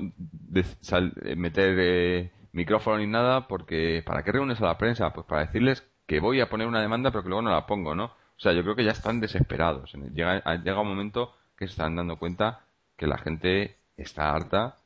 Eh, 0.55 1.35
meter 1.35 1.75
eh, 1.79 2.31
micrófono 2.51 2.97
ni 2.97 3.07
nada, 3.07 3.47
porque 3.47 4.03
¿para 4.05 4.23
qué 4.23 4.31
reúnes 4.31 4.61
a 4.61 4.65
la 4.65 4.77
prensa? 4.77 5.13
Pues 5.13 5.25
para 5.27 5.45
decirles 5.45 5.83
que 6.07 6.19
voy 6.19 6.41
a 6.41 6.49
poner 6.49 6.67
una 6.67 6.81
demanda, 6.81 7.11
pero 7.11 7.23
que 7.23 7.29
luego 7.29 7.43
no 7.43 7.51
la 7.51 7.65
pongo, 7.67 7.95
¿no? 7.95 8.05
O 8.05 8.39
sea, 8.41 8.53
yo 8.53 8.63
creo 8.63 8.75
que 8.75 8.83
ya 8.85 8.91
están 8.91 9.19
desesperados. 9.19 9.93
Llega, 10.13 10.41
llega 10.63 10.81
un 10.81 10.87
momento 10.87 11.35
que 11.57 11.67
se 11.67 11.71
están 11.71 11.95
dando 11.95 12.17
cuenta 12.17 12.61
que 12.97 13.07
la 13.07 13.17
gente 13.17 13.77
está 13.97 14.33
harta 14.33 14.77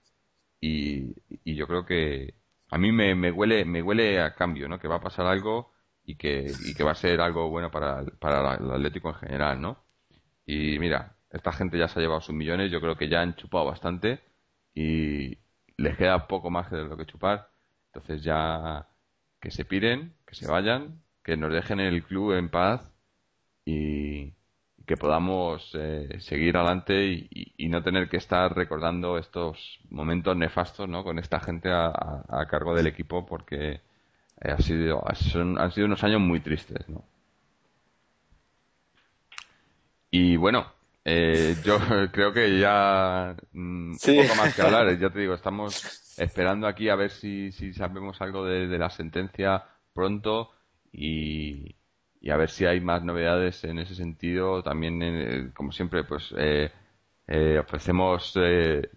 y, 0.62 1.16
y 1.44 1.56
yo 1.56 1.68
creo 1.68 1.86
que 1.86 2.36
a 2.70 2.78
mí 2.78 2.92
me, 2.92 3.16
me, 3.16 3.32
huele 3.32 3.66
me 3.66 3.82
huele 3.84 4.22
a 4.22 4.36
cambio, 4.36 4.68
¿no? 4.70 4.80
Que 4.80 4.88
va 4.88 4.98
a 4.98 5.02
pasar 5.02 5.26
algo 5.28 5.73
y 6.06 6.16
que, 6.16 6.52
y 6.66 6.74
que 6.76 6.84
va 6.84 6.92
a 6.92 6.96
ser 6.96 7.22
algo 7.22 7.50
bueno 7.50 7.72
para, 7.72 8.04
para 8.20 8.56
el 8.56 8.72
Atlético 8.72 9.10
en 9.10 9.16
general, 9.16 9.62
¿no? 9.62 9.84
Y 10.46 10.80
mira, 10.80 11.16
esta 11.30 11.52
gente 11.54 11.78
ya 11.78 11.88
se 11.88 12.00
ha 12.00 12.02
llevado 12.02 12.22
sus 12.22 12.36
millones, 12.36 12.72
yo 12.72 12.82
creo 12.82 12.98
que 12.98 13.10
ya 13.10 13.22
han 13.22 13.36
chupado 13.36 13.66
bastante 13.66 14.22
y 14.74 15.38
les 15.78 15.98
queda 15.98 16.28
poco 16.28 16.50
más 16.50 16.70
de 16.72 16.84
lo 16.84 16.98
que 16.98 17.06
chupar. 17.06 17.50
Entonces 17.88 18.24
ya 18.24 18.88
que 19.40 19.52
se 19.52 19.66
piren, 19.66 20.16
que 20.26 20.36
se 20.36 20.48
vayan, 20.48 21.04
que 21.24 21.38
nos 21.38 21.54
dejen 21.54 21.80
el 21.80 22.04
club 22.04 22.34
en 22.34 22.50
paz 22.50 22.94
y, 23.66 24.34
que 24.86 24.98
podamos 24.98 25.72
eh, 25.76 26.20
seguir 26.20 26.58
adelante 26.58 27.06
y, 27.06 27.70
no 27.70 27.82
tener 27.82 28.10
que 28.10 28.18
estar 28.18 28.56
recordando 28.56 29.18
estos 29.18 29.80
momentos 29.90 30.38
nefastos 30.38 30.88
¿no? 30.88 31.04
con 31.04 31.18
esta 31.18 31.40
gente 31.40 31.70
a, 31.72 32.46
cargo 32.50 32.76
del 32.76 32.88
equipo 32.88 33.26
porque 33.26 33.82
ha 34.52 34.58
sido, 34.58 35.04
han 35.08 35.72
sido 35.72 35.86
unos 35.86 36.04
años 36.04 36.22
muy 36.22 36.40
tristes. 36.40 36.88
¿no? 36.90 37.04
Y 40.12 40.36
bueno, 40.38 40.66
eh, 41.06 41.56
yo 41.64 41.80
creo 42.12 42.34
que 42.34 42.60
ya 42.60 43.36
mm, 43.52 43.96
poco 43.98 44.36
más 44.36 44.56
que 44.56 44.62
hablar. 44.62 44.98
Ya 45.00 45.10
te 45.10 45.20
digo, 45.20 45.34
estamos 45.34 46.16
esperando 46.18 46.68
aquí 46.68 46.90
a 46.90 46.96
ver 46.96 47.12
si, 47.12 47.52
si 47.52 47.74
sabemos 47.74 48.22
algo 48.22 48.46
de, 48.46 48.68
de 48.68 48.78
la 48.78 48.90
sentencia 48.90 49.64
pronto 49.94 50.52
y, 50.92 51.76
y 52.24 52.30
a 52.32 52.38
ver 52.38 52.50
si 52.50 52.66
hay 52.66 52.80
más 52.80 53.04
novedades 53.04 53.66
en 53.66 53.80
ese 53.80 53.96
sentido. 53.96 54.64
También, 54.64 55.02
eh, 55.04 55.52
como 55.54 55.74
siempre, 55.74 56.06
pues 56.06 56.34
eh, 56.38 56.72
eh, 57.28 57.60
ofrecemos 57.60 58.34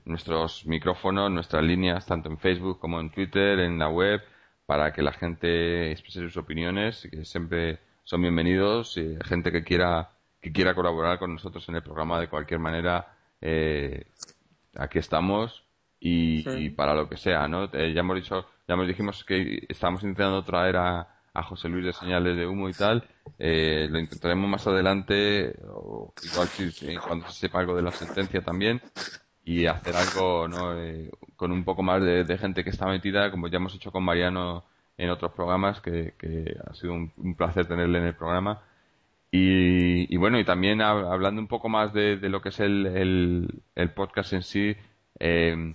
nuestros 0.05 0.65
micrófonos, 0.67 1.31
nuestras 1.33 1.65
líneas, 1.65 2.07
tanto 2.07 2.29
en 2.31 2.39
Facebook 2.39 2.79
como 2.79 3.01
en 3.01 3.11
Twitter, 3.11 3.59
en 3.59 3.79
la 3.81 3.89
web, 3.89 4.21
para 4.67 4.93
que 4.93 5.03
la 5.03 5.13
gente 5.13 5.93
exprese 5.93 6.21
sus 6.21 6.37
opiniones, 6.37 7.09
que 7.11 7.25
siempre 7.25 7.79
son 8.05 8.23
bienvenidos. 8.23 8.97
y 8.97 9.17
gente 9.25 9.53
que 9.53 9.65
quiera 9.65 10.11
que 10.41 10.53
quiera 10.53 10.75
colaborar 10.75 11.19
con 11.19 11.33
nosotros 11.33 11.69
en 11.69 11.77
el 11.77 11.83
programa 11.83 12.21
de 12.21 12.29
cualquier 12.29 12.61
manera, 12.61 13.17
aquí 14.77 14.99
estamos. 14.99 15.65
Y, 15.99 16.71
para 16.71 16.95
lo 16.95 17.09
que 17.09 17.17
sea, 17.17 17.49
¿no? 17.49 17.71
ya 17.73 18.01
hemos 18.01 18.17
dicho, 18.17 18.47
ya 18.69 18.75
hemos 18.75 18.87
dijimos 18.87 19.25
que 19.25 19.67
estamos 19.69 20.03
intentando 20.03 20.45
traer 20.45 20.77
a, 20.77 21.17
a 21.37 21.43
José 21.43 21.69
Luis 21.69 21.85
de 21.85 21.93
señales 21.93 22.37
de 22.37 22.47
humo 22.47 22.69
y 22.69 22.73
tal. 22.73 23.07
Eh, 23.39 23.89
lo 23.91 23.99
intentaremos 23.99 24.49
más 24.49 24.67
adelante, 24.67 25.55
o 25.69 26.13
igual 26.23 26.49
si, 26.49 26.97
cuando 26.97 27.29
se 27.29 27.41
sepa 27.41 27.61
algo 27.61 27.77
de 27.77 27.83
la 27.83 27.93
sentencia 27.93 28.41
también, 28.41 28.81
y 29.47 29.67
hacer 29.67 29.97
algo 29.97 30.49
¿no? 30.49 30.79
Eh, 30.79 31.11
con 31.37 31.53
un 31.53 31.65
poco 31.65 31.83
más 31.83 32.03
de, 32.03 32.39
gente 32.39 32.65
que 32.65 32.71
está 32.71 32.87
metida, 32.87 33.31
como 33.31 33.49
ya 33.49 33.57
hemos 33.57 33.75
hecho 33.75 33.91
con 33.91 34.05
Mariano 34.05 34.65
en 34.99 35.09
otros 35.09 35.33
programas, 35.33 35.81
que, 35.81 36.13
ha 36.69 36.75
sido 36.75 36.93
un, 36.93 37.35
placer 37.37 37.67
tenerle 37.67 37.99
en 37.99 38.05
el 38.07 38.15
programa. 38.15 38.63
Y, 39.31 40.17
bueno, 40.17 40.39
y 40.39 40.45
también 40.45 40.81
hablando 40.83 41.41
un 41.41 41.49
poco 41.49 41.69
más 41.69 41.93
de, 41.93 42.17
lo 42.29 42.43
que 42.43 42.51
es 42.51 42.61
el, 42.61 43.63
el, 43.75 43.91
podcast 43.91 44.33
en 44.33 44.43
sí, 44.43 44.77
eh, 45.19 45.75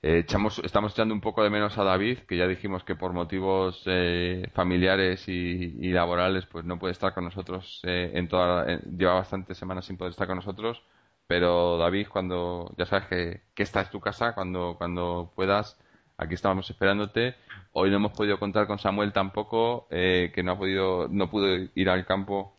eh, 0.00 0.24
estamos 0.28 0.92
echando 0.92 1.12
un 1.12 1.20
poco 1.20 1.42
de 1.42 1.50
menos 1.50 1.76
a 1.76 1.82
David, 1.82 2.20
que 2.20 2.36
ya 2.36 2.46
dijimos 2.46 2.84
que 2.84 2.94
por 2.94 3.12
motivos 3.12 3.82
eh, 3.86 4.48
familiares 4.54 5.28
y, 5.28 5.90
laborales 5.90 6.46
pues 6.46 6.64
no 6.64 6.78
puede 6.78 6.92
estar 6.92 7.12
con 7.14 7.24
nosotros 7.24 7.80
eh, 7.84 8.12
en 8.14 8.28
toda 8.28 8.64
lleva 8.96 9.14
bastantes 9.14 9.58
semanas 9.58 9.86
sin 9.86 9.96
poder 9.96 10.12
estar 10.12 10.28
con 10.28 10.36
nosotros, 10.36 10.82
pero 11.28 11.78
David 11.78 12.08
cuando 12.08 12.74
ya 12.76 12.86
sabes 12.86 13.06
que, 13.08 13.42
que 13.54 13.62
esta 13.62 13.82
es 13.82 13.90
tu 13.90 14.00
casa, 14.00 14.34
cuando 14.34 14.76
cuando 14.78 15.32
puedas 15.36 15.78
aquí 16.16 16.34
estamos 16.34 16.68
esperándote. 16.70 17.36
Hoy 17.72 17.90
no 17.90 17.96
hemos 17.96 18.12
podido 18.12 18.38
contar 18.40 18.66
con 18.66 18.78
Samuel 18.78 19.12
tampoco, 19.12 19.86
que 19.90 20.42
no 20.44 20.52
ha 20.52 20.58
podido 20.58 21.08
no 21.08 21.30
pudo 21.30 21.68
ir 21.74 21.88
al 21.90 22.06
campo 22.06 22.56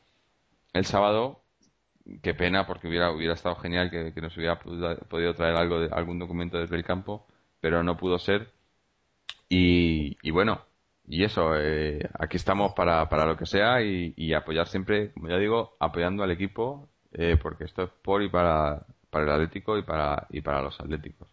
el 0.73 0.85
sábado. 0.85 1.41
Qué 2.23 2.33
pena 2.33 2.65
porque 2.67 2.87
hubiera 2.87 3.11
hubiera 3.11 3.33
estado 3.33 3.55
genial 3.57 3.91
que, 3.91 4.21
nos 4.21 4.35
hubiera 4.37 4.59
podido 4.59 5.33
traer 5.35 5.55
algo 5.57 5.81
de 5.81 5.89
algún 5.91 6.19
documento 6.19 6.57
desde 6.57 6.75
el 6.75 6.83
campo 6.83 7.27
pero 7.59 7.83
no 7.83 7.97
pudo 7.97 8.19
ser. 8.19 8.51
Y, 9.49 10.29
bueno, 10.31 10.61
y 11.07 11.23
eso, 11.23 11.55
eh, 11.57 12.07
aquí 12.19 12.37
estamos 12.37 12.73
para, 12.73 13.09
para 13.09 13.25
lo 13.25 13.37
que 13.37 13.45
sea 13.45 13.81
y, 13.81 14.33
apoyar 14.33 14.67
siempre, 14.67 15.11
como 15.13 15.29
ya 15.29 15.37
digo, 15.37 15.75
apoyando 15.79 16.23
al 16.23 16.31
equipo, 16.31 16.87
eh, 17.13 17.37
porque 17.41 17.65
esto 17.65 17.83
es 17.83 17.89
por 18.01 18.21
y 18.21 18.29
para, 18.29 18.85
para 19.09 19.25
el 19.25 19.31
Atlético 19.31 19.77
y 19.77 19.83
para, 19.83 20.27
y 20.29 20.41
para 20.41 20.61
los 20.61 20.79
Atléticos. 20.79 21.27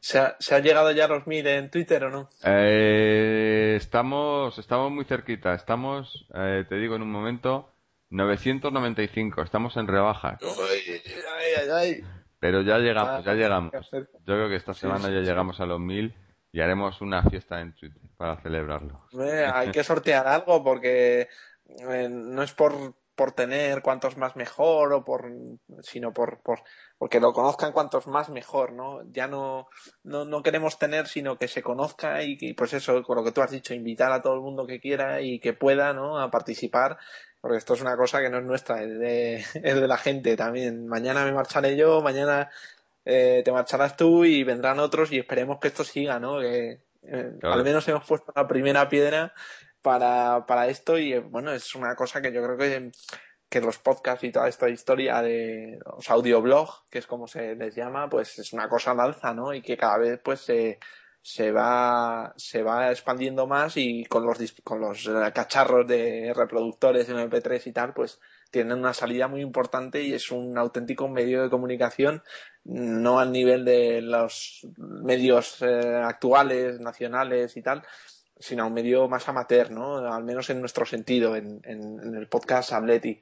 ¿Se 0.00 0.18
ha, 0.18 0.36
¿Se 0.38 0.54
ha 0.54 0.58
llegado 0.58 0.90
ya 0.92 1.06
a 1.06 1.08
los 1.08 1.26
mil 1.26 1.46
en 1.46 1.70
Twitter 1.70 2.04
o 2.04 2.10
no? 2.10 2.30
Eh, 2.44 3.74
estamos, 3.76 4.58
estamos 4.58 4.92
muy 4.92 5.04
cerquita, 5.06 5.54
estamos, 5.54 6.26
te 6.30 6.74
digo 6.74 6.96
en 6.96 7.02
un 7.02 7.10
momento, 7.10 7.72
995, 8.10 9.42
estamos 9.42 9.76
en 9.78 9.86
rebaja. 9.86 10.38
Ay, 10.42 11.00
ay, 11.56 11.68
ay, 11.72 12.04
pero 12.44 12.60
ya 12.60 12.76
llegamos, 12.76 13.24
ya 13.24 13.32
llegamos. 13.32 13.72
Yo 13.90 14.04
creo 14.26 14.50
que 14.50 14.56
esta 14.56 14.74
semana 14.74 15.08
ya 15.08 15.20
llegamos 15.20 15.60
a 15.60 15.64
los 15.64 15.80
mil 15.80 16.14
y 16.52 16.60
haremos 16.60 17.00
una 17.00 17.22
fiesta 17.22 17.58
en 17.62 17.72
Twitter 17.72 18.02
para 18.18 18.36
celebrarlo. 18.36 19.00
hay 19.52 19.70
que 19.70 19.82
sortear 19.82 20.28
algo 20.28 20.62
porque 20.62 21.28
eh, 21.66 22.08
no 22.10 22.42
es 22.42 22.52
por, 22.52 22.94
por 23.14 23.32
tener 23.32 23.82
cuantos 23.82 24.16
más 24.16 24.36
mejor 24.36 24.92
o 24.92 25.04
por 25.04 25.30
sino 25.82 26.12
por, 26.12 26.40
por 26.42 26.60
porque 26.98 27.20
lo 27.20 27.32
conozcan 27.32 27.72
cuantos 27.72 28.06
más 28.06 28.28
mejor, 28.30 28.72
¿no? 28.72 29.02
Ya 29.12 29.26
no, 29.28 29.68
no, 30.02 30.24
no 30.24 30.42
queremos 30.42 30.78
tener, 30.78 31.06
sino 31.06 31.38
que 31.38 31.48
se 31.48 31.62
conozca 31.62 32.22
y, 32.22 32.36
y, 32.40 32.54
pues 32.54 32.72
eso, 32.72 33.02
con 33.02 33.16
lo 33.16 33.24
que 33.24 33.32
tú 33.32 33.42
has 33.42 33.50
dicho, 33.50 33.74
invitar 33.74 34.12
a 34.12 34.22
todo 34.22 34.34
el 34.34 34.40
mundo 34.40 34.66
que 34.66 34.80
quiera 34.80 35.20
y 35.20 35.38
que 35.38 35.52
pueda, 35.52 35.92
¿no? 35.92 36.18
A 36.18 36.30
participar 36.30 36.98
porque 37.44 37.58
esto 37.58 37.74
es 37.74 37.82
una 37.82 37.94
cosa 37.94 38.22
que 38.22 38.30
no 38.30 38.38
es 38.38 38.44
nuestra, 38.44 38.82
es 38.82 38.98
de, 38.98 39.44
la 39.86 39.98
gente 39.98 40.34
también. 40.34 40.86
Mañana 40.86 41.26
me 41.26 41.32
marcharé 41.32 41.76
yo, 41.76 42.00
mañana 42.00 42.50
eh, 43.04 43.42
te 43.44 43.52
marcharás 43.52 43.98
tú 43.98 44.24
y 44.24 44.44
vendrán 44.44 44.78
otros 44.78 45.12
y 45.12 45.18
esperemos 45.18 45.58
que 45.60 45.68
esto 45.68 45.84
siga, 45.84 46.18
¿no? 46.18 46.40
Que 46.40 46.80
eh, 47.02 47.32
al 47.42 47.62
menos 47.62 47.86
hemos 47.86 48.06
puesto 48.06 48.32
la 48.34 48.48
primera 48.48 48.88
piedra 48.88 49.34
para, 49.84 50.46
para 50.46 50.66
esto 50.68 50.98
y 50.98 51.12
eh, 51.12 51.20
bueno, 51.20 51.52
es 51.52 51.74
una 51.74 51.94
cosa 51.94 52.22
que 52.22 52.32
yo 52.32 52.42
creo 52.42 52.56
que, 52.56 52.90
que 53.50 53.60
los 53.60 53.78
podcasts 53.78 54.24
y 54.24 54.32
toda 54.32 54.48
esta 54.48 54.70
historia 54.70 55.20
de 55.20 55.78
los 55.84 56.10
audioblogs, 56.10 56.84
que 56.90 56.98
es 56.98 57.06
como 57.06 57.28
se 57.28 57.54
les 57.54 57.76
llama, 57.76 58.08
pues 58.08 58.38
es 58.38 58.54
una 58.54 58.68
cosa 58.68 58.92
al 58.92 59.00
alza, 59.00 59.34
¿no? 59.34 59.52
Y 59.52 59.60
que 59.60 59.76
cada 59.76 59.98
vez 59.98 60.20
pues 60.24 60.40
se 60.40 60.78
se 61.26 61.52
va, 61.52 62.34
se 62.36 62.62
va 62.62 62.90
expandiendo 62.90 63.46
más 63.46 63.78
y 63.78 64.04
con 64.04 64.26
los, 64.26 64.38
con 64.62 64.78
los 64.78 65.06
eh, 65.06 65.32
cacharros 65.34 65.86
de 65.86 66.34
reproductores 66.34 67.08
en 67.08 67.16
MP3 67.16 67.66
y 67.66 67.72
tal, 67.72 67.94
pues 67.94 68.20
tienen 68.50 68.80
una 68.80 68.92
salida 68.92 69.26
muy 69.26 69.40
importante 69.40 70.02
y 70.02 70.12
es 70.12 70.30
un 70.30 70.58
auténtico 70.58 71.08
medio 71.08 71.42
de 71.42 71.48
comunicación, 71.48 72.22
no 72.64 73.20
al 73.20 73.32
nivel 73.32 73.64
de 73.64 74.02
los 74.02 74.66
medios 74.76 75.62
eh, 75.62 75.96
actuales, 76.04 76.78
nacionales 76.78 77.56
y 77.56 77.62
tal, 77.62 77.82
sino 78.38 78.64
a 78.64 78.66
un 78.66 78.74
medio 78.74 79.08
más 79.08 79.28
amateur, 79.28 79.70
¿no? 79.70 79.98
Al 79.98 80.24
menos 80.24 80.50
en 80.50 80.60
nuestro 80.60 80.86
sentido, 80.86 81.36
en, 81.36 81.60
en 81.64 82.14
el 82.14 82.28
podcast 82.28 82.72
Ableti. 82.72 83.20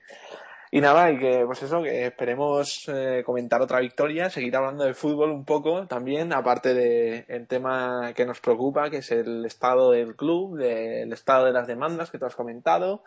Y 0.74 0.80
nada, 0.80 1.12
y 1.12 1.18
que 1.18 1.44
pues 1.44 1.62
eso, 1.62 1.82
que 1.82 2.06
esperemos 2.06 2.88
eh, 2.88 3.22
comentar 3.26 3.60
otra 3.60 3.78
victoria, 3.80 4.30
seguir 4.30 4.56
hablando 4.56 4.84
de 4.84 4.94
fútbol 4.94 5.30
un 5.30 5.44
poco 5.44 5.86
también, 5.86 6.32
aparte 6.32 6.72
del 6.72 7.46
tema 7.46 8.14
que 8.16 8.24
nos 8.24 8.40
preocupa, 8.40 8.88
que 8.88 8.96
es 8.96 9.10
el 9.12 9.44
estado 9.44 9.90
del 9.90 10.16
club, 10.16 10.56
del 10.56 11.12
estado 11.12 11.44
de 11.44 11.52
las 11.52 11.66
demandas 11.66 12.10
que 12.10 12.18
tú 12.18 12.24
has 12.24 12.34
comentado. 12.34 13.04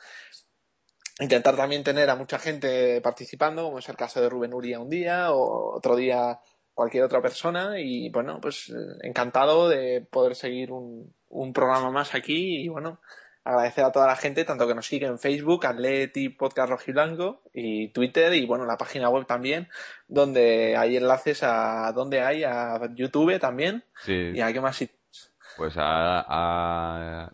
Intentar 1.19 1.55
también 1.55 1.83
tener 1.83 2.07
a 2.11 2.15
mucha 2.15 2.37
gente 2.37 3.01
participando, 3.01 3.63
como 3.63 3.79
es 3.79 3.89
el 3.89 3.97
caso 3.97 4.21
de 4.21 4.29
Rubén 4.29 4.53
Uria 4.53 4.79
un 4.79 4.89
día, 4.89 5.31
o 5.31 5.75
otro 5.75 5.95
día 5.95 6.39
cualquier 6.75 7.03
otra 7.03 7.23
persona. 7.23 7.79
Y 7.79 8.11
bueno, 8.11 8.39
pues 8.39 8.69
eh, 8.69 8.73
encantado 9.01 9.69
de 9.69 10.05
poder 10.07 10.35
seguir 10.35 10.71
un, 10.71 11.15
un 11.35 11.53
programa 11.53 11.91
más 11.91 12.15
aquí 12.15 12.61
y 12.63 12.67
bueno, 12.69 12.99
agradecer 13.43 13.83
a 13.85 13.91
toda 13.91 14.07
la 14.07 14.15
gente, 14.15 14.43
tanto 14.43 14.67
que 14.67 14.73
nos 14.73 14.87
sigue 14.87 15.05
en 15.05 15.19
Facebook, 15.19 15.65
Atleti 15.65 16.29
Podcast 16.29 16.69
Rojiblanco 16.71 17.43
y 17.53 17.89
Twitter 17.89 18.33
y 18.33 18.45
bueno, 18.45 18.65
la 18.65 18.77
página 18.77 19.09
web 19.09 19.25
también, 19.25 19.69
donde 20.07 20.75
hay 20.75 20.97
enlaces 20.97 21.43
a 21.43 21.91
donde 21.93 22.21
hay, 22.21 22.43
a 22.43 22.79
YouTube 22.95 23.39
también. 23.39 23.83
Sí. 24.03 24.31
Y 24.33 24.41
a 24.41 24.51
qué 24.51 24.61
más 24.61 24.75
sitios. 24.75 25.33
Pues 25.57 25.73
a, 25.77 27.31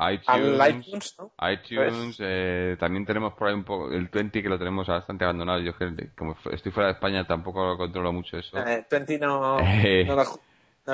iTunes, 0.00 1.16
iTunes 1.40 2.16
eh, 2.20 2.76
también 2.78 3.04
tenemos 3.04 3.34
por 3.34 3.48
ahí 3.48 3.54
un 3.54 3.64
poco 3.64 3.90
el 3.90 4.06
20 4.06 4.40
que 4.40 4.48
lo 4.48 4.56
tenemos 4.56 4.86
bastante 4.86 5.24
abandonado. 5.24 5.58
Yo 5.58 5.72
como 6.16 6.36
estoy 6.52 6.70
fuera 6.70 6.88
de 6.88 6.92
España 6.94 7.26
tampoco 7.26 7.66
lo 7.66 7.76
controlo 7.76 8.12
mucho 8.12 8.38
eso. 8.38 8.56
Eh, 8.58 8.86
20 8.88 9.18
no, 9.18 9.58
no 10.06 10.14
lo 10.14 10.22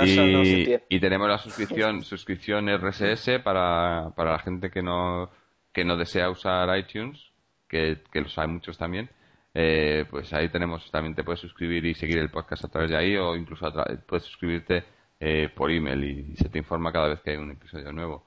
y, 0.03 1.01
tenemos 1.01 1.29
la 1.29 1.39
suscripción, 1.39 2.03
suscripción 2.03 2.69
RSS 2.69 3.41
para, 3.43 4.13
para 4.17 4.33
la 4.33 4.39
gente 4.39 4.71
que 4.71 4.83
no, 4.83 5.31
que 5.73 5.85
no 5.85 5.97
desea 5.97 6.31
usar 6.31 6.77
iTunes, 6.79 7.21
que, 7.69 8.03
que 8.13 8.21
los 8.21 8.37
hay 8.39 8.49
muchos 8.49 8.79
también. 8.79 9.11
Eh, 9.57 10.05
pues 10.11 10.33
ahí 10.33 10.49
tenemos, 10.49 10.91
también 10.91 11.15
te 11.15 11.23
puedes 11.23 11.41
suscribir 11.41 11.85
y 11.87 11.95
seguir 11.95 12.19
el 12.19 12.31
podcast 12.31 12.65
a 12.65 12.69
través 12.69 12.91
de 12.91 12.97
ahí 12.97 13.17
o 13.17 13.37
incluso 13.37 13.73
puedes 14.07 14.25
suscribirte 14.25 14.85
eh, 15.21 15.49
por 15.55 15.71
email 15.71 16.03
y, 16.05 16.37
se 16.37 16.49
te 16.49 16.59
informa 16.59 16.93
cada 16.93 17.09
vez 17.09 17.21
que 17.21 17.31
hay 17.31 17.37
un 17.37 17.53
episodio 17.53 17.93
nuevo. 17.93 18.27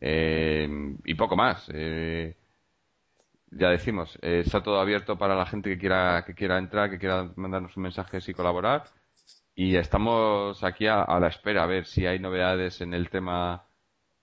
Eh, 0.00 0.68
y 1.04 1.14
poco 1.14 1.36
más. 1.36 1.68
ya 3.50 3.70
decimos, 3.70 4.18
está 4.20 4.62
todo 4.62 4.80
abierto 4.80 5.16
para 5.16 5.36
la 5.36 5.46
gente 5.46 5.70
que 5.70 5.78
quiera, 5.78 6.24
que 6.26 6.34
quiera 6.34 6.58
entrar, 6.58 6.90
que 6.90 6.98
quiera 6.98 7.30
mandarnos 7.36 7.76
un 7.76 7.84
mensaje 7.84 8.18
y 8.26 8.34
colaborar. 8.34 8.84
Y 9.54 9.76
estamos 9.76 10.62
aquí 10.64 10.86
a, 10.86 11.06
la 11.20 11.28
espera 11.28 11.62
a 11.62 11.66
ver 11.66 11.86
si 11.86 12.06
hay 12.06 12.18
novedades 12.18 12.80
en 12.80 12.94
el 12.94 13.08
tema 13.10 13.66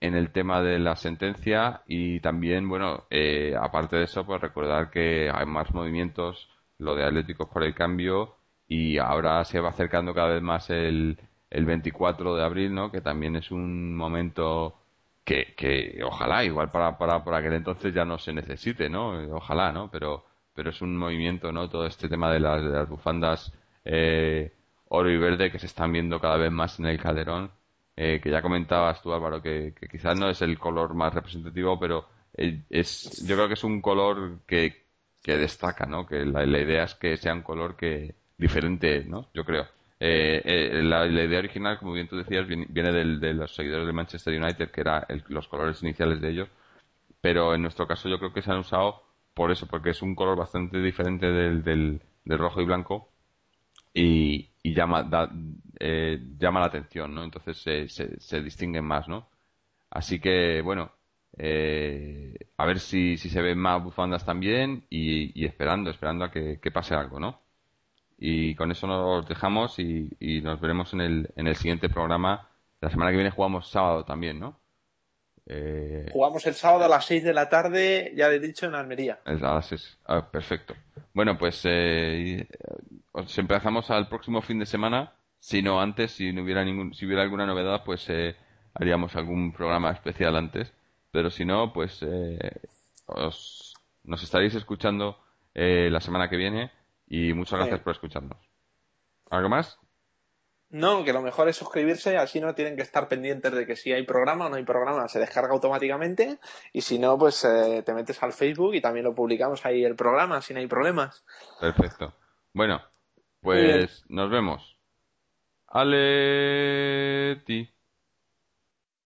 en 0.02 0.16
el 0.16 0.32
tema 0.32 0.62
de 0.62 0.80
la 0.80 0.96
sentencia 0.96 1.84
y 1.86 2.20
también, 2.22 2.68
bueno, 2.68 3.06
eh, 3.12 3.56
aparte 3.60 3.98
de 3.98 4.06
eso, 4.06 4.26
pues 4.26 4.42
recordar 4.42 4.90
que 4.90 5.30
hay 5.32 5.46
más 5.46 5.72
movimientos, 5.76 6.50
lo 6.80 6.96
de 6.96 7.06
Atléticos 7.06 7.48
por 7.50 7.64
el 7.64 7.76
Cambio 7.76 8.36
y 8.68 8.98
ahora 8.98 9.44
se 9.46 9.60
va 9.60 9.70
acercando 9.70 10.14
cada 10.14 10.30
vez 10.34 10.42
más 10.42 10.70
el, 10.72 11.20
el 11.52 11.66
24 11.66 12.36
de 12.36 12.44
abril, 12.44 12.74
¿no? 12.74 12.92
Que 12.92 13.02
también 13.02 13.36
es 13.36 13.52
un 13.52 13.96
momento 13.96 14.80
que, 15.24 15.54
que 15.56 16.02
ojalá, 16.04 16.44
igual 16.44 16.72
para, 16.72 16.98
para, 16.98 17.24
para 17.24 17.38
aquel 17.38 17.54
entonces 17.54 17.94
ya 17.94 18.06
no 18.06 18.18
se 18.18 18.34
necesite, 18.34 18.90
¿no? 18.90 19.12
Ojalá, 19.36 19.72
¿no? 19.72 19.92
Pero, 19.92 20.26
pero 20.56 20.72
es 20.72 20.82
un 20.82 20.98
movimiento, 20.98 21.52
¿no? 21.52 21.70
Todo 21.70 21.86
este 21.86 22.10
tema 22.10 22.32
de 22.32 22.40
las, 22.40 22.64
de 22.64 22.70
las 22.70 22.90
bufandas 22.90 23.54
eh, 23.86 24.52
oro 24.94 25.10
y 25.10 25.18
verde 25.18 25.52
que 25.52 25.60
se 25.60 25.68
están 25.68 25.92
viendo 25.92 26.20
cada 26.20 26.38
vez 26.38 26.52
más 26.52 26.80
en 26.80 26.86
el 26.86 27.00
Calderón 27.00 27.52
eh, 27.96 28.20
que 28.22 28.32
ya 28.32 28.42
comentabas 28.42 29.02
tú 29.02 29.14
Álvaro, 29.14 29.42
que, 29.42 29.74
quizás 29.92 30.18
no 30.18 30.30
es 30.30 30.42
el 30.42 30.58
color 30.58 30.94
más 30.94 31.14
representativo, 31.14 31.80
pero 31.80 32.08
es, 32.34 33.24
yo 33.28 33.36
creo 33.36 33.48
que 33.48 33.56
es 33.56 33.64
un 33.64 33.82
color 33.82 34.40
que, 34.48 34.86
que 35.22 35.38
destaca, 35.38 35.86
¿no? 35.86 36.06
Que 36.08 36.26
la, 36.26 36.44
idea 36.44 36.86
es 36.86 36.96
que 36.96 37.18
sea 37.18 37.34
un 37.34 37.44
color 37.44 37.76
que 37.76 38.16
diferente, 38.38 39.04
¿no? 39.06 39.30
Yo 39.34 39.44
creo. 39.46 39.68
Eh, 40.00 40.42
eh, 40.44 40.84
la, 40.84 41.06
idea 41.06 41.40
original, 41.40 41.78
como 41.78 41.94
bien 41.94 42.08
tú 42.08 42.18
decías, 42.18 42.48
viene, 42.48 42.92
de 42.92 43.34
los 43.34 43.54
seguidores 43.54 43.86
de 43.86 43.94
Manchester 43.94 44.42
United, 44.42 44.72
que 44.72 44.82
eran 44.82 45.06
los 45.28 45.48
colores 45.48 45.84
iniciales 45.84 46.22
de 46.22 46.30
ellos, 46.30 46.50
pero 47.22 47.54
en 47.54 47.62
nuestro 47.62 47.88
caso 47.88 48.10
yo 48.10 48.18
creo 48.18 48.34
que 48.34 48.42
se 48.42 48.52
han 48.52 48.60
usado 48.60 49.04
por 49.34 49.52
eso, 49.52 49.68
porque 49.68 49.92
es 49.92 50.02
un 50.02 50.16
color 50.16 50.38
bastante 50.38 50.80
diferente 50.82 51.28
del, 51.28 51.64
del, 51.64 52.02
del 52.26 52.40
rojo 52.40 52.62
y 52.62 52.66
blanco 52.66 53.11
y, 53.94 54.52
y 54.64 54.74
llama, 54.74 55.10
eh, 55.80 56.20
llama 56.38 56.60
la 56.62 56.68
atención, 56.68 57.14
¿no? 57.16 57.24
Entonces 57.24 57.58
se, 57.58 57.88
se, 58.20 58.42
distinguen 58.42 58.86
más, 58.86 59.08
¿no? 59.08 59.30
Así 59.90 60.20
que, 60.20 60.62
bueno, 60.62 60.94
eh, 61.38 62.36
a 62.58 62.66
ver 62.66 62.80
si, 62.80 63.18
si 63.18 63.30
se 63.30 63.42
ven 63.42 63.58
más 63.60 63.84
bufandas 63.84 64.26
también 64.26 64.86
y, 64.90 65.46
esperando, 65.46 65.90
esperando 65.90 66.26
a 66.26 66.32
que, 66.32 66.60
pase 66.74 66.96
algo, 66.96 67.20
¿no? 67.20 67.42
Y 68.18 68.56
con 68.56 68.72
eso 68.72 68.88
nos 68.88 69.28
dejamos 69.28 69.80
y, 69.80 70.10
y 70.20 70.42
nos 70.42 70.62
veremos 70.62 70.94
en 70.94 71.02
el, 71.02 71.30
en 71.36 71.48
el 71.48 71.56
siguiente 71.56 71.90
programa. 71.90 72.50
La 72.82 72.90
semana 72.90 73.12
que 73.12 73.18
viene 73.18 73.32
jugamos 73.32 73.70
sábado 73.70 74.06
también, 74.06 74.40
¿no? 74.40 74.61
Eh... 75.48 76.08
Jugamos 76.12 76.46
el 76.46 76.54
sábado 76.54 76.86
a 76.86 76.88
las 76.88 77.06
6 77.06 77.24
de 77.24 77.34
la 77.34 77.50
tarde, 77.50 78.14
ya 78.16 78.30
he 78.30 78.40
dicho, 78.40 78.66
en 78.68 78.76
Almería. 78.76 79.20
A 79.26 79.34
las 79.34 79.68
6. 79.68 79.98
Ah, 80.06 80.30
perfecto. 80.30 80.76
Bueno, 81.14 81.38
pues 81.38 81.62
eh, 81.66 82.48
empezamos 83.38 83.90
al 83.90 84.08
próximo 84.08 84.42
fin 84.42 84.60
de 84.60 84.66
semana. 84.66 85.14
Si 85.40 85.62
no 85.62 85.82
antes, 85.82 86.12
si 86.12 86.32
no 86.32 86.44
hubiera 86.44 86.64
ningún, 86.64 86.94
si 86.94 87.06
hubiera 87.06 87.24
alguna 87.24 87.46
novedad, 87.46 87.84
pues 87.84 88.08
eh, 88.10 88.36
haríamos 88.74 89.16
algún 89.16 89.52
programa 89.52 89.92
especial 89.92 90.36
antes. 90.36 90.74
Pero 91.12 91.30
si 91.30 91.44
no, 91.44 91.74
pues 91.74 92.00
eh, 92.04 92.40
os, 93.08 93.74
nos 94.04 94.24
estaréis 94.24 94.56
escuchando 94.56 95.18
eh, 95.54 95.90
la 95.92 96.00
semana 96.00 96.30
que 96.30 96.38
viene 96.38 96.72
y 97.08 97.34
muchas 97.34 97.60
gracias 97.60 97.82
por 97.82 97.94
escucharnos. 97.94 98.38
¿Algo 99.30 99.50
más? 99.50 99.78
No, 100.72 101.04
que 101.04 101.12
lo 101.12 101.22
mejor 101.22 101.50
es 101.50 101.58
suscribirse, 101.58 102.18
así 102.18 102.40
no 102.40 102.56
tienen 102.56 102.78
que 102.78 102.82
estar 102.82 103.10
pendientes 103.10 103.52
de 103.52 103.66
que 103.66 103.76
si 103.76 103.92
hay 103.92 104.06
programa 104.06 104.46
o 104.46 104.50
no 104.50 104.56
hay 104.56 104.64
programa, 104.64 105.10
se 105.10 105.20
descarga 105.20 105.52
automáticamente 105.52 106.40
y 106.72 106.82
si 106.82 106.98
no, 106.98 107.18
pues 107.18 107.44
eh, 107.44 107.84
te 107.86 107.94
metes 107.94 108.24
al 108.24 108.32
Facebook 108.32 108.74
y 108.74 108.82
también 108.82 109.06
lo 109.06 109.14
publicamos 109.14 109.66
ahí 109.66 109.84
el 109.84 109.98
programa, 109.98 110.42
si 110.42 110.54
no 110.54 110.62
hay 110.62 110.68
problemas. 110.68 111.26
Perfecto. 111.60 112.14
Bueno, 112.54 112.82
pues 113.42 114.06
nos 114.08 114.32
vemos. 114.32 114.78
Aleti. 115.68 117.70